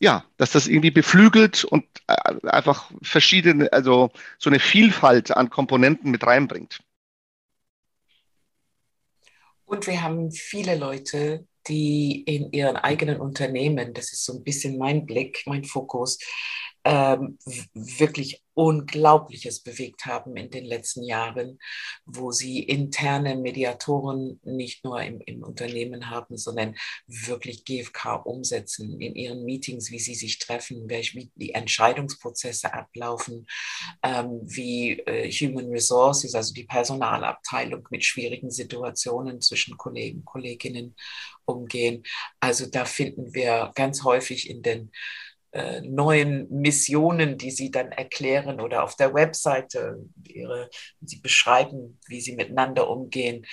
ja, 0.00 0.24
dass 0.36 0.52
das 0.52 0.66
irgendwie 0.66 0.90
beflügelt 0.90 1.64
und 1.64 1.84
äh, 2.06 2.46
einfach 2.46 2.90
verschiedene, 3.02 3.72
also 3.72 4.10
so 4.38 4.50
eine 4.50 4.60
Vielfalt 4.60 5.36
an 5.36 5.50
Komponenten 5.50 6.10
mit 6.10 6.26
reinbringt. 6.26 6.80
Und 9.64 9.86
wir 9.86 10.02
haben 10.02 10.30
viele 10.30 10.76
Leute, 10.76 11.46
die 11.66 12.22
in 12.22 12.52
ihren 12.52 12.76
eigenen 12.76 13.20
Unternehmen, 13.20 13.92
das 13.92 14.12
ist 14.12 14.24
so 14.24 14.32
ein 14.32 14.42
bisschen 14.42 14.78
mein 14.78 15.04
Blick, 15.04 15.42
mein 15.46 15.64
Fokus, 15.64 16.18
ähm, 16.88 17.38
wirklich 17.74 18.42
Unglaubliches 18.54 19.62
bewegt 19.62 20.06
haben 20.06 20.36
in 20.36 20.50
den 20.50 20.64
letzten 20.64 21.04
Jahren, 21.04 21.60
wo 22.06 22.32
sie 22.32 22.60
interne 22.60 23.36
Mediatoren 23.36 24.40
nicht 24.42 24.84
nur 24.84 25.00
im, 25.02 25.20
im 25.20 25.44
Unternehmen 25.44 26.08
haben, 26.08 26.38
sondern 26.38 26.74
wirklich 27.06 27.64
GFK 27.66 28.24
umsetzen 28.24 29.00
in 29.00 29.14
ihren 29.14 29.44
Meetings, 29.44 29.90
wie 29.90 29.98
sie 29.98 30.14
sich 30.14 30.38
treffen, 30.38 30.88
wie 30.88 31.30
die 31.36 31.52
Entscheidungsprozesse 31.54 32.72
ablaufen, 32.72 33.46
ähm, 34.02 34.40
wie 34.42 34.98
äh, 35.00 35.30
Human 35.30 35.68
Resources, 35.68 36.34
also 36.34 36.54
die 36.54 36.64
Personalabteilung 36.64 37.86
mit 37.90 38.04
schwierigen 38.04 38.50
Situationen 38.50 39.42
zwischen 39.42 39.76
Kollegen, 39.76 40.24
Kolleginnen 40.24 40.96
umgehen. 41.44 42.02
Also 42.40 42.66
da 42.66 42.86
finden 42.86 43.34
wir 43.34 43.72
ganz 43.74 44.02
häufig 44.04 44.48
in 44.48 44.62
den 44.62 44.90
äh, 45.52 45.80
neuen 45.80 46.48
Missionen, 46.50 47.38
die 47.38 47.50
sie 47.50 47.70
dann 47.70 47.92
erklären 47.92 48.60
oder 48.60 48.82
auf 48.84 48.96
der 48.96 49.14
Webseite, 49.14 49.98
ihre, 50.24 50.68
sie 51.00 51.20
beschreiben, 51.20 51.98
wie 52.06 52.20
sie 52.20 52.36
miteinander 52.36 52.88
umgehen, 52.88 53.46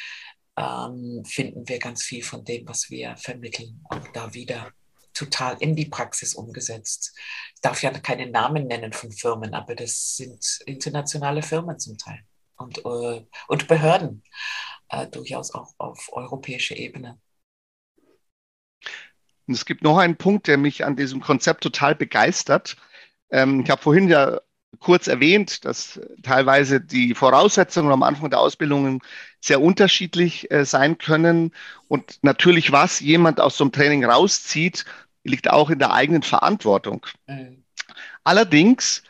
ähm, 0.57 1.23
finden 1.25 1.67
wir 1.67 1.79
ganz 1.79 2.03
viel 2.03 2.23
von 2.23 2.43
dem, 2.43 2.67
was 2.67 2.89
wir 2.89 3.15
vermitteln, 3.17 3.81
auch 3.89 4.07
da 4.13 4.33
wieder 4.33 4.71
total 5.13 5.57
in 5.59 5.75
die 5.75 5.85
Praxis 5.85 6.35
umgesetzt. 6.35 7.13
Ich 7.55 7.61
darf 7.61 7.81
ja 7.81 7.91
keine 7.91 8.29
Namen 8.29 8.67
nennen 8.67 8.93
von 8.93 9.11
Firmen, 9.11 9.53
aber 9.53 9.75
das 9.75 10.17
sind 10.17 10.59
internationale 10.65 11.41
Firmen 11.41 11.79
zum 11.79 11.97
Teil 11.97 12.19
und, 12.57 12.79
äh, 12.79 13.25
und 13.47 13.67
Behörden, 13.67 14.23
äh, 14.89 15.07
durchaus 15.07 15.53
auch 15.53 15.73
auf 15.77 16.09
europäischer 16.11 16.75
Ebene. 16.75 17.19
Und 19.47 19.53
es 19.53 19.65
gibt 19.65 19.83
noch 19.83 19.97
einen 19.97 20.15
Punkt, 20.15 20.47
der 20.47 20.57
mich 20.57 20.85
an 20.85 20.95
diesem 20.95 21.21
Konzept 21.21 21.61
total 21.63 21.95
begeistert. 21.95 22.77
Ähm, 23.29 23.61
ich 23.61 23.69
habe 23.69 23.81
vorhin 23.81 24.07
ja 24.07 24.39
kurz 24.79 25.07
erwähnt, 25.07 25.65
dass 25.65 25.99
teilweise 26.23 26.81
die 26.81 27.13
Voraussetzungen 27.15 27.91
am 27.91 28.03
Anfang 28.03 28.29
der 28.29 28.39
Ausbildungen 28.39 29.01
sehr 29.39 29.61
unterschiedlich 29.61 30.51
äh, 30.51 30.65
sein 30.65 30.97
können. 30.97 31.51
Und 31.87 32.19
natürlich, 32.23 32.71
was 32.71 32.99
jemand 32.99 33.39
aus 33.39 33.57
so 33.57 33.63
einem 33.63 33.71
Training 33.71 34.05
rauszieht, 34.05 34.85
liegt 35.23 35.49
auch 35.49 35.69
in 35.69 35.79
der 35.79 35.93
eigenen 35.93 36.23
Verantwortung. 36.23 37.05
Mhm. 37.27 37.63
Allerdings 38.23 39.03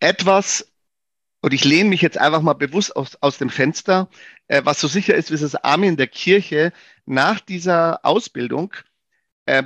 etwas, 0.00 0.72
und 1.40 1.52
ich 1.52 1.64
lehne 1.64 1.88
mich 1.88 2.02
jetzt 2.02 2.18
einfach 2.18 2.42
mal 2.42 2.54
bewusst 2.54 2.94
aus, 2.96 3.16
aus 3.20 3.38
dem 3.38 3.50
Fenster, 3.50 4.08
äh, 4.48 4.62
was 4.64 4.80
so 4.80 4.88
sicher 4.88 5.14
ist 5.14 5.30
wie 5.30 5.36
das 5.36 5.54
Armin 5.54 5.90
in 5.90 5.96
der 5.96 6.08
Kirche, 6.08 6.72
nach 7.06 7.40
dieser 7.40 8.04
Ausbildung 8.04 8.74
äh, 9.46 9.64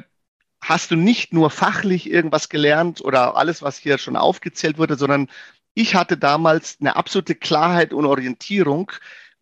hast 0.64 0.90
du 0.90 0.96
nicht 0.96 1.32
nur 1.32 1.50
fachlich 1.50 2.10
irgendwas 2.10 2.48
gelernt 2.48 3.02
oder 3.02 3.36
alles, 3.36 3.60
was 3.60 3.76
hier 3.76 3.98
schon 3.98 4.16
aufgezählt 4.16 4.78
wurde, 4.78 4.96
sondern 4.96 5.28
ich 5.74 5.94
hatte 5.94 6.16
damals 6.16 6.78
eine 6.80 6.96
absolute 6.96 7.34
Klarheit 7.34 7.92
und 7.92 8.06
Orientierung. 8.06 8.90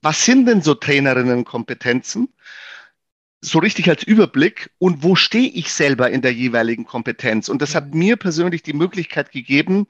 Was 0.01 0.25
sind 0.25 0.47
denn 0.47 0.63
so 0.63 0.75
Trainerinnenkompetenzen? 0.75 2.29
So 3.41 3.61
richtig 3.61 3.89
als 3.89 4.03
Überblick 4.03 4.71
und 4.79 5.03
wo 5.05 5.15
stehe 5.15 5.49
ich 5.49 5.73
selber 5.73 6.11
in 6.11 6.23
der 6.23 6.33
jeweiligen 6.33 6.85
Kompetenz? 6.85 7.49
Und 7.49 7.63
das 7.63 7.75
hat 7.75 7.93
mhm. 7.93 7.99
mir 7.99 8.17
persönlich 8.17 8.63
die 8.63 8.73
Möglichkeit 8.73 9.31
gegeben, 9.31 9.87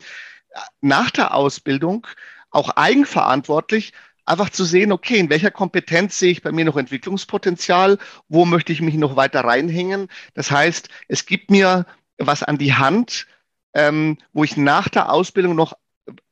nach 0.83 1.11
der 1.11 1.35
Ausbildung 1.35 2.07
auch 2.51 2.71
eigenverantwortlich 2.77 3.95
einfach 4.25 4.51
zu 4.51 4.65
sehen, 4.65 4.93
okay, 4.93 5.19
in 5.19 5.31
welcher 5.31 5.51
Kompetenz 5.51 6.19
sehe 6.19 6.31
ich 6.31 6.43
bei 6.43 6.53
mir 6.53 6.65
noch 6.65 6.77
Entwicklungspotenzial, 6.77 7.99
wo 8.29 8.45
möchte 8.45 8.73
ich 8.73 8.81
mich 8.81 8.95
noch 8.95 9.17
weiter 9.17 9.43
reinhängen. 9.45 10.09
Das 10.35 10.51
heißt, 10.51 10.89
es 11.09 11.27
gibt 11.27 11.51
mir 11.51 11.87
was 12.19 12.43
an 12.43 12.59
die 12.59 12.75
Hand, 12.75 13.27
ähm, 13.75 14.19
wo 14.33 14.45
ich 14.45 14.57
nach 14.57 14.89
der 14.89 15.13
Ausbildung 15.13 15.55
noch, 15.55 15.75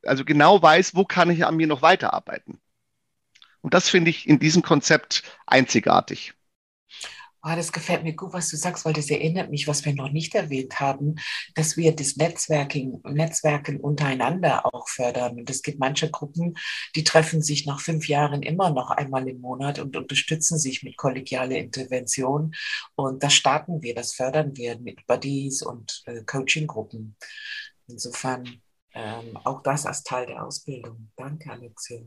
also 0.04 0.24
genau 0.24 0.62
weiß, 0.62 0.94
wo 0.94 1.04
kann 1.04 1.30
ich 1.30 1.44
an 1.46 1.56
mir 1.56 1.66
noch 1.66 1.82
weiterarbeiten. 1.82 2.60
Und 3.60 3.74
das 3.74 3.88
finde 3.88 4.10
ich 4.10 4.28
in 4.28 4.38
diesem 4.38 4.62
Konzept 4.62 5.22
einzigartig. 5.46 6.34
Oh, 7.42 7.54
das 7.56 7.72
gefällt 7.72 8.02
mir 8.02 8.12
gut, 8.14 8.34
was 8.34 8.50
du 8.50 8.56
sagst, 8.58 8.84
weil 8.84 8.92
das 8.92 9.08
erinnert 9.08 9.50
mich, 9.50 9.66
was 9.66 9.84
wir 9.86 9.94
noch 9.94 10.10
nicht 10.10 10.34
erwähnt 10.34 10.78
haben, 10.78 11.14
dass 11.54 11.78
wir 11.78 11.96
das 11.96 12.16
Netzwerking, 12.16 13.00
Netzwerken 13.04 13.80
untereinander 13.80 14.66
auch 14.66 14.86
fördern. 14.88 15.38
Und 15.38 15.48
es 15.48 15.62
gibt 15.62 15.78
manche 15.78 16.10
Gruppen, 16.10 16.54
die 16.94 17.04
treffen 17.04 17.40
sich 17.40 17.64
nach 17.64 17.80
fünf 17.80 18.08
Jahren 18.08 18.42
immer 18.42 18.70
noch 18.70 18.90
einmal 18.90 19.26
im 19.26 19.40
Monat 19.40 19.78
und 19.78 19.96
unterstützen 19.96 20.58
sich 20.58 20.82
mit 20.82 20.98
kollegialer 20.98 21.56
Intervention. 21.56 22.54
Und 22.94 23.22
das 23.22 23.32
starten 23.32 23.82
wir, 23.82 23.94
das 23.94 24.12
fördern 24.12 24.54
wir 24.56 24.78
mit 24.78 25.06
Buddies 25.06 25.62
und 25.62 26.02
äh, 26.04 26.22
Coaching-Gruppen. 26.24 27.16
Insofern 27.88 28.60
ähm, 28.92 29.36
auch 29.44 29.62
das 29.62 29.86
als 29.86 30.02
Teil 30.02 30.26
der 30.26 30.44
Ausbildung. 30.44 31.10
Danke, 31.16 31.50
Alexia. 31.50 32.02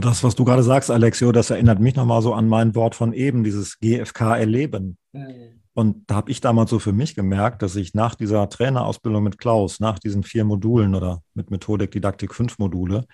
Und 0.00 0.06
das, 0.06 0.24
was 0.24 0.34
du 0.34 0.46
gerade 0.46 0.62
sagst, 0.62 0.90
Alexio, 0.90 1.30
das 1.30 1.50
erinnert 1.50 1.78
mich 1.78 1.94
nochmal 1.94 2.22
so 2.22 2.32
an 2.32 2.48
mein 2.48 2.74
Wort 2.74 2.94
von 2.94 3.12
eben, 3.12 3.44
dieses 3.44 3.78
GFK-Erleben. 3.80 4.96
Mhm. 5.12 5.60
Und 5.74 6.04
da 6.10 6.14
habe 6.14 6.30
ich 6.30 6.40
damals 6.40 6.70
so 6.70 6.78
für 6.78 6.94
mich 6.94 7.14
gemerkt, 7.14 7.60
dass 7.60 7.76
ich 7.76 7.92
nach 7.92 8.14
dieser 8.14 8.48
Trainerausbildung 8.48 9.22
mit 9.22 9.36
Klaus, 9.36 9.78
nach 9.78 9.98
diesen 9.98 10.22
vier 10.22 10.44
Modulen 10.44 10.94
oder 10.94 11.20
mit 11.34 11.50
Methodik, 11.50 11.90
Didaktik 11.90 12.34
fünf 12.34 12.58
Module, 12.58 13.04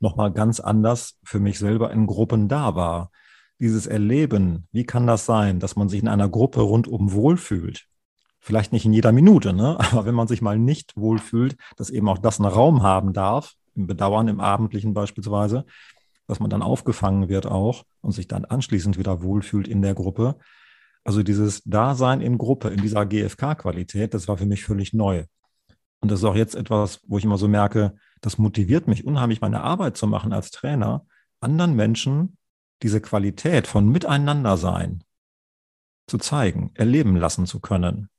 nochmal 0.00 0.32
ganz 0.32 0.60
anders 0.60 1.18
für 1.24 1.40
mich 1.40 1.58
selber 1.58 1.90
in 1.90 2.06
Gruppen 2.06 2.48
da 2.48 2.74
war. 2.74 3.10
Dieses 3.60 3.86
Erleben, 3.86 4.66
wie 4.72 4.84
kann 4.84 5.06
das 5.06 5.26
sein, 5.26 5.60
dass 5.60 5.76
man 5.76 5.90
sich 5.90 6.00
in 6.00 6.08
einer 6.08 6.30
Gruppe 6.30 6.62
rundum 6.62 7.12
wohlfühlt? 7.12 7.84
Vielleicht 8.40 8.72
nicht 8.72 8.86
in 8.86 8.94
jeder 8.94 9.12
Minute, 9.12 9.52
ne? 9.52 9.76
aber 9.92 10.06
wenn 10.06 10.14
man 10.14 10.26
sich 10.26 10.40
mal 10.40 10.58
nicht 10.58 10.96
wohlfühlt, 10.96 11.58
dass 11.76 11.90
eben 11.90 12.08
auch 12.08 12.16
das 12.16 12.40
einen 12.40 12.50
Raum 12.50 12.82
haben 12.82 13.12
darf, 13.12 13.56
im 13.76 13.86
Bedauern, 13.86 14.28
im 14.28 14.40
Abendlichen 14.40 14.94
beispielsweise, 14.94 15.66
dass 16.28 16.40
man 16.40 16.50
dann 16.50 16.62
aufgefangen 16.62 17.28
wird 17.28 17.46
auch 17.46 17.84
und 18.02 18.12
sich 18.12 18.28
dann 18.28 18.44
anschließend 18.44 18.98
wieder 18.98 19.22
wohlfühlt 19.22 19.66
in 19.66 19.82
der 19.82 19.94
Gruppe. 19.94 20.36
Also 21.02 21.22
dieses 21.22 21.62
Dasein 21.64 22.20
in 22.20 22.38
Gruppe, 22.38 22.68
in 22.68 22.80
dieser 22.80 23.06
GFK-Qualität, 23.06 24.14
das 24.14 24.28
war 24.28 24.36
für 24.36 24.46
mich 24.46 24.62
völlig 24.62 24.92
neu. 24.92 25.24
Und 26.00 26.12
das 26.12 26.20
ist 26.20 26.24
auch 26.24 26.36
jetzt 26.36 26.54
etwas, 26.54 27.00
wo 27.08 27.18
ich 27.18 27.24
immer 27.24 27.38
so 27.38 27.48
merke, 27.48 27.96
das 28.20 28.38
motiviert 28.38 28.86
mich 28.86 29.04
unheimlich, 29.04 29.40
meine 29.40 29.62
Arbeit 29.62 29.96
zu 29.96 30.06
machen 30.06 30.32
als 30.32 30.50
Trainer, 30.50 31.06
anderen 31.40 31.74
Menschen 31.74 32.36
diese 32.82 33.00
Qualität 33.00 33.66
von 33.66 33.88
Miteinandersein 33.88 35.02
zu 36.06 36.18
zeigen, 36.18 36.70
erleben 36.74 37.16
lassen 37.16 37.46
zu 37.46 37.58
können. 37.58 38.10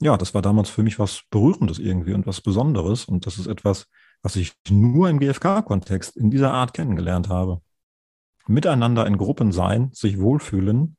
Ja, 0.00 0.16
das 0.16 0.34
war 0.34 0.42
damals 0.42 0.70
für 0.70 0.82
mich 0.82 0.98
was 0.98 1.22
Berührendes 1.30 1.78
irgendwie 1.78 2.14
und 2.14 2.26
was 2.26 2.40
Besonderes. 2.40 3.04
Und 3.04 3.26
das 3.26 3.38
ist 3.38 3.46
etwas, 3.46 3.86
was 4.24 4.36
ich 4.36 4.54
nur 4.70 5.10
im 5.10 5.20
GFK-Kontext 5.20 6.16
in 6.16 6.30
dieser 6.30 6.50
Art 6.50 6.72
kennengelernt 6.72 7.28
habe. 7.28 7.60
Miteinander 8.46 9.06
in 9.06 9.18
Gruppen 9.18 9.52
sein, 9.52 9.90
sich 9.92 10.18
wohlfühlen 10.18 10.96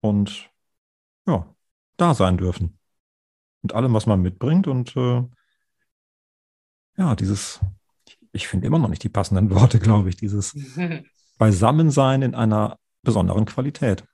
und 0.00 0.50
ja, 1.26 1.54
da 1.98 2.14
sein 2.14 2.36
dürfen. 2.36 2.76
Und 3.62 3.74
allem, 3.74 3.94
was 3.94 4.06
man 4.06 4.20
mitbringt 4.20 4.66
und 4.66 4.96
äh, 4.96 5.22
ja, 6.96 7.14
dieses, 7.14 7.60
ich 8.32 8.48
finde 8.48 8.66
immer 8.66 8.80
noch 8.80 8.88
nicht 8.88 9.04
die 9.04 9.08
passenden 9.08 9.50
Worte, 9.54 9.78
glaube 9.78 10.08
ich, 10.08 10.16
dieses 10.16 10.58
Beisammensein 11.38 12.22
in 12.22 12.34
einer 12.34 12.76
besonderen 13.02 13.44
Qualität. 13.44 14.04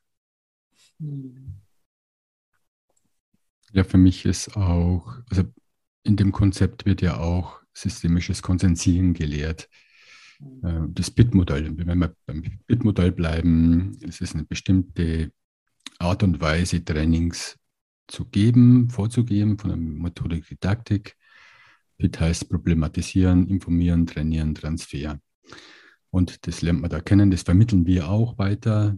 Ja, 3.73 3.85
für 3.85 3.99
mich 3.99 4.27
ist 4.27 4.55
auch, 4.55 5.17
also 5.31 5.45
in 6.03 6.17
dem 6.17 6.31
Konzept 6.31 6.85
wird 6.85 7.01
ja 7.01 7.17
auch 7.17 7.64
systemisches 7.75 8.43
Konsensieren 8.43 9.15
gelehrt. 9.15 9.69
Äh, 10.63 10.81
das 10.89 11.11
BIT-Modell, 11.11 11.77
wenn 11.77 11.99
wir 11.99 12.15
beim 12.27 12.43
BIT-Modell 12.67 13.13
bleiben, 13.13 13.99
es 14.03 14.21
ist 14.21 14.35
eine 14.35 14.45
bestimmte 14.45 15.33
Art 15.99 16.23
und 16.23 16.41
Weise, 16.41 16.85
Trainings 16.85 17.59
zu 18.07 18.27
geben, 18.27 18.91
vorzugeben 18.91 19.59
von 19.59 19.71
der 19.71 19.77
Methodik 19.77 20.47
Didaktik. 20.49 21.17
BIT 21.97 22.21
heißt 22.21 22.49
problematisieren, 22.49 23.47
informieren, 23.49 24.07
trainieren, 24.07 24.55
Transfer. 24.55 25.21
Und 26.11 26.47
das 26.47 26.63
lernt 26.63 26.81
man 26.81 26.91
da 26.91 27.01
kennen, 27.01 27.31
das 27.31 27.43
vermitteln 27.43 27.87
wir 27.87 28.09
auch 28.09 28.39
weiter. 28.39 28.97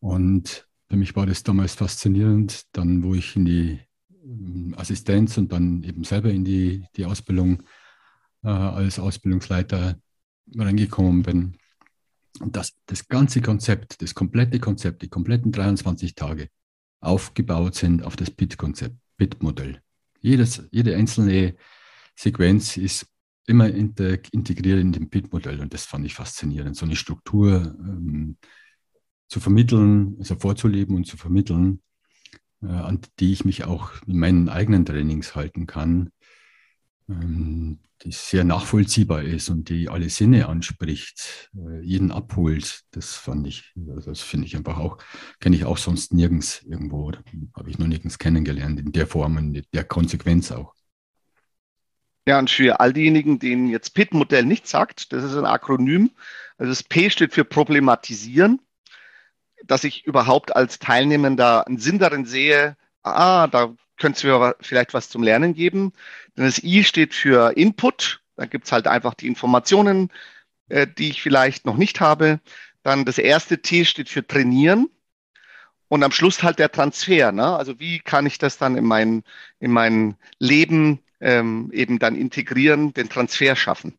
Und 0.00 0.68
für 0.88 0.96
mich 0.96 1.16
war 1.16 1.26
das 1.26 1.42
damals 1.42 1.74
faszinierend, 1.74 2.64
dann 2.72 3.02
wo 3.02 3.14
ich 3.14 3.36
in 3.36 3.44
die 3.44 3.80
Assistenz 4.76 5.36
und 5.36 5.52
dann 5.52 5.82
eben 5.82 6.04
selber 6.04 6.30
in 6.30 6.44
die, 6.44 6.84
die 6.96 7.04
Ausbildung 7.04 7.62
äh, 8.42 8.48
als 8.48 8.98
Ausbildungsleiter 8.98 9.98
reingekommen 10.56 11.22
bin. 11.22 11.56
Und 12.40 12.56
das, 12.56 12.74
das 12.86 13.08
ganze 13.08 13.40
Konzept, 13.40 14.02
das 14.02 14.14
komplette 14.14 14.58
Konzept, 14.58 15.02
die 15.02 15.08
kompletten 15.08 15.52
23 15.52 16.14
Tage 16.14 16.48
aufgebaut 17.00 17.74
sind 17.74 18.02
auf 18.02 18.16
das 18.16 18.30
BIT-Konzept, 18.30 18.96
BIT-Modell. 19.16 19.80
Jede 20.20 20.96
einzelne 20.96 21.54
Sequenz 22.16 22.76
ist 22.76 23.06
immer 23.46 23.68
integriert 23.68 24.80
in 24.80 24.92
dem 24.92 25.10
BIT-Modell 25.10 25.60
und 25.60 25.74
das 25.74 25.84
fand 25.84 26.06
ich 26.06 26.14
faszinierend, 26.14 26.76
so 26.76 26.86
eine 26.86 26.96
Struktur 26.96 27.76
ähm, 27.78 28.38
zu 29.28 29.38
vermitteln, 29.38 30.16
also 30.18 30.36
vorzuleben 30.36 30.96
und 30.96 31.06
zu 31.06 31.16
vermitteln, 31.16 31.82
an 32.68 33.00
die 33.20 33.32
ich 33.32 33.44
mich 33.44 33.64
auch 33.64 33.92
in 34.06 34.18
meinen 34.18 34.48
eigenen 34.48 34.84
Trainings 34.84 35.34
halten 35.34 35.66
kann, 35.66 36.10
ähm, 37.08 37.80
die 38.02 38.12
sehr 38.12 38.44
nachvollziehbar 38.44 39.22
ist 39.22 39.48
und 39.48 39.68
die 39.68 39.88
alle 39.88 40.08
Sinne 40.10 40.48
anspricht, 40.48 41.50
äh, 41.56 41.80
jeden 41.80 42.10
abholt. 42.10 42.82
Das 42.90 43.14
fand 43.14 43.46
ich, 43.46 43.72
also 43.88 44.10
das 44.10 44.20
finde 44.20 44.46
ich 44.46 44.56
einfach 44.56 44.78
auch, 44.78 44.98
kenne 45.40 45.56
ich 45.56 45.64
auch 45.64 45.78
sonst 45.78 46.12
nirgends 46.12 46.62
irgendwo, 46.62 47.12
habe 47.54 47.70
ich 47.70 47.78
noch 47.78 47.86
nirgends 47.86 48.18
kennengelernt, 48.18 48.80
in 48.80 48.92
der 48.92 49.06
Form 49.06 49.36
und 49.36 49.54
in 49.54 49.64
der 49.72 49.84
Konsequenz 49.84 50.52
auch. 50.52 50.74
Ja, 52.26 52.38
und 52.38 52.48
für 52.48 52.80
all 52.80 52.92
diejenigen, 52.94 53.38
denen 53.38 53.68
jetzt 53.68 53.94
PIT-Modell 53.94 54.46
nicht 54.46 54.66
sagt, 54.66 55.12
das 55.12 55.24
ist 55.24 55.36
ein 55.36 55.44
Akronym. 55.44 56.10
Also 56.56 56.70
das 56.70 56.82
P 56.82 57.10
steht 57.10 57.34
für 57.34 57.44
Problematisieren 57.44 58.60
dass 59.64 59.84
ich 59.84 60.06
überhaupt 60.06 60.54
als 60.54 60.78
Teilnehmender 60.78 61.66
einen 61.66 61.78
Sinn 61.78 61.98
darin 61.98 62.24
sehe, 62.24 62.76
ah, 63.02 63.46
da 63.46 63.74
könnte 63.96 64.16
es 64.16 64.24
mir 64.24 64.56
vielleicht 64.60 64.94
was 64.94 65.08
zum 65.08 65.22
Lernen 65.22 65.54
geben. 65.54 65.92
Denn 66.36 66.44
das 66.44 66.62
I 66.62 66.84
steht 66.84 67.14
für 67.14 67.56
Input. 67.56 68.20
Da 68.36 68.46
gibt 68.46 68.66
es 68.66 68.72
halt 68.72 68.86
einfach 68.86 69.14
die 69.14 69.28
Informationen, 69.28 70.10
äh, 70.68 70.86
die 70.86 71.10
ich 71.10 71.22
vielleicht 71.22 71.66
noch 71.66 71.76
nicht 71.76 72.00
habe. 72.00 72.40
Dann 72.82 73.04
das 73.04 73.18
erste 73.18 73.62
T 73.62 73.84
steht 73.84 74.08
für 74.08 74.26
Trainieren. 74.26 74.88
Und 75.88 76.02
am 76.02 76.10
Schluss 76.10 76.42
halt 76.42 76.58
der 76.58 76.72
Transfer. 76.72 77.30
Ne? 77.30 77.56
Also 77.56 77.78
wie 77.78 78.00
kann 78.00 78.26
ich 78.26 78.38
das 78.38 78.58
dann 78.58 78.76
in 78.76 78.84
mein, 78.84 79.22
in 79.60 79.70
mein 79.70 80.16
Leben 80.38 81.00
ähm, 81.20 81.70
eben 81.72 81.98
dann 81.98 82.16
integrieren, 82.16 82.92
den 82.94 83.08
Transfer 83.08 83.54
schaffen. 83.54 83.96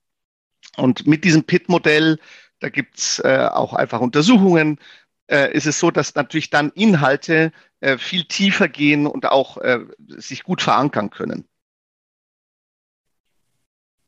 Und 0.78 1.08
mit 1.08 1.24
diesem 1.24 1.44
PIT-Modell, 1.44 2.20
da 2.60 2.70
gibt's 2.70 3.20
äh, 3.20 3.48
auch 3.52 3.74
einfach 3.74 4.02
Untersuchungen, 4.02 4.80
äh, 5.28 5.52
ist 5.54 5.66
es 5.66 5.80
so, 5.80 5.92
dass 5.92 6.16
natürlich 6.16 6.50
dann 6.50 6.70
Inhalte 6.72 7.52
äh, 7.80 7.98
viel 7.98 8.26
tiefer 8.26 8.68
gehen 8.68 9.08
und 9.08 9.26
auch 9.26 9.58
äh, 9.58 9.80
sich 10.08 10.44
gut 10.44 10.62
verankern 10.62 11.10
können. 11.10 11.48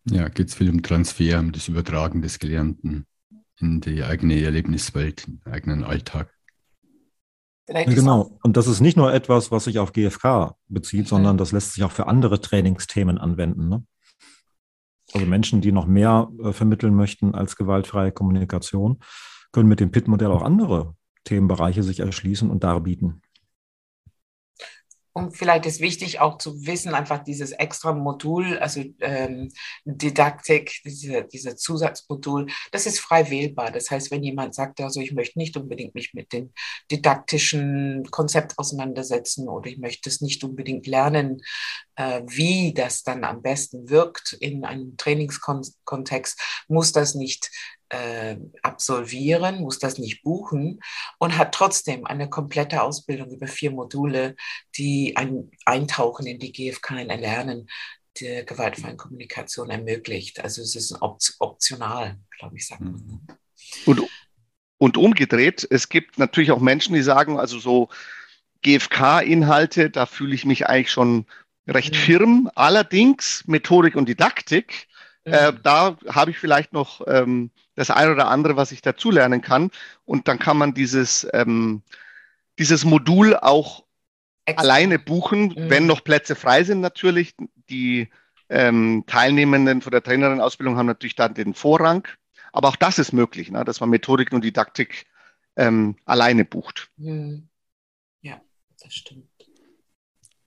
Ja, 0.05 0.30
geht 0.30 0.47
es 0.47 0.55
viel 0.55 0.70
um 0.70 0.82
Transfer, 0.82 1.39
um 1.39 1.51
das 1.51 1.68
Übertragen 1.68 2.22
des 2.22 2.39
Gelernten 2.39 3.05
in 3.59 3.82
die 3.82 4.03
eigene 4.03 4.41
Erlebniswelt, 4.41 5.28
in 5.28 5.39
den 5.39 5.53
eigenen 5.53 5.84
Alltag. 5.84 6.34
Ja, 7.68 7.84
genau. 7.84 8.39
Und 8.43 8.55
das 8.55 8.68
ist 8.68 8.80
nicht 8.80 8.95
nur 8.95 9.13
etwas, 9.13 9.51
was 9.51 9.65
sich 9.65 9.80
auf 9.80 9.91
GFK 9.91 10.55
bezieht, 10.70 11.07
sondern 11.07 11.38
das 11.38 11.51
lässt 11.51 11.74
sich 11.74 11.84
auch 11.84 11.91
für 11.91 12.07
andere 12.07 12.39
Trainingsthemen 12.39 13.18
anwenden. 13.18 13.68
Ne? 13.68 13.86
Also 15.13 15.26
Menschen, 15.26 15.59
die 15.59 15.74
noch 15.74 15.86
mehr 15.86 16.30
äh, 16.41 16.53
vermitteln 16.53 16.95
möchten 16.95 17.36
als 17.36 17.57
gewaltfreie 17.57 18.13
Kommunikation, 18.13 18.99
können 19.51 19.68
mit 19.68 19.82
dem 19.82 19.91
PIT-Modell 19.91 20.32
auch 20.32 20.43
andere 20.43 20.95
Themenbereiche 21.28 21.84
sich 21.84 21.99
erschließen 21.99 22.49
und 22.49 22.63
darbieten. 22.63 23.21
Und 25.17 25.36
vielleicht 25.36 25.65
ist 25.65 25.82
wichtig 25.82 26.19
auch 26.19 26.38
zu 26.38 26.67
wissen, 26.67 26.93
einfach 26.93 27.23
dieses 27.23 27.51
extra 27.51 27.91
Modul, 27.91 28.59
also 28.59 28.84
ähm, 28.99 29.49
Didaktik, 29.84 30.80
diese, 30.86 31.23
diese 31.23 31.55
Zusatzmodul, 31.55 32.45
das 32.71 32.86
ist 32.86 32.99
frei 32.99 33.32
wählbar. 33.32 33.71
Das 33.71 33.89
heißt, 33.89 34.11
wenn 34.11 34.21
jemand 34.21 34.53
sagt, 34.53 34.80
also 34.80 35.01
ich 35.01 35.13
möchte 35.13 35.39
nicht 35.39 35.57
unbedingt 35.57 35.95
mich 35.95 36.13
mit 36.13 36.34
dem 36.34 36.53
didaktischen 36.91 38.07
Konzept 38.11 38.59
auseinandersetzen 38.59 39.49
oder 39.49 39.71
ich 39.71 39.80
möchte 39.80 40.07
es 40.07 40.21
nicht 40.21 40.43
unbedingt 40.43 40.86
lernen, 40.86 41.41
äh, 41.95 42.21
wie 42.28 42.75
das 42.75 43.01
dann 43.01 43.23
am 43.23 43.41
besten 43.41 43.89
wirkt 43.89 44.34
in 44.34 44.65
einem 44.65 44.97
Trainingskontext, 44.97 46.39
muss 46.67 46.91
das 46.91 47.15
nicht 47.15 47.49
äh, 47.89 48.38
absolvieren, 48.61 49.61
muss 49.61 49.79
das 49.79 49.97
nicht 49.97 50.23
buchen 50.23 50.79
und 51.19 51.38
hat 51.38 51.53
trotzdem 51.53 52.05
eine 52.05 52.29
komplette 52.29 52.81
Ausbildung 52.81 53.31
über 53.31 53.47
vier 53.47 53.71
Module, 53.71 54.35
die 54.77 55.15
ein 55.15 55.51
Eintauchen 55.65 56.27
in 56.27 56.39
die 56.39 56.51
GfK 56.51 56.91
ein 56.91 57.09
Erlernen 57.09 57.67
der 58.21 58.43
gewaltfreien 58.43 58.97
Kommunikation 58.97 59.69
ermöglicht. 59.69 60.43
Also 60.43 60.61
es 60.61 60.75
ist 60.75 60.97
optional, 61.01 62.17
glaube 62.38 62.57
ich, 62.57 62.67
sagt 62.67 62.81
man. 62.81 62.93
Mhm. 62.93 63.27
Und, 63.85 64.01
und 64.77 64.97
umgedreht, 64.97 65.67
es 65.69 65.89
gibt 65.89 66.17
natürlich 66.17 66.51
auch 66.51 66.59
Menschen, 66.59 66.95
die 66.95 67.03
sagen, 67.03 67.39
also 67.39 67.59
so 67.59 67.89
GfK-Inhalte, 68.63 69.89
da 69.89 70.05
fühle 70.05 70.35
ich 70.35 70.45
mich 70.45 70.67
eigentlich 70.67 70.91
schon 70.91 71.25
recht 71.67 71.93
mhm. 71.93 71.99
firm. 71.99 72.51
Allerdings 72.55 73.43
Methodik 73.47 73.95
und 73.95 74.09
Didaktik, 74.09 74.88
mhm. 75.25 75.33
äh, 75.33 75.53
da 75.63 75.97
habe 76.07 76.31
ich 76.31 76.38
vielleicht 76.38 76.73
noch 76.73 77.01
ähm, 77.07 77.51
das 77.78 77.91
eine 77.91 78.11
oder 78.11 78.28
andere, 78.28 78.57
was 78.57 78.71
ich 78.71 78.82
dazulernen 78.82 79.41
kann. 79.41 79.69
Und 80.03 80.28
dann 80.28 80.39
kann 80.39 80.57
man 80.57 80.73
dieses, 80.73 81.28
ähm, 81.32 81.84
dieses 82.57 82.84
Modul 82.84 83.36
auch 83.36 83.86
Extra. 84.45 84.63
alleine 84.63 84.97
buchen, 84.99 85.49
mhm. 85.49 85.69
wenn 85.69 85.86
noch 85.86 86.03
Plätze 86.03 86.36
frei 86.36 86.63
sind 86.63 86.82
natürlich. 86.82 87.36
Die 87.69 88.09
ähm, 88.49 89.03
Teilnehmenden 89.05 89.82
von 89.82 89.91
der 89.91 90.01
Trainerin-Ausbildung 90.01 90.75
haben 90.75 90.88
natürlich 90.88 91.15
dann 91.15 91.36
den 91.36 91.53
Vorrang. 91.53 92.07
Aber 92.51 92.69
auch 92.69 92.75
das 92.75 92.97
ist 92.97 93.13
möglich, 93.13 93.51
ne, 93.51 93.63
dass 93.63 93.80
man 93.80 93.91
Methodik 93.91 94.34
und 94.34 94.43
Didaktik 94.43 95.05
ähm, 95.55 95.97
alleine 96.05 96.45
bucht. 96.45 96.89
Mhm. 96.97 97.47
Ja, 98.21 98.41
das 98.82 98.95
stimmt. 98.95 99.30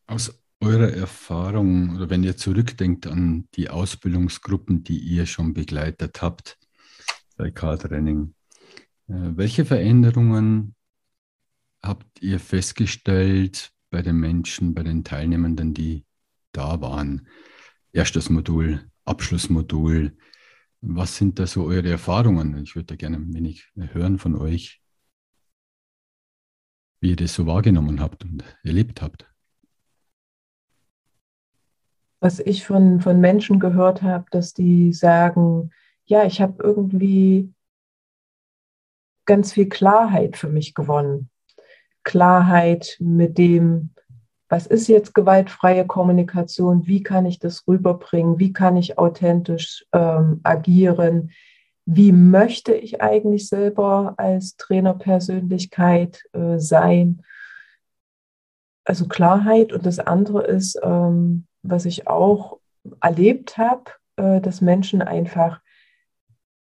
Aus, 0.09 0.35
eurer 0.61 0.93
Erfahrung 0.93 1.95
oder 1.95 2.11
wenn 2.11 2.25
ihr 2.25 2.37
zurückdenkt 2.37 3.07
an 3.07 3.47
die 3.55 3.71
Ausbildungsgruppen, 3.71 4.83
die 4.83 4.99
ihr 4.99 5.27
schon 5.27 5.55
begleitet 5.55 6.23
habt 6.23 6.59
bei 7.41 7.51
K-Training, 7.51 8.35
äh, 9.09 9.15
welche 9.15 9.65
Veränderungen 9.65 10.75
habt 11.83 12.21
ihr 12.21 12.39
festgestellt 12.39 13.73
bei 13.89 14.03
den 14.03 14.17
Menschen, 14.17 14.75
bei 14.75 14.83
den 14.83 15.05
Teilnehmenden, 15.05 15.73
die 15.73 16.05
da 16.53 16.83
waren? 16.83 17.27
Erstes 17.93 18.29
Modul, 18.29 18.91
Abschlussmodul. 19.07 20.17
Was 20.83 21.17
sind 21.17 21.39
da 21.39 21.47
so 21.47 21.65
eure 21.65 21.89
Erfahrungen? 21.89 22.63
Ich 22.63 22.75
würde 22.75 22.87
da 22.87 22.97
gerne 22.97 23.17
ein 23.17 23.33
wenig 23.33 23.73
hören 23.75 24.19
von 24.19 24.37
euch, 24.37 24.83
wie 27.01 27.11
ihr 27.11 27.17
das 27.17 27.33
so 27.33 27.47
wahrgenommen 27.47 28.01
habt 28.01 28.25
und 28.25 28.45
erlebt 28.63 29.01
habt 29.01 29.27
was 32.23 32.39
ich 32.39 32.67
von, 32.67 33.01
von 33.01 33.19
Menschen 33.19 33.61
gehört 33.61 34.03
habe, 34.03 34.27
dass 34.31 34.53
die 34.53 34.93
sagen, 34.93 35.71
ja, 36.07 36.25
ich 36.25 36.41
habe 36.41 36.63
irgendwie 36.63 37.53
ganz 39.27 39.53
viel 39.53 39.69
Klarheit 39.69 40.37
für 40.37 40.49
mich 40.49 40.75
gewonnen. 40.75 41.31
Klarheit 42.03 42.97
mit 42.99 43.39
dem, 43.39 43.91
was 44.49 44.67
ist 44.67 44.89
jetzt 44.89 45.15
gewaltfreie 45.15 45.87
Kommunikation, 45.87 46.87
wie 46.87 47.03
kann 47.03 47.27
ich 47.27 47.39
das 47.39 47.67
rüberbringen, 47.69 48.39
wie 48.39 48.53
kann 48.53 48.77
ich 48.77 48.99
authentisch 48.99 49.87
ähm, 49.93 50.41
agieren, 50.43 51.31
wie 51.85 52.13
möchte 52.13 52.75
ich 52.75 53.01
eigentlich 53.01 53.49
selber 53.49 54.15
als 54.17 54.57
Trainerpersönlichkeit 54.57 56.25
äh, 56.33 56.59
sein. 56.59 57.23
Also 58.85 59.07
Klarheit 59.07 59.73
und 59.73 59.87
das 59.87 59.99
andere 59.99 60.45
ist, 60.45 60.79
ähm, 60.83 61.47
was 61.63 61.85
ich 61.85 62.09
auch 62.09 62.59
erlebt 63.01 63.59
habe, 63.59 63.93
äh, 64.17 64.41
dass 64.41 64.61
Menschen 64.61 65.03
einfach 65.03 65.61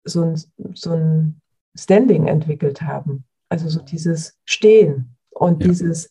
so 0.08 0.24
ein, 0.24 0.41
so 0.74 0.91
ein 0.91 1.41
Standing 1.76 2.28
entwickelt 2.28 2.82
haben. 2.82 3.26
Also 3.49 3.70
so 3.70 3.82
dieses 3.82 4.38
Stehen 4.45 5.16
und 5.30 5.62
ja. 5.62 5.70
dieses 5.70 6.10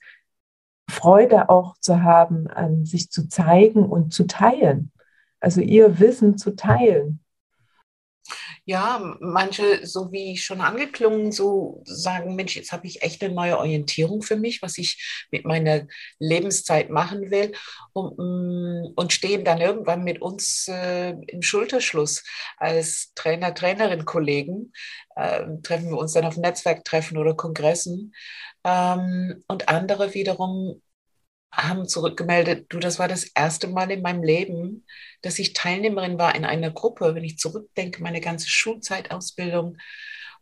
Freude 0.89 1.51
auch 1.51 1.77
zu 1.79 2.03
haben, 2.03 2.47
an 2.47 2.85
sich 2.85 3.11
zu 3.11 3.29
zeigen 3.29 3.85
und 3.85 4.13
zu 4.13 4.27
teilen. 4.27 4.93
Also 5.41 5.61
ihr 5.61 5.99
Wissen 5.99 6.39
zu 6.39 6.55
teilen. 6.55 7.21
Ja, 8.65 9.17
manche, 9.21 9.87
so 9.87 10.13
wie 10.13 10.37
schon 10.37 10.61
angeklungen, 10.61 11.33
so 11.33 11.83
sagen, 11.85 12.35
Mensch, 12.35 12.57
jetzt 12.57 12.73
habe 12.73 12.87
ich 12.87 13.03
echt 13.03 13.23
eine 13.23 13.35
neue 13.35 13.59
Orientierung 13.59 14.23
für 14.23 14.37
mich, 14.37 14.63
was 14.63 14.79
ich 14.79 15.27
mit 15.31 15.45
meiner 15.45 15.87
Lebenszeit 16.19 16.91
machen 16.91 17.31
will 17.31 17.53
und, 17.93 18.19
mm, 18.19 18.93
und 18.97 19.13
stehen 19.13 19.45
dann 19.45 19.61
irgendwann 19.61 20.05
mit 20.05 20.21
uns 20.21 20.69
äh, 20.69 21.11
im 21.11 21.43
Schulterschluss 21.43 22.25
als 22.57 23.13
Trainer, 23.15 23.55
Trainerin, 23.55 24.05
Kollegen. 24.05 24.73
Äh, 25.15 25.45
treffen 25.63 25.91
wir 25.91 25.99
uns 25.99 26.13
dann 26.13 26.25
auf 26.25 26.37
Netzwerktreffen 26.37 27.19
oder 27.19 27.35
Kongressen. 27.35 28.13
Ähm, 28.65 29.43
und 29.49 29.69
andere 29.69 30.15
wiederum 30.15 30.83
haben 31.53 31.89
zurückgemeldet, 31.89 32.67
du, 32.69 32.79
das 32.79 32.99
war 32.99 33.09
das 33.09 33.25
erste 33.25 33.69
Mal 33.69 33.91
in 33.91 34.03
meinem 34.03 34.23
Leben, 34.23 34.85
dass 35.23 35.39
ich 35.39 35.55
Teilnehmerin 35.55 36.19
war 36.19 36.35
in 36.35 36.45
einer 36.45 36.71
Gruppe, 36.71 37.15
wenn 37.15 37.25
ich 37.25 37.39
zurückdenke, 37.39 38.03
meine 38.03 38.21
ganze 38.21 38.49
Schulzeitausbildung 38.49 39.79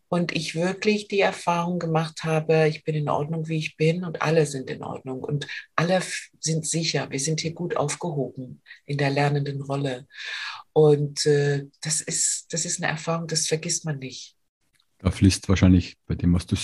und 0.08 0.32
ich 0.32 0.54
wirklich 0.54 1.08
die 1.08 1.20
Erfahrung 1.20 1.78
gemacht 1.78 2.24
habe, 2.24 2.68
ich 2.68 2.84
bin 2.84 2.94
in 2.94 3.08
Ordnung, 3.08 3.48
wie 3.48 3.58
ich 3.58 3.76
bin 3.76 4.04
und 4.04 4.22
alle 4.22 4.46
sind 4.46 4.70
in 4.70 4.82
Ordnung 4.82 5.22
und 5.22 5.46
alle 5.76 6.02
sind 6.40 6.66
sicher, 6.66 7.10
wir 7.10 7.20
sind 7.20 7.40
hier 7.40 7.52
gut 7.52 7.76
aufgehoben 7.76 8.62
in 8.86 8.98
der 8.98 9.10
lernenden 9.10 9.62
Rolle. 9.62 10.06
Und 10.72 11.24
äh, 11.26 11.66
das, 11.80 12.00
ist, 12.00 12.46
das 12.52 12.64
ist 12.64 12.82
eine 12.82 12.92
Erfahrung, 12.92 13.26
das 13.26 13.46
vergisst 13.46 13.84
man 13.84 13.98
nicht. 13.98 14.36
Da 14.98 15.10
fließt 15.10 15.48
wahrscheinlich 15.48 15.96
bei 16.06 16.14
dem, 16.14 16.32
was 16.32 16.46
du 16.46 16.56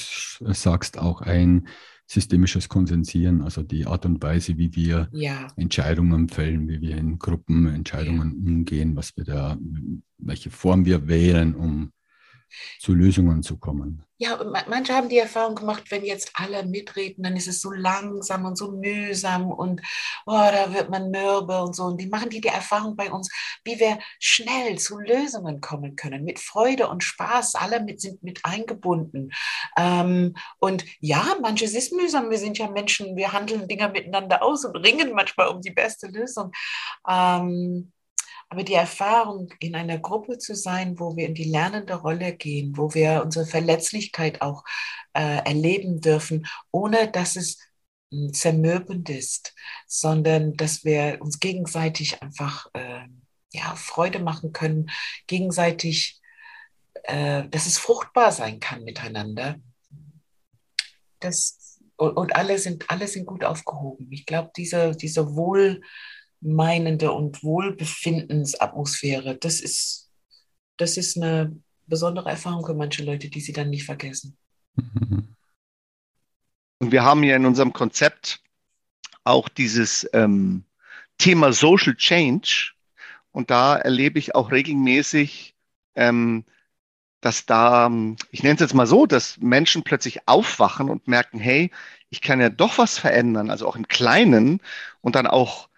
sagst, 0.53 0.99
auch 0.99 1.21
ein, 1.21 1.69
systemisches 2.11 2.69
Konsensieren, 2.69 3.41
also 3.41 3.63
die 3.63 3.87
Art 3.87 4.05
und 4.05 4.21
Weise, 4.21 4.59
wie 4.59 4.75
wir 4.75 5.09
ja. 5.13 5.47
Entscheidungen 5.55 6.29
fällen, 6.29 6.69
wie 6.69 6.81
wir 6.81 6.97
in 6.97 7.21
Gruppen 7.21 7.67
Entscheidungen 7.67 8.43
ja. 8.43 8.51
umgehen, 8.51 8.97
was 8.97 9.17
wir 9.17 9.23
da, 9.23 9.57
welche 10.19 10.51
Form 10.51 10.85
wir 10.87 11.07
wählen, 11.07 11.55
um 11.55 11.93
zu 12.79 12.95
Lösungen 12.95 13.43
zu 13.43 13.59
kommen. 13.59 14.05
Ja, 14.23 14.39
manche 14.69 14.93
haben 14.93 15.09
die 15.09 15.17
Erfahrung 15.17 15.55
gemacht, 15.55 15.85
wenn 15.91 16.05
jetzt 16.05 16.33
alle 16.35 16.67
mitreden, 16.67 17.23
dann 17.23 17.37
ist 17.37 17.49
es 17.49 17.63
so 17.63 17.71
langsam 17.71 18.45
und 18.45 18.59
so 18.59 18.71
mühsam 18.71 19.51
und 19.51 19.81
oh, 20.27 20.33
da 20.33 20.75
wird 20.75 20.91
man 20.91 21.11
mürbe 21.11 21.63
und 21.63 21.75
so. 21.75 21.85
Und 21.85 21.99
die 21.99 22.07
machen 22.07 22.29
die 22.29 22.43
die 22.43 22.49
Erfahrung 22.49 22.97
bei 22.97 23.11
uns, 23.11 23.31
wie 23.65 23.81
wir 23.81 23.99
schnell 24.19 24.79
zu 24.79 24.99
Lösungen 24.99 25.63
kommen 25.63 25.97
können, 25.97 26.23
mit 26.25 26.39
Freude 26.39 26.89
und 26.89 27.03
Spaß. 27.03 27.55
Alle 27.55 27.83
mit, 27.83 28.03
sind 28.03 28.23
mit 28.23 28.45
eingebunden. 28.45 29.33
Ähm, 29.79 30.37
und 30.59 30.85
ja, 31.01 31.37
manches 31.41 31.75
ist 31.75 31.95
mühsam. 31.95 32.29
Wir 32.29 32.39
sind 32.39 32.59
ja 32.59 32.69
Menschen, 32.69 33.17
wir 33.17 33.33
handeln 33.33 33.69
Dinge 33.69 33.89
miteinander 33.89 34.43
aus 34.43 34.67
und 34.67 34.77
ringen 34.77 35.13
manchmal 35.15 35.49
um 35.49 35.63
die 35.63 35.71
beste 35.71 36.09
Lösung. 36.09 36.53
Ähm, 37.09 37.93
aber 38.51 38.65
die 38.65 38.75
Erfahrung, 38.75 39.55
in 39.61 39.77
einer 39.77 39.99
Gruppe 40.01 40.37
zu 40.39 40.57
sein, 40.57 40.99
wo 40.99 41.17
wir 41.17 41.27
in 41.27 41.35
die 41.35 41.45
lernende 41.45 41.95
Rolle 41.95 42.35
gehen, 42.35 42.77
wo 42.77 42.93
wir 42.95 43.23
unsere 43.25 43.47
Verletzlichkeit 43.47 44.43
auch 44.43 44.65
äh, 45.15 45.39
erleben 45.45 46.01
dürfen, 46.01 46.47
ohne 46.73 47.09
dass 47.09 47.37
es 47.37 47.59
hm, 48.13 48.35
zermürbend 48.35 49.09
ist, 49.09 49.55
sondern 49.87 50.57
dass 50.57 50.85
wir 50.85 51.19
uns 51.21 51.39
gegenseitig 51.39 52.21
einfach 52.23 52.67
äh, 52.75 53.07
ja, 53.53 53.77
Freude 53.77 54.19
machen 54.19 54.53
können, 54.53 54.91
gegenseitig, 55.29 56.21
äh, 57.05 57.49
dass 57.49 57.67
es 57.67 57.79
fruchtbar 57.79 58.33
sein 58.33 58.59
kann 58.59 58.83
miteinander. 58.83 59.61
Das, 61.21 61.79
und, 61.97 62.17
und 62.17 62.35
alle, 62.35 62.59
sind, 62.59 62.91
alle 62.91 63.07
sind 63.07 63.27
gut 63.27 63.45
aufgehoben. 63.45 64.09
Ich 64.11 64.27
glaube, 64.27 64.51
diese, 64.57 64.91
diese 64.97 65.37
Wohl, 65.37 65.83
meinende 66.41 67.13
und 67.13 67.43
Wohlbefindensatmosphäre, 67.43 69.37
das 69.37 69.61
ist, 69.61 70.11
das 70.77 70.97
ist 70.97 71.17
eine 71.17 71.57
besondere 71.87 72.31
Erfahrung 72.31 72.65
für 72.65 72.75
manche 72.75 73.05
Leute, 73.05 73.29
die 73.29 73.41
sie 73.41 73.53
dann 73.53 73.71
nicht 73.71 73.85
vergessen. 73.85 74.37
Und 76.79 76.93
wir 76.93 77.05
haben 77.05 77.23
ja 77.25 77.37
in 77.37 77.45
unserem 77.45 77.73
Konzept 77.73 78.43
auch 79.25 79.49
dieses 79.49 80.09
ähm, 80.13 80.65
Thema 81.19 81.53
Social 81.53 81.95
Change. 81.95 82.73
Und 83.33 83.51
da 83.51 83.77
erlebe 83.77 84.19
ich 84.19 84.35
auch 84.35 84.51
regelmäßig, 84.51 85.55
ähm, 85.95 86.45
dass 87.21 87.45
da, 87.45 87.91
ich 88.31 88.43
nenne 88.43 88.55
es 88.55 88.61
jetzt 88.61 88.75
mal 88.75 88.87
so, 88.87 89.05
dass 89.05 89.37
Menschen 89.39 89.83
plötzlich 89.83 90.27
aufwachen 90.27 90.89
und 90.89 91.07
merken, 91.07 91.39
hey, 91.39 91.71
ich 92.09 92.23
kann 92.23 92.41
ja 92.41 92.49
doch 92.49 92.79
was 92.79 92.99
verändern, 92.99 93.51
also 93.51 93.69
auch 93.69 93.77
im 93.77 93.89
Kleinen 93.89 94.61
und 95.03 95.15
dann 95.17 95.27
auch 95.27 95.70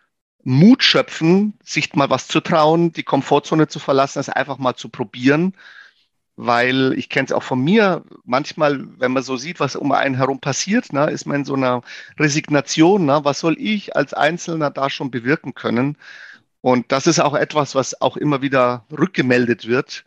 Mut 0.44 0.82
schöpfen, 0.82 1.54
sich 1.64 1.94
mal 1.94 2.10
was 2.10 2.28
zu 2.28 2.40
trauen, 2.40 2.92
die 2.92 3.02
Komfortzone 3.04 3.68
zu 3.68 3.78
verlassen, 3.78 4.18
es 4.20 4.28
einfach 4.28 4.58
mal 4.58 4.74
zu 4.74 4.88
probieren. 4.88 5.54
Weil 6.36 6.94
ich 6.96 7.10
kenne 7.10 7.26
es 7.26 7.32
auch 7.32 7.42
von 7.42 7.62
mir, 7.62 8.04
manchmal, 8.24 8.84
wenn 8.98 9.12
man 9.12 9.22
so 9.22 9.36
sieht, 9.36 9.60
was 9.60 9.76
um 9.76 9.92
einen 9.92 10.16
herum 10.16 10.40
passiert, 10.40 10.92
ne, 10.92 11.10
ist 11.10 11.26
man 11.26 11.36
in 11.38 11.44
so 11.44 11.54
einer 11.54 11.82
Resignation. 12.18 13.04
Ne, 13.06 13.20
was 13.24 13.40
soll 13.40 13.56
ich 13.58 13.96
als 13.96 14.14
Einzelner 14.14 14.70
da 14.70 14.88
schon 14.90 15.10
bewirken 15.10 15.54
können? 15.54 15.96
Und 16.62 16.92
das 16.92 17.06
ist 17.06 17.20
auch 17.20 17.34
etwas, 17.34 17.74
was 17.74 18.00
auch 18.00 18.16
immer 18.16 18.42
wieder 18.42 18.86
rückgemeldet 18.90 19.66
wird, 19.68 20.04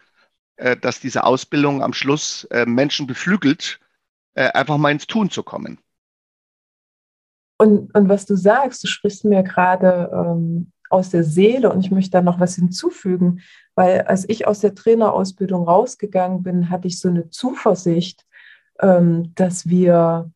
äh, 0.57 0.77
dass 0.77 0.99
diese 0.99 1.23
Ausbildung 1.25 1.83
am 1.83 1.93
Schluss 1.93 2.45
äh, 2.45 2.65
Menschen 2.65 3.07
beflügelt, 3.07 3.79
äh, 4.35 4.49
einfach 4.51 4.77
mal 4.77 4.91
ins 4.91 5.07
Tun 5.07 5.29
zu 5.29 5.43
kommen. 5.43 5.79
Und, 7.57 7.93
und 7.95 8.09
was 8.09 8.25
du 8.25 8.35
sagst, 8.35 8.83
du 8.83 8.87
sprichst 8.87 9.25
mir 9.25 9.43
gerade 9.43 10.09
ähm, 10.13 10.71
aus 10.89 11.09
der 11.09 11.23
Seele 11.23 11.71
und 11.71 11.79
ich 11.79 11.91
möchte 11.91 12.11
da 12.11 12.21
noch 12.21 12.39
was 12.39 12.55
hinzufügen, 12.55 13.41
weil 13.75 14.01
als 14.01 14.27
ich 14.29 14.47
aus 14.47 14.59
der 14.59 14.75
Trainerausbildung 14.75 15.67
rausgegangen 15.67 16.43
bin, 16.43 16.69
hatte 16.69 16.87
ich 16.87 16.99
so 16.99 17.09
eine 17.09 17.29
Zuversicht, 17.29 18.25
ähm, 18.81 19.33
dass 19.35 19.67
wir, 19.67 20.31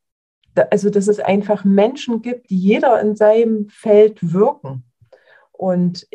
also 0.71 0.89
dass 0.89 1.07
es 1.07 1.19
einfach 1.19 1.65
Menschen 1.65 2.21
gibt, 2.21 2.49
die 2.49 2.57
jeder 2.57 2.99
in 3.01 3.15
seinem 3.15 3.69
Feld 3.69 4.19
wirken. 4.33 4.83
Und 5.51 6.07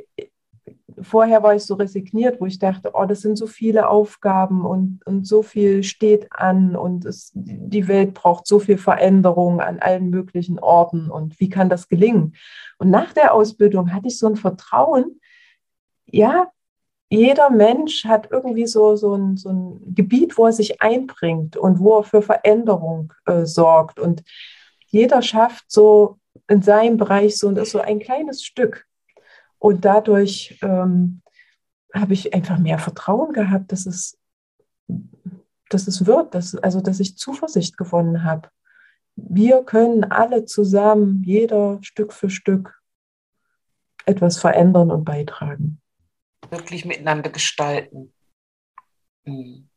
vorher 1.01 1.42
war 1.42 1.55
ich 1.55 1.64
so 1.64 1.74
resigniert, 1.74 2.40
wo 2.40 2.47
ich 2.47 2.59
dachte, 2.59 2.90
oh, 2.95 3.05
das 3.05 3.20
sind 3.20 3.36
so 3.36 3.47
viele 3.47 3.88
Aufgaben 3.88 4.64
und, 4.64 5.01
und 5.07 5.26
so 5.26 5.42
viel 5.42 5.82
steht 5.82 6.32
an 6.32 6.76
und 6.76 7.05
es, 7.05 7.32
die 7.34 7.88
Welt 7.88 8.14
braucht 8.14 8.47
so 8.47 8.59
viel 8.59 8.78
Veränderung 8.78 9.61
an 9.61 9.78
allen 9.78 10.11
möglichen 10.11 10.59
Orten 10.59 11.11
und 11.11 11.38
wie 11.40 11.49
kann 11.49 11.68
das 11.68 11.88
gelingen? 11.88 12.34
Und 12.78 12.90
nach 12.90 13.12
der 13.12 13.34
Ausbildung 13.34 13.92
hatte 13.92 14.09
ich 14.09 14.18
so 14.18 14.26
ein 14.26 14.36
Vertrauen, 14.36 15.20
ja, 16.07 16.51
jeder 17.11 17.51
Mensch 17.51 18.05
hat 18.05 18.30
irgendwie 18.30 18.66
so, 18.66 18.97
so, 18.97 19.14
ein, 19.14 19.36
so 19.36 19.51
ein 19.51 19.95
Gebiet, 19.95 20.36
wo 20.36 20.47
er 20.47 20.53
sich 20.53 20.82
einbringt 20.82 21.57
und 21.57 21.78
wo 21.78 21.99
er 21.99 22.05
für 22.05 22.22
Veränderung 22.22 23.12
äh, 23.26 23.45
sorgt 23.45 24.01
und 24.01 24.22
jeder 24.86 25.22
schafft 25.22 25.64
so 25.68 26.18
in 26.49 26.62
seinem 26.62 26.97
Bereich 26.97 27.38
so 27.38 27.49
und 27.49 27.59
ist 27.59 27.70
so 27.70 27.80
ein 27.80 27.99
kleines 27.99 28.45
Stück. 28.45 28.86
Und 29.59 29.84
dadurch 29.84 30.59
ähm, 30.62 31.22
habe 31.94 32.12
ich 32.12 32.34
einfach 32.34 32.59
mehr 32.59 32.78
Vertrauen 32.78 33.32
gehabt, 33.32 33.72
dass 33.72 33.86
es, 33.86 34.18
dass 35.70 35.86
es 35.86 36.07
wird, 36.07 36.34
dass, 36.34 36.55
also 36.57 36.80
dass 36.80 37.00
ich 37.00 37.16
Zuversicht 37.16 37.76
gewonnen 37.76 38.24
habe. 38.24 38.50
Wir 39.16 39.62
können 39.62 40.05
alle 40.05 40.44
zusammen, 40.44 41.22
jeder 41.24 41.78
Stück 41.82 42.12
für 42.12 42.30
Stück, 42.30 42.80
etwas 44.07 44.38
verändern 44.38 44.90
und 44.90 45.05
beitragen. 45.05 45.80
Wirklich 46.50 46.84
miteinander 46.84 47.30
gestalten. 47.30 48.12
Mhm. 49.24 49.68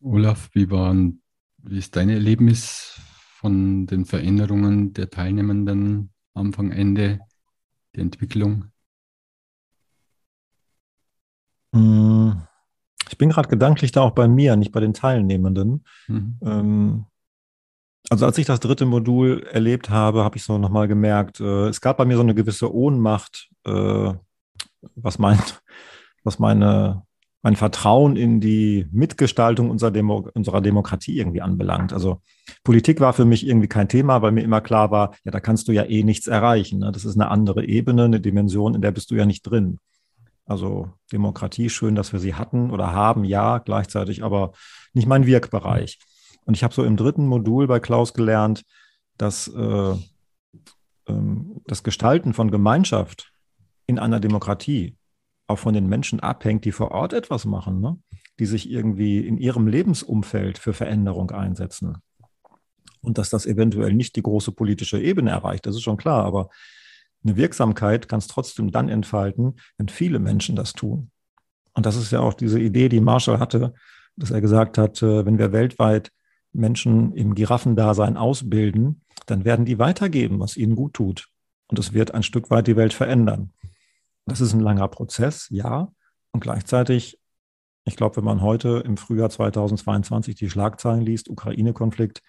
Olaf, 0.00 0.50
wie, 0.52 0.70
waren, 0.70 1.22
wie 1.58 1.78
ist 1.78 1.96
dein 1.96 2.10
Erlebnis 2.10 3.00
von 3.40 3.86
den 3.86 4.04
Veränderungen 4.04 4.92
der 4.92 5.10
Teilnehmenden 5.10 6.12
Anfang, 6.34 6.70
Ende, 6.70 7.20
der 7.94 8.02
Entwicklung? 8.02 8.66
Hm, 8.66 8.72
ich 13.08 13.18
bin 13.18 13.30
gerade 13.30 13.48
gedanklich 13.48 13.92
da 13.92 14.02
auch 14.02 14.12
bei 14.12 14.28
mir, 14.28 14.56
nicht 14.56 14.72
bei 14.72 14.80
den 14.80 14.94
Teilnehmenden. 14.94 15.84
Mhm. 16.08 16.38
Ähm, 16.42 17.04
also 18.08 18.26
als 18.26 18.38
ich 18.38 18.46
das 18.46 18.60
dritte 18.60 18.86
Modul 18.86 19.46
erlebt 19.50 19.90
habe, 19.90 20.22
habe 20.22 20.36
ich 20.36 20.44
so 20.44 20.58
nochmal 20.58 20.88
gemerkt, 20.88 21.40
äh, 21.40 21.68
es 21.68 21.80
gab 21.80 21.96
bei 21.96 22.04
mir 22.04 22.16
so 22.16 22.22
eine 22.22 22.34
gewisse 22.34 22.72
Ohnmacht, 22.72 23.50
äh, 23.64 24.12
was, 24.94 25.18
mein, 25.18 25.38
was 26.24 26.38
meine, 26.38 27.02
mein 27.42 27.56
Vertrauen 27.56 28.16
in 28.16 28.40
die 28.40 28.86
Mitgestaltung 28.92 29.70
unserer, 29.70 29.90
Demo, 29.90 30.28
unserer 30.34 30.60
Demokratie 30.60 31.18
irgendwie 31.18 31.42
anbelangt. 31.42 31.92
Also 31.92 32.20
Politik 32.64 33.00
war 33.00 33.12
für 33.12 33.24
mich 33.24 33.46
irgendwie 33.46 33.68
kein 33.68 33.88
Thema, 33.88 34.22
weil 34.22 34.32
mir 34.32 34.42
immer 34.42 34.60
klar 34.60 34.90
war, 34.90 35.14
ja, 35.24 35.32
da 35.32 35.40
kannst 35.40 35.68
du 35.68 35.72
ja 35.72 35.84
eh 35.84 36.04
nichts 36.04 36.26
erreichen. 36.28 36.80
Ne? 36.80 36.92
Das 36.92 37.04
ist 37.04 37.16
eine 37.16 37.30
andere 37.30 37.64
Ebene, 37.64 38.04
eine 38.04 38.20
Dimension, 38.20 38.74
in 38.74 38.82
der 38.82 38.92
bist 38.92 39.10
du 39.10 39.16
ja 39.16 39.26
nicht 39.26 39.42
drin. 39.42 39.78
Also 40.46 40.92
Demokratie, 41.12 41.68
schön, 41.68 41.96
dass 41.96 42.12
wir 42.12 42.20
sie 42.20 42.34
hatten 42.34 42.70
oder 42.70 42.92
haben, 42.92 43.24
ja, 43.24 43.58
gleichzeitig 43.58 44.22
aber 44.22 44.52
nicht 44.92 45.08
mein 45.08 45.26
Wirkbereich. 45.26 45.98
Und 46.44 46.54
ich 46.54 46.62
habe 46.62 46.72
so 46.72 46.84
im 46.84 46.96
dritten 46.96 47.26
Modul 47.26 47.66
bei 47.66 47.80
Klaus 47.80 48.14
gelernt, 48.14 48.62
dass 49.18 49.48
äh, 49.48 49.94
ähm, 51.08 51.60
das 51.66 51.82
Gestalten 51.82 52.32
von 52.32 52.52
Gemeinschaft 52.52 53.32
in 53.86 53.98
einer 53.98 54.20
Demokratie 54.20 54.96
auch 55.48 55.58
von 55.58 55.74
den 55.74 55.88
Menschen 55.88 56.20
abhängt, 56.20 56.64
die 56.64 56.72
vor 56.72 56.92
Ort 56.92 57.12
etwas 57.12 57.44
machen, 57.44 57.80
ne? 57.80 57.98
die 58.38 58.46
sich 58.46 58.70
irgendwie 58.70 59.18
in 59.26 59.38
ihrem 59.38 59.66
Lebensumfeld 59.66 60.58
für 60.58 60.72
Veränderung 60.72 61.30
einsetzen. 61.30 61.98
Und 63.00 63.18
dass 63.18 63.30
das 63.30 63.46
eventuell 63.46 63.92
nicht 63.92 64.16
die 64.16 64.22
große 64.22 64.52
politische 64.52 65.00
Ebene 65.00 65.30
erreicht, 65.30 65.66
das 65.66 65.76
ist 65.76 65.82
schon 65.82 65.96
klar, 65.96 66.24
aber 66.24 66.50
eine 67.24 67.36
Wirksamkeit 67.36 68.08
kann 68.08 68.18
es 68.18 68.28
trotzdem 68.28 68.70
dann 68.70 68.88
entfalten, 68.88 69.56
wenn 69.78 69.88
viele 69.88 70.18
Menschen 70.18 70.56
das 70.56 70.72
tun. 70.72 71.10
Und 71.74 71.86
das 71.86 71.96
ist 71.96 72.10
ja 72.10 72.20
auch 72.20 72.34
diese 72.34 72.58
Idee, 72.58 72.88
die 72.88 73.00
Marshall 73.00 73.38
hatte, 73.38 73.74
dass 74.16 74.30
er 74.30 74.40
gesagt 74.40 74.78
hat, 74.78 75.02
äh, 75.02 75.26
wenn 75.26 75.38
wir 75.38 75.52
weltweit 75.52 76.10
Menschen 76.52 77.12
im 77.12 77.34
Giraffendasein 77.34 78.16
ausbilden, 78.16 79.02
dann 79.26 79.44
werden 79.44 79.64
die 79.66 79.78
weitergeben, 79.78 80.40
was 80.40 80.56
ihnen 80.56 80.74
gut 80.74 80.94
tut. 80.94 81.28
Und 81.68 81.78
es 81.78 81.92
wird 81.92 82.14
ein 82.14 82.22
Stück 82.22 82.50
weit 82.50 82.66
die 82.66 82.76
Welt 82.76 82.94
verändern. 82.94 83.52
Das 84.24 84.40
ist 84.40 84.54
ein 84.54 84.60
langer 84.60 84.88
Prozess, 84.88 85.48
ja. 85.50 85.92
Und 86.32 86.40
gleichzeitig, 86.40 87.18
ich 87.84 87.96
glaube, 87.96 88.16
wenn 88.16 88.24
man 88.24 88.40
heute 88.40 88.82
im 88.84 88.96
Frühjahr 88.96 89.30
2022 89.30 90.34
die 90.34 90.50
Schlagzeilen 90.50 91.02
liest, 91.02 91.28
Ukraine-Konflikt, 91.28 92.22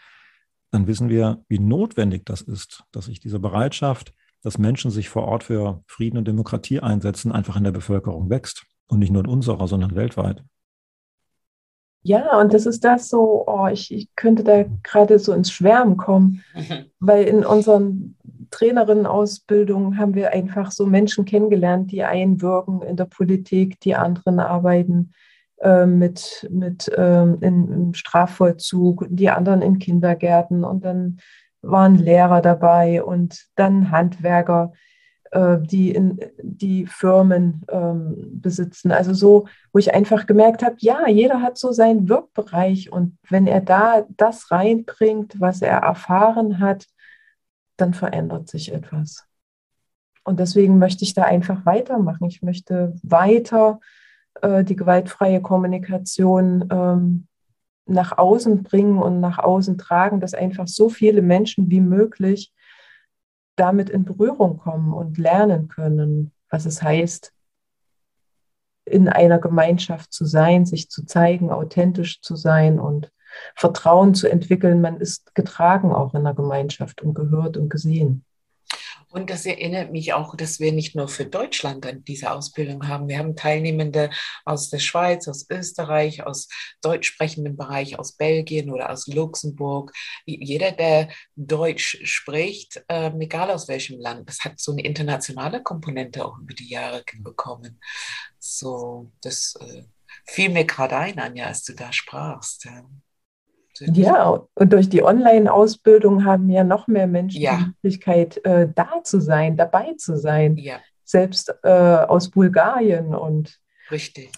dann 0.72 0.88
wissen 0.88 1.10
wir, 1.10 1.44
wie 1.48 1.60
notwendig 1.60 2.26
das 2.26 2.42
ist, 2.42 2.84
dass 2.92 3.06
sich 3.06 3.20
diese 3.20 3.40
Bereitschaft, 3.40 4.14
dass 4.48 4.58
Menschen 4.58 4.92
sich 4.92 5.10
vor 5.10 5.24
Ort 5.28 5.44
für 5.44 5.84
Frieden 5.88 6.18
und 6.18 6.26
Demokratie 6.26 6.80
einsetzen, 6.80 7.34
einfach 7.34 7.58
in 7.58 7.66
der 7.66 7.72
Bevölkerung 7.72 8.30
wächst. 8.30 8.64
Und 8.88 9.00
nicht 9.00 9.12
nur 9.12 9.26
in 9.26 9.30
unserer, 9.30 9.68
sondern 9.68 9.94
weltweit. 9.94 10.42
Ja, 12.02 12.40
und 12.40 12.54
das 12.54 12.66
ist 12.66 12.86
das 12.86 13.10
so, 13.10 13.44
oh, 13.46 13.68
ich, 13.68 13.94
ich 13.94 14.08
könnte 14.16 14.46
da 14.46 14.64
gerade 14.84 15.20
so 15.20 15.34
ins 15.34 15.52
Schwärmen 15.52 15.98
kommen, 15.98 16.46
weil 17.02 17.26
in 17.26 17.44
unseren 17.44 18.16
Trainerinnenausbildungen 18.50 19.98
haben 19.98 20.16
wir 20.16 20.32
einfach 20.32 20.72
so 20.72 20.86
Menschen 20.86 21.26
kennengelernt, 21.26 21.92
die 21.92 22.04
einwirken 22.04 22.82
in 22.84 22.96
der 22.96 23.04
Politik, 23.04 23.82
die 23.82 23.96
anderen 23.96 24.40
arbeiten 24.40 25.12
äh, 25.58 25.86
mit, 25.86 26.48
mit 26.50 26.90
ähm, 26.96 27.40
in, 27.42 27.70
im 27.70 27.94
Strafvollzug, 27.94 29.08
die 29.10 29.30
anderen 29.30 29.62
in 29.62 29.78
Kindergärten 29.78 30.64
und 30.64 30.86
dann 30.86 31.20
waren 31.62 31.96
Lehrer 31.96 32.42
dabei 32.42 33.04
und 33.04 33.48
dann 33.56 33.92
Handwerker, 33.92 34.74
äh, 35.32 35.58
die 35.60 35.92
in 35.92 36.20
die 36.42 36.86
Firmen 36.86 37.66
ähm, 37.70 38.16
besitzen. 38.42 38.92
Also 38.92 39.14
so, 39.14 39.48
wo 39.74 39.80
ich 39.80 39.94
einfach 39.94 40.26
gemerkt 40.26 40.64
habe, 40.64 40.76
ja, 40.80 41.08
jeder 41.08 41.42
hat 41.42 41.58
so 41.58 41.72
seinen 41.72 42.08
Wirkbereich 42.10 42.92
und 42.92 43.18
wenn 43.30 43.48
er 43.48 43.62
da 43.62 44.06
das 44.10 44.52
reinbringt, 44.52 45.40
was 45.40 45.62
er 45.62 45.80
erfahren 45.80 46.60
hat, 46.60 46.86
dann 47.78 47.94
verändert 47.94 48.48
sich 48.48 48.74
etwas. 48.74 49.26
Und 50.24 50.40
deswegen 50.40 50.78
möchte 50.78 51.04
ich 51.04 51.14
da 51.14 51.24
einfach 51.24 51.66
weitermachen. 51.66 52.28
Ich 52.28 52.42
möchte 52.42 52.94
weiter 53.02 53.80
äh, 54.42 54.64
die 54.64 54.76
gewaltfreie 54.76 55.42
Kommunikation 55.42 56.68
ähm, 56.72 57.27
nach 57.88 58.18
außen 58.18 58.64
bringen 58.64 58.98
und 58.98 59.20
nach 59.20 59.40
außen 59.40 59.78
tragen, 59.78 60.20
dass 60.20 60.34
einfach 60.34 60.68
so 60.68 60.90
viele 60.90 61.22
Menschen 61.22 61.70
wie 61.70 61.82
möglich 61.82 62.54
damit 63.56 63.90
in 63.90 64.06
Berührung 64.06 64.58
kommen 64.58 64.94
und 64.94 65.18
lernen 65.18 65.68
können, 65.68 66.32
was 66.50 66.66
es 66.66 66.82
heißt, 66.82 67.34
in 68.86 69.10
einer 69.10 69.40
Gemeinschaft 69.40 70.14
zu 70.14 70.26
sein, 70.26 70.66
sich 70.66 70.90
zu 70.90 71.06
zeigen, 71.06 71.52
authentisch 71.52 72.22
zu 72.22 72.36
sein 72.36 72.80
und 72.80 73.12
Vertrauen 73.56 74.16
zu 74.16 74.30
entwickeln. 74.30 74.80
Man 74.82 74.98
ist 74.98 75.36
getragen 75.36 75.92
auch 75.92 76.14
in 76.14 76.24
der 76.24 76.34
Gemeinschaft 76.34 77.02
und 77.02 77.14
gehört 77.14 77.58
und 77.58 77.70
gesehen. 77.70 78.24
Und 79.10 79.30
das 79.30 79.46
erinnert 79.46 79.92
mich 79.92 80.14
auch, 80.14 80.36
dass 80.36 80.60
wir 80.60 80.74
nicht 80.74 80.96
nur 80.96 81.08
für 81.08 81.26
Deutschland 81.26 81.88
diese 82.08 82.32
Ausbildung 82.32 82.88
haben. 82.88 83.08
Wir 83.08 83.20
haben 83.20 83.38
Teilnehmende 83.38 84.10
aus 84.44 84.70
der 84.70 84.80
Schweiz, 84.80 85.28
aus 85.28 85.50
Österreich, 85.50 86.26
aus 86.26 86.50
deutsch 86.82 87.08
sprechendem 87.08 87.56
Bereich, 87.56 87.98
aus 87.98 88.18
Belgien 88.18 88.70
oder 88.70 88.90
aus 88.90 89.08
Luxemburg. 89.08 89.94
Jeder, 90.26 90.74
der 90.74 91.10
Deutsch 91.36 92.00
spricht, 92.04 92.84
äh, 92.90 93.12
egal 93.18 93.50
aus 93.52 93.68
welchem 93.70 94.00
Land, 94.00 94.28
das 94.28 94.40
hat 94.42 94.60
so 94.60 94.74
eine 94.74 94.84
internationale 94.84 95.64
Komponente 95.64 96.26
auch 96.26 96.38
über 96.40 96.54
die 96.54 96.70
Jahre 96.70 97.04
bekommen. 97.20 97.80
So, 98.40 99.12
das 99.22 99.56
äh, 99.62 99.84
fiel 100.26 100.50
mir 100.50 100.66
gerade 100.66 100.98
ein, 100.98 101.20
Anja, 101.20 101.46
als 101.46 101.64
du 101.64 101.74
da 101.74 101.94
sprachst. 101.94 102.68
Ja. 103.80 104.44
Und 104.56 104.74
durch 104.74 104.90
die 104.90 105.04
Online-Ausbildung 105.04 106.26
haben 106.26 106.50
ja 106.50 106.64
noch 106.64 106.88
mehr 106.88 107.08
Menschen 107.08 107.42
ja. 107.42 107.58
die 107.58 107.66
Möglichkeit, 107.66 108.44
äh, 108.46 108.68
da 108.74 109.04
zu 109.04 109.20
sein, 109.20 109.58
dabei 109.58 109.94
zu 109.98 110.18
sein. 110.18 110.58
Ja. 110.58 110.78
Selbst 111.04 111.54
äh, 111.64 111.70
aus 111.70 112.30
Bulgarien 112.30 113.16
und. 113.16 113.60
Richtig. 113.92 114.32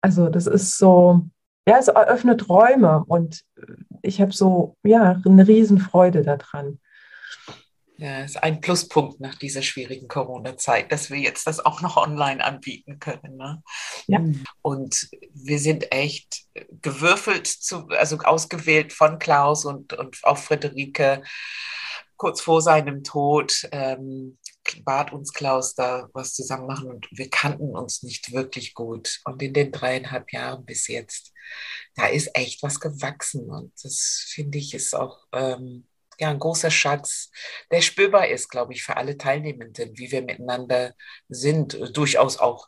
Also, 0.00 0.28
das 0.28 0.46
ist 0.46 0.78
so, 0.78 1.22
ja, 1.66 1.78
es 1.78 1.88
eröffnet 1.88 2.48
Räume 2.48 3.04
und 3.06 3.42
ich 4.02 4.20
habe 4.20 4.32
so, 4.32 4.76
ja, 4.82 5.20
eine 5.24 5.48
Riesenfreude 5.48 6.22
daran. 6.22 6.78
Ja, 7.96 8.24
ist 8.24 8.42
ein 8.42 8.60
Pluspunkt 8.60 9.20
nach 9.20 9.36
dieser 9.36 9.62
schwierigen 9.62 10.08
Corona-Zeit, 10.08 10.90
dass 10.90 11.10
wir 11.10 11.18
jetzt 11.18 11.46
das 11.46 11.64
auch 11.64 11.80
noch 11.80 11.96
online 11.96 12.44
anbieten 12.44 12.98
können. 12.98 13.36
Ne? 13.36 13.62
Ja. 14.08 14.20
Und 14.62 15.08
wir 15.32 15.60
sind 15.60 15.92
echt 15.92 16.44
gewürfelt, 16.82 17.46
zu, 17.46 17.86
also 17.90 18.18
ausgewählt 18.18 18.92
von 18.92 19.20
Klaus 19.20 19.64
und, 19.64 19.92
und 19.92 20.18
auch 20.24 20.38
Friederike 20.38 21.22
kurz 22.16 22.40
vor 22.40 22.62
seinem 22.62 23.04
Tod. 23.04 23.68
Ähm, 23.70 24.38
bat 24.84 25.12
uns 25.12 25.32
Klaus 25.32 25.74
da 25.74 26.08
was 26.14 26.34
zusammen 26.34 26.66
machen 26.66 26.90
und 26.90 27.06
wir 27.12 27.28
kannten 27.28 27.76
uns 27.76 28.02
nicht 28.02 28.32
wirklich 28.32 28.74
gut. 28.74 29.20
Und 29.24 29.42
in 29.42 29.52
den 29.52 29.70
dreieinhalb 29.70 30.32
Jahren 30.32 30.64
bis 30.64 30.88
jetzt, 30.88 31.32
da 31.94 32.06
ist 32.06 32.30
echt 32.34 32.62
was 32.62 32.80
gewachsen 32.80 33.50
und 33.50 33.72
das 33.82 34.24
finde 34.26 34.58
ich 34.58 34.74
ist 34.74 34.94
auch 34.96 35.18
ähm, 35.32 35.86
ja, 36.18 36.30
ein 36.30 36.38
großer 36.38 36.70
Schatz, 36.70 37.30
der 37.70 37.80
spürbar 37.80 38.28
ist, 38.28 38.48
glaube 38.48 38.72
ich, 38.72 38.82
für 38.82 38.96
alle 38.96 39.16
Teilnehmenden, 39.16 39.96
wie 39.96 40.10
wir 40.10 40.22
miteinander 40.22 40.94
sind, 41.28 41.78
durchaus 41.94 42.38
auch 42.38 42.66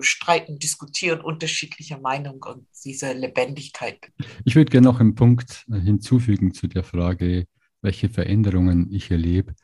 streiten, 0.00 0.58
diskutieren, 0.58 1.20
unterschiedlicher 1.20 1.98
Meinung 1.98 2.42
und 2.42 2.66
diese 2.84 3.12
Lebendigkeit. 3.12 3.98
Ich 4.44 4.56
würde 4.56 4.70
gerne 4.70 4.86
noch 4.86 5.00
einen 5.00 5.14
Punkt 5.14 5.64
hinzufügen 5.68 6.54
zu 6.54 6.66
der 6.66 6.84
Frage, 6.84 7.46
welche 7.82 8.08
Veränderungen 8.08 8.92
ich 8.92 9.10
erlebe, 9.10 9.54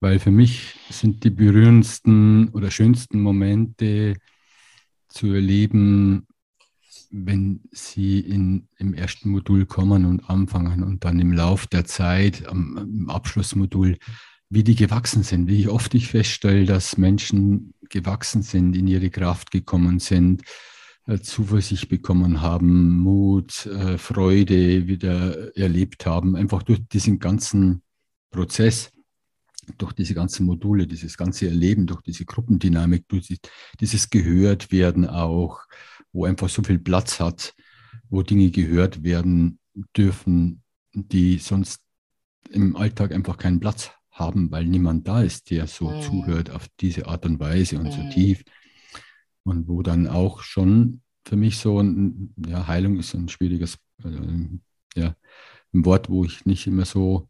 weil 0.00 0.18
für 0.18 0.30
mich 0.30 0.74
sind 0.90 1.24
die 1.24 1.30
berührendsten 1.30 2.48
oder 2.50 2.70
schönsten 2.70 3.20
Momente 3.20 4.16
zu 5.08 5.32
erleben, 5.32 6.26
wenn 7.16 7.60
Sie 7.70 8.18
in, 8.18 8.68
im 8.76 8.92
ersten 8.92 9.30
Modul 9.30 9.66
kommen 9.66 10.04
und 10.04 10.28
anfangen 10.28 10.82
und 10.82 11.04
dann 11.04 11.20
im 11.20 11.32
Lauf 11.32 11.66
der 11.68 11.84
Zeit, 11.84 12.48
am, 12.48 12.76
im 12.76 13.10
Abschlussmodul, 13.10 13.98
wie 14.50 14.64
die 14.64 14.74
gewachsen 14.74 15.22
sind, 15.22 15.46
wie 15.46 15.68
oft 15.68 15.94
ich 15.94 16.08
feststelle, 16.08 16.64
dass 16.64 16.98
Menschen 16.98 17.72
gewachsen 17.88 18.42
sind, 18.42 18.76
in 18.76 18.88
ihre 18.88 19.10
Kraft 19.10 19.52
gekommen 19.52 20.00
sind, 20.00 20.42
äh, 21.06 21.18
Zuversicht 21.20 21.88
bekommen 21.88 22.40
haben, 22.40 22.98
Mut, 22.98 23.66
äh, 23.66 23.96
Freude 23.96 24.88
wieder 24.88 25.56
erlebt 25.56 26.06
haben, 26.06 26.34
einfach 26.34 26.64
durch 26.64 26.80
diesen 26.88 27.20
ganzen 27.20 27.82
Prozess, 28.30 28.90
durch 29.78 29.92
diese 29.92 30.14
ganzen 30.14 30.46
Module, 30.46 30.86
dieses 30.86 31.16
ganze 31.16 31.48
Erleben, 31.48 31.86
durch 31.86 32.02
diese 32.02 32.24
Gruppendynamik, 32.24 33.08
durch 33.08 33.38
dieses 33.80 34.10
Gehörtwerden 34.10 35.06
auch, 35.06 35.60
wo 36.12 36.24
einfach 36.24 36.48
so 36.48 36.62
viel 36.62 36.78
Platz 36.78 37.20
hat, 37.20 37.54
wo 38.08 38.22
Dinge 38.22 38.50
gehört 38.50 39.02
werden 39.02 39.58
dürfen, 39.96 40.62
die 40.92 41.38
sonst 41.38 41.80
im 42.50 42.76
Alltag 42.76 43.12
einfach 43.12 43.36
keinen 43.36 43.60
Platz 43.60 43.90
haben, 44.10 44.50
weil 44.50 44.64
niemand 44.64 45.08
da 45.08 45.22
ist, 45.22 45.50
der 45.50 45.66
so 45.66 45.90
mhm. 45.90 46.02
zuhört 46.02 46.50
auf 46.50 46.68
diese 46.80 47.06
Art 47.06 47.26
und 47.26 47.40
Weise 47.40 47.78
und 47.78 47.86
mhm. 47.86 47.90
so 47.90 48.10
tief. 48.10 48.44
Und 49.42 49.68
wo 49.68 49.82
dann 49.82 50.06
auch 50.06 50.42
schon 50.42 51.02
für 51.26 51.36
mich 51.36 51.58
so 51.58 51.80
ein, 51.80 52.32
ja, 52.46 52.66
Heilung 52.66 52.98
ist 52.98 53.14
ein 53.14 53.28
schwieriges, 53.28 53.78
äh, 54.04 55.00
ja, 55.00 55.16
ein 55.72 55.84
Wort, 55.84 56.08
wo 56.08 56.24
ich 56.24 56.46
nicht 56.46 56.66
immer 56.66 56.84
so 56.84 57.28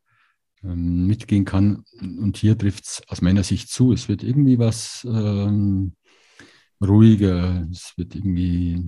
ähm, 0.64 1.06
mitgehen 1.06 1.44
kann. 1.44 1.84
Und 2.00 2.36
hier 2.36 2.56
trifft 2.56 2.84
es 2.84 3.02
aus 3.08 3.22
meiner 3.22 3.42
Sicht 3.42 3.68
zu. 3.68 3.92
Es 3.92 4.08
wird 4.08 4.22
irgendwie 4.22 4.58
was 4.58 5.06
ähm, 5.08 5.94
ruhiger, 6.82 7.66
es 7.70 7.92
wird 7.96 8.14
irgendwie, 8.14 8.82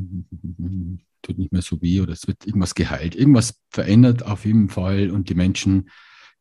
tut 1.22 1.38
nicht 1.38 1.52
mehr 1.52 1.62
so 1.62 1.80
weh 1.82 2.00
oder 2.00 2.12
es 2.12 2.26
wird 2.26 2.46
irgendwas 2.46 2.74
geheilt. 2.74 3.14
Irgendwas 3.14 3.62
verändert 3.70 4.24
auf 4.24 4.44
jeden 4.44 4.68
Fall 4.68 5.10
und 5.10 5.28
die 5.28 5.34
Menschen 5.34 5.90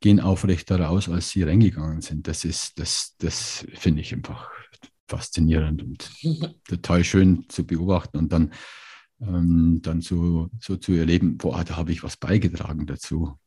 gehen 0.02 0.20
aufrechter 0.20 0.80
raus, 0.80 1.10
als 1.10 1.30
sie 1.30 1.44
reingegangen 1.44 2.02
sind. 2.02 2.28
Das 2.28 2.46
ist, 2.46 2.80
das, 2.80 3.16
das 3.18 3.66
finde 3.74 4.02
ich 4.02 4.14
einfach 4.14 4.50
faszinierend 5.08 5.84
und 5.84 6.12
total 6.68 7.04
schön 7.04 7.46
zu 7.50 7.66
beobachten 7.66 8.18
und 8.18 8.32
dann, 8.32 8.54
ähm, 9.22 9.80
dann 9.82 10.02
so, 10.02 10.50
so 10.60 10.78
zu 10.78 10.94
erleben, 10.94 11.38
boah, 11.38 11.64
da 11.64 11.78
habe 11.78 11.92
ich 11.92 12.04
was 12.04 12.18
beigetragen 12.18 12.86
dazu. 12.86 13.38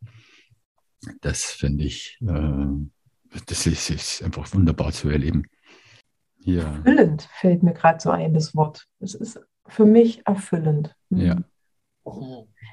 Das 1.20 1.44
finde 1.44 1.84
ich, 1.84 2.18
äh, 2.22 3.38
das 3.46 3.66
ist, 3.66 3.90
ist, 3.90 4.22
einfach 4.22 4.52
wunderbar 4.52 4.92
zu 4.92 5.08
erleben. 5.08 5.44
Ja. 6.38 6.62
Erfüllend 6.62 7.28
fällt 7.32 7.62
mir 7.62 7.74
gerade 7.74 8.00
so 8.00 8.10
ein, 8.10 8.34
das 8.34 8.54
Wort. 8.54 8.86
Es 9.00 9.14
ist 9.14 9.40
für 9.66 9.84
mich 9.84 10.26
erfüllend. 10.26 10.94
Mhm. 11.10 11.20
Ja. 11.20 11.36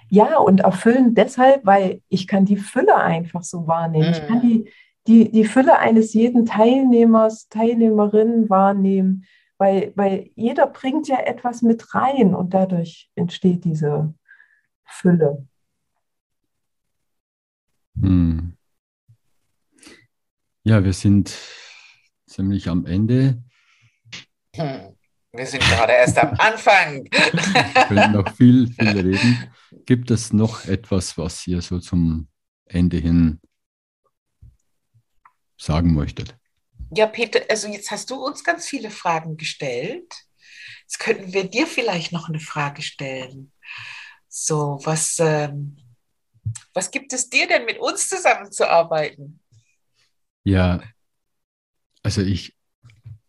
Ja, 0.09 0.37
und 0.37 0.61
erfüllend 0.61 1.17
deshalb, 1.17 1.65
weil 1.65 2.01
ich 2.07 2.25
kann 2.25 2.45
die 2.45 2.57
Fülle 2.57 2.95
einfach 2.95 3.43
so 3.43 3.67
wahrnehmen. 3.67 4.11
Ich 4.11 4.25
kann 4.25 4.37
mhm. 4.37 4.41
die, 4.41 4.71
die, 5.07 5.31
die 5.31 5.45
Fülle 5.45 5.77
eines 5.77 6.13
jeden 6.13 6.45
Teilnehmers, 6.45 7.49
Teilnehmerin 7.49 8.49
wahrnehmen, 8.49 9.25
weil, 9.57 9.91
weil 9.95 10.29
jeder 10.35 10.67
bringt 10.67 11.07
ja 11.07 11.19
etwas 11.19 11.61
mit 11.61 11.93
rein 11.93 12.33
und 12.33 12.53
dadurch 12.53 13.09
entsteht 13.15 13.65
diese 13.65 14.13
Fülle. 14.85 15.45
Hm. 17.99 18.57
Ja, 20.63 20.83
wir 20.83 20.93
sind 20.93 21.35
ziemlich 22.27 22.69
am 22.69 22.85
Ende. 22.85 23.43
Hm. 24.55 24.95
Wir 25.31 25.45
sind 25.45 25.61
gerade 25.63 25.93
erst 25.93 26.17
am 26.17 26.33
Anfang. 26.37 27.03
Wir 27.11 27.85
können 27.87 28.13
noch 28.13 28.35
viel, 28.35 28.67
viel 28.71 28.87
reden. 28.87 29.53
Gibt 29.85 30.09
es 30.09 30.31
noch 30.31 30.65
etwas, 30.65 31.17
was 31.17 31.45
ihr 31.45 31.61
so 31.61 31.79
zum 31.79 32.29
Ende 32.65 32.97
hin 32.97 33.41
sagen 35.57 35.93
möchtet. 35.93 36.37
Ja, 36.95 37.07
Peter, 37.07 37.41
also 37.49 37.67
jetzt 37.67 37.91
hast 37.91 38.09
du 38.09 38.15
uns 38.15 38.43
ganz 38.43 38.67
viele 38.67 38.91
Fragen 38.91 39.37
gestellt. 39.37 40.13
Jetzt 40.81 40.99
könnten 40.99 41.33
wir 41.33 41.49
dir 41.49 41.67
vielleicht 41.67 42.11
noch 42.11 42.29
eine 42.29 42.39
Frage 42.39 42.81
stellen. 42.81 43.51
So, 44.27 44.79
was, 44.83 45.17
ähm, 45.19 45.77
was 46.73 46.91
gibt 46.91 47.13
es 47.13 47.29
dir 47.29 47.47
denn 47.47 47.65
mit 47.65 47.79
uns 47.79 48.09
zusammenzuarbeiten? 48.09 49.39
Ja, 50.43 50.81
also 52.03 52.21
ich, 52.21 52.55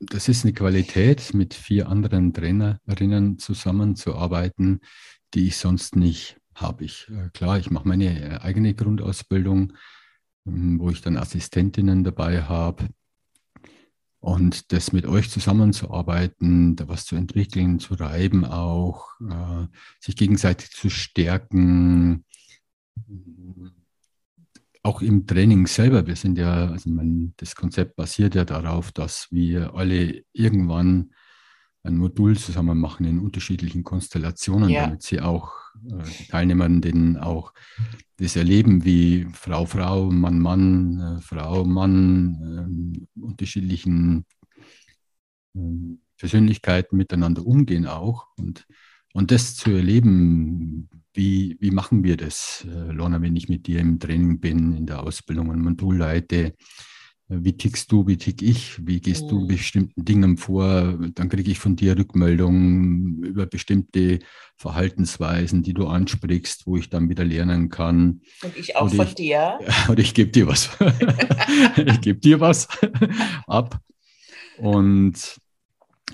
das 0.01 0.29
ist 0.29 0.45
eine 0.45 0.53
Qualität, 0.53 1.33
mit 1.33 1.55
vier 1.55 1.89
anderen 1.89 2.33
Trainerinnen 2.35 3.39
zusammenzuarbeiten, 3.39 4.81
die 5.35 5.49
ich 5.49 5.57
sonst 5.57 5.97
nicht 5.97 6.39
habe. 6.55 6.85
Ich, 6.85 7.09
äh, 7.09 7.31
klar, 7.33 7.59
ich 7.59 7.71
mache 7.71 7.89
meine 7.89 8.21
äh, 8.21 8.39
eigene 8.41 8.75
Grundausbildung 8.75 9.73
ähm, 10.47 10.79
wo 10.79 10.91
ich 10.91 11.01
dann 11.01 11.17
Assistentinnen 11.17 12.05
dabei 12.05 12.43
habe. 12.43 12.89
Und 14.21 14.73
das 14.73 14.93
mit 14.93 15.07
euch 15.07 15.31
zusammenzuarbeiten, 15.31 16.75
da 16.75 16.89
was 16.89 17.05
zu 17.05 17.17
entwickeln, 17.17 17.79
zu 17.79 17.95
reiben 17.95 18.45
auch, 18.45 19.09
äh, 19.21 19.67
sich 20.01 20.17
gegenseitig 20.17 20.71
zu 20.71 20.91
stärken, 20.91 22.25
auch 24.86 25.03
im 25.03 25.26
Training 25.26 25.66
selber. 25.66 26.07
Wir 26.07 26.16
sind 26.16 26.38
ja, 26.38 26.68
also 26.70 26.88
mein, 26.90 27.34
das 27.36 27.57
Konzept 27.57 27.97
basiert 27.97 28.34
ja 28.34 28.44
darauf, 28.44 28.92
dass 28.92 29.26
wir 29.30 29.74
alle 29.74 30.22
irgendwann 30.32 31.11
ein 31.82 31.97
Modul 31.97 32.36
zusammen 32.36 32.78
machen 32.78 33.07
in 33.07 33.18
unterschiedlichen 33.18 33.84
Konstellationen, 33.84 34.68
ja. 34.68 34.84
damit 34.84 35.03
sie 35.03 35.20
auch 35.20 35.53
äh, 35.88 36.03
die 36.18 36.28
Teilnehmerinnen 36.28 37.16
auch 37.16 37.53
das 38.16 38.36
erleben, 38.36 38.84
wie 38.84 39.26
Frau, 39.32 39.66
Frau, 39.66 40.11
Mann, 40.11 40.40
Mann, 40.40 41.01
äh, 41.01 41.20
Frau, 41.20 41.64
Mann, 41.64 43.07
äh, 43.14 43.20
unterschiedlichen 43.20 44.24
äh, 45.55 45.61
Persönlichkeiten 46.16 46.97
miteinander 46.97 47.47
umgehen 47.47 47.86
auch. 47.86 48.26
Und, 48.36 48.66
und 49.12 49.30
das 49.30 49.55
zu 49.55 49.70
erleben, 49.70 50.88
wie, 51.17 51.57
wie 51.61 51.71
machen 51.71 52.05
wir 52.05 52.17
das, 52.17 52.67
äh, 52.69 52.93
Lorna, 52.93 53.21
wenn 53.23 53.37
ich 53.37 53.49
mit 53.49 53.67
dir 53.67 53.81
im 53.81 53.99
Training 53.99 54.41
bin, 54.41 54.77
in 54.77 54.87
der 54.87 55.03
Ausbildung, 55.03 55.51
ein 55.51 55.62
Modul 55.62 55.97
leite, 55.97 56.55
wie 57.29 57.57
tickst 57.57 57.91
du, 57.91 58.07
wie 58.07 58.17
tick 58.17 58.41
ich, 58.41 58.87
wie 58.87 59.01
gehst 59.01 59.25
mhm. 59.25 59.29
du 59.29 59.47
bestimmten 59.49 60.05
Dingen 60.05 60.37
vor, 60.37 60.97
dann 61.14 61.29
kriege 61.29 61.51
ich 61.51 61.59
von 61.59 61.75
dir 61.75 61.99
Rückmeldungen 61.99 63.23
über 63.25 63.47
bestimmte 63.47 64.21
Verhaltensweisen, 64.57 65.62
die 65.62 65.75
du 65.75 65.89
ansprichst, 65.89 66.67
wo 66.67 66.77
ich 66.77 66.89
dann 66.89 67.09
wieder 67.09 67.25
lernen 67.25 67.69
kann. 67.69 68.21
Und 68.43 68.57
ich 68.57 68.77
auch 68.77 68.87
oder 68.87 68.95
von 68.95 69.07
ich, 69.09 69.14
dir. 69.17 69.59
Oder 69.89 70.01
ich 70.01 70.14
gebe 70.14 70.31
dir 70.31 70.47
was. 70.47 70.71
ich 71.77 72.01
gebe 72.01 72.21
dir 72.21 72.39
was 72.39 72.69
ab. 73.47 73.81
Und 74.59 75.41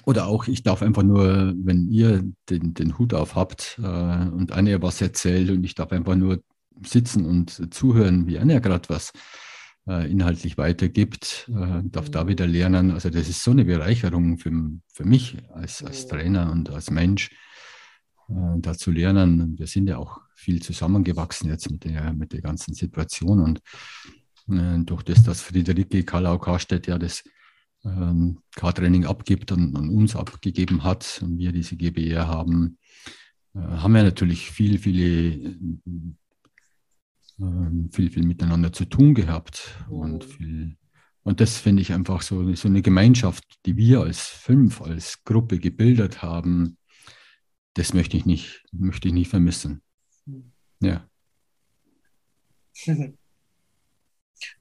oder 0.04 0.26
auch, 0.26 0.48
ich 0.48 0.62
darf 0.62 0.82
einfach 0.82 1.02
nur, 1.02 1.54
wenn 1.56 1.88
ihr 1.88 2.24
den, 2.48 2.74
den 2.74 2.98
Hut 2.98 3.14
auf 3.14 3.34
habt 3.34 3.78
äh, 3.82 3.86
und 3.86 4.52
Anja 4.52 4.80
was 4.82 5.00
erzählt 5.00 5.50
und 5.50 5.64
ich 5.64 5.74
darf 5.74 5.92
einfach 5.92 6.16
nur 6.16 6.42
sitzen 6.84 7.26
und 7.26 7.72
zuhören, 7.72 8.26
wie 8.26 8.38
Anja 8.38 8.58
gerade 8.58 8.88
was 8.88 9.12
äh, 9.86 10.10
inhaltlich 10.10 10.58
weitergibt, 10.58 11.50
äh, 11.54 11.82
darf 11.84 12.10
da 12.10 12.26
wieder 12.26 12.46
lernen. 12.46 12.90
Also 12.90 13.10
das 13.10 13.28
ist 13.28 13.42
so 13.42 13.50
eine 13.50 13.64
Bereicherung 13.64 14.38
für, 14.38 14.52
für 14.92 15.04
mich 15.04 15.36
als, 15.52 15.82
als 15.84 16.06
Trainer 16.06 16.50
und 16.50 16.70
als 16.70 16.90
Mensch, 16.90 17.30
äh, 18.28 18.58
da 18.58 18.74
zu 18.74 18.90
lernen. 18.90 19.58
Wir 19.58 19.66
sind 19.66 19.88
ja 19.88 19.98
auch 19.98 20.20
viel 20.34 20.62
zusammengewachsen 20.62 21.50
jetzt 21.50 21.70
mit 21.70 21.84
der, 21.84 22.12
mit 22.12 22.32
der 22.32 22.40
ganzen 22.40 22.74
Situation 22.74 23.40
und 23.40 23.60
äh, 24.48 24.78
durch 24.84 25.02
das, 25.02 25.22
dass 25.22 25.42
Friederike 25.42 26.04
Kalau-Karstedt 26.04 26.86
ja 26.86 26.98
das 26.98 27.22
ähm, 27.84 28.38
K-Training 28.56 29.06
abgibt 29.06 29.52
und 29.52 29.76
an 29.76 29.88
uns 29.88 30.16
abgegeben 30.16 30.84
hat 30.84 31.20
und 31.22 31.38
wir 31.38 31.52
diese 31.52 31.76
GBR 31.76 32.28
haben, 32.28 32.78
äh, 33.54 33.58
haben 33.58 33.94
wir 33.94 34.02
natürlich 34.02 34.50
viel, 34.50 34.78
viele 34.78 35.56
ähm, 37.42 37.90
viel, 37.92 38.10
viel 38.10 38.24
miteinander 38.24 38.72
zu 38.72 38.84
tun 38.84 39.14
gehabt 39.14 39.76
und 39.88 40.24
viel. 40.24 40.76
Und 41.24 41.40
das 41.40 41.56
finde 41.58 41.82
ich 41.82 41.92
einfach 41.92 42.22
so, 42.22 42.54
so 42.54 42.68
eine 42.68 42.82
Gemeinschaft, 42.82 43.44
die 43.66 43.76
wir 43.76 44.00
als 44.02 44.20
fünf, 44.20 44.80
als 44.80 45.24
Gruppe 45.24 45.58
gebildet 45.58 46.22
haben, 46.22 46.78
das 47.74 47.94
möchte 47.94 48.16
ich 48.16 48.26
nicht, 48.26 48.64
möchte 48.72 49.08
ich 49.08 49.14
nicht 49.14 49.28
vermissen. 49.28 49.82
Ja. 50.80 51.08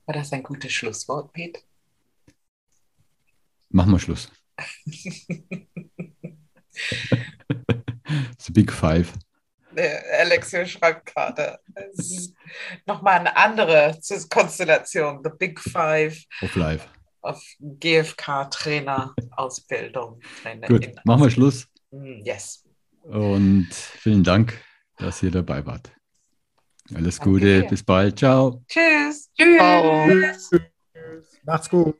War 0.05 0.13
das 0.13 0.31
ein 0.31 0.43
gutes 0.43 0.71
Schlusswort, 0.71 1.33
Pete? 1.33 1.61
Machen 3.71 3.91
wir 3.91 3.99
Schluss. 3.99 4.31
The 8.39 8.51
Big 8.51 8.71
Five. 8.71 9.13
Alexio 10.19 10.65
schreibt 10.65 11.13
gerade. 11.13 11.59
Nochmal 12.85 13.19
eine 13.19 13.37
andere 13.37 13.97
Konstellation, 14.29 15.21
The 15.23 15.29
Big 15.37 15.59
Five. 15.59 16.23
Of 16.41 16.55
Life. 16.55 16.87
Auf 17.21 17.43
GFK-Trainer-Ausbildung. 17.59 20.19
Gut, 20.67 20.89
machen 21.05 21.23
wir 21.23 21.29
Schluss. 21.29 21.67
Mm, 21.91 22.19
yes. 22.23 22.65
Und 23.03 23.69
vielen 23.71 24.23
Dank, 24.23 24.59
dass 24.97 25.21
ihr 25.23 25.31
dabei 25.31 25.65
wart. 25.65 25.91
Alles 26.93 27.17
Gute, 27.19 27.63
bis 27.69 27.81
bald. 27.83 28.19
Ciao. 28.19 28.61
Tschüss. 28.67 29.31
Tschüss. 29.37 29.57
Ciao. 29.57 30.09
Tschüss. 30.09 30.49
Macht's 31.45 31.69
gut. 31.69 31.97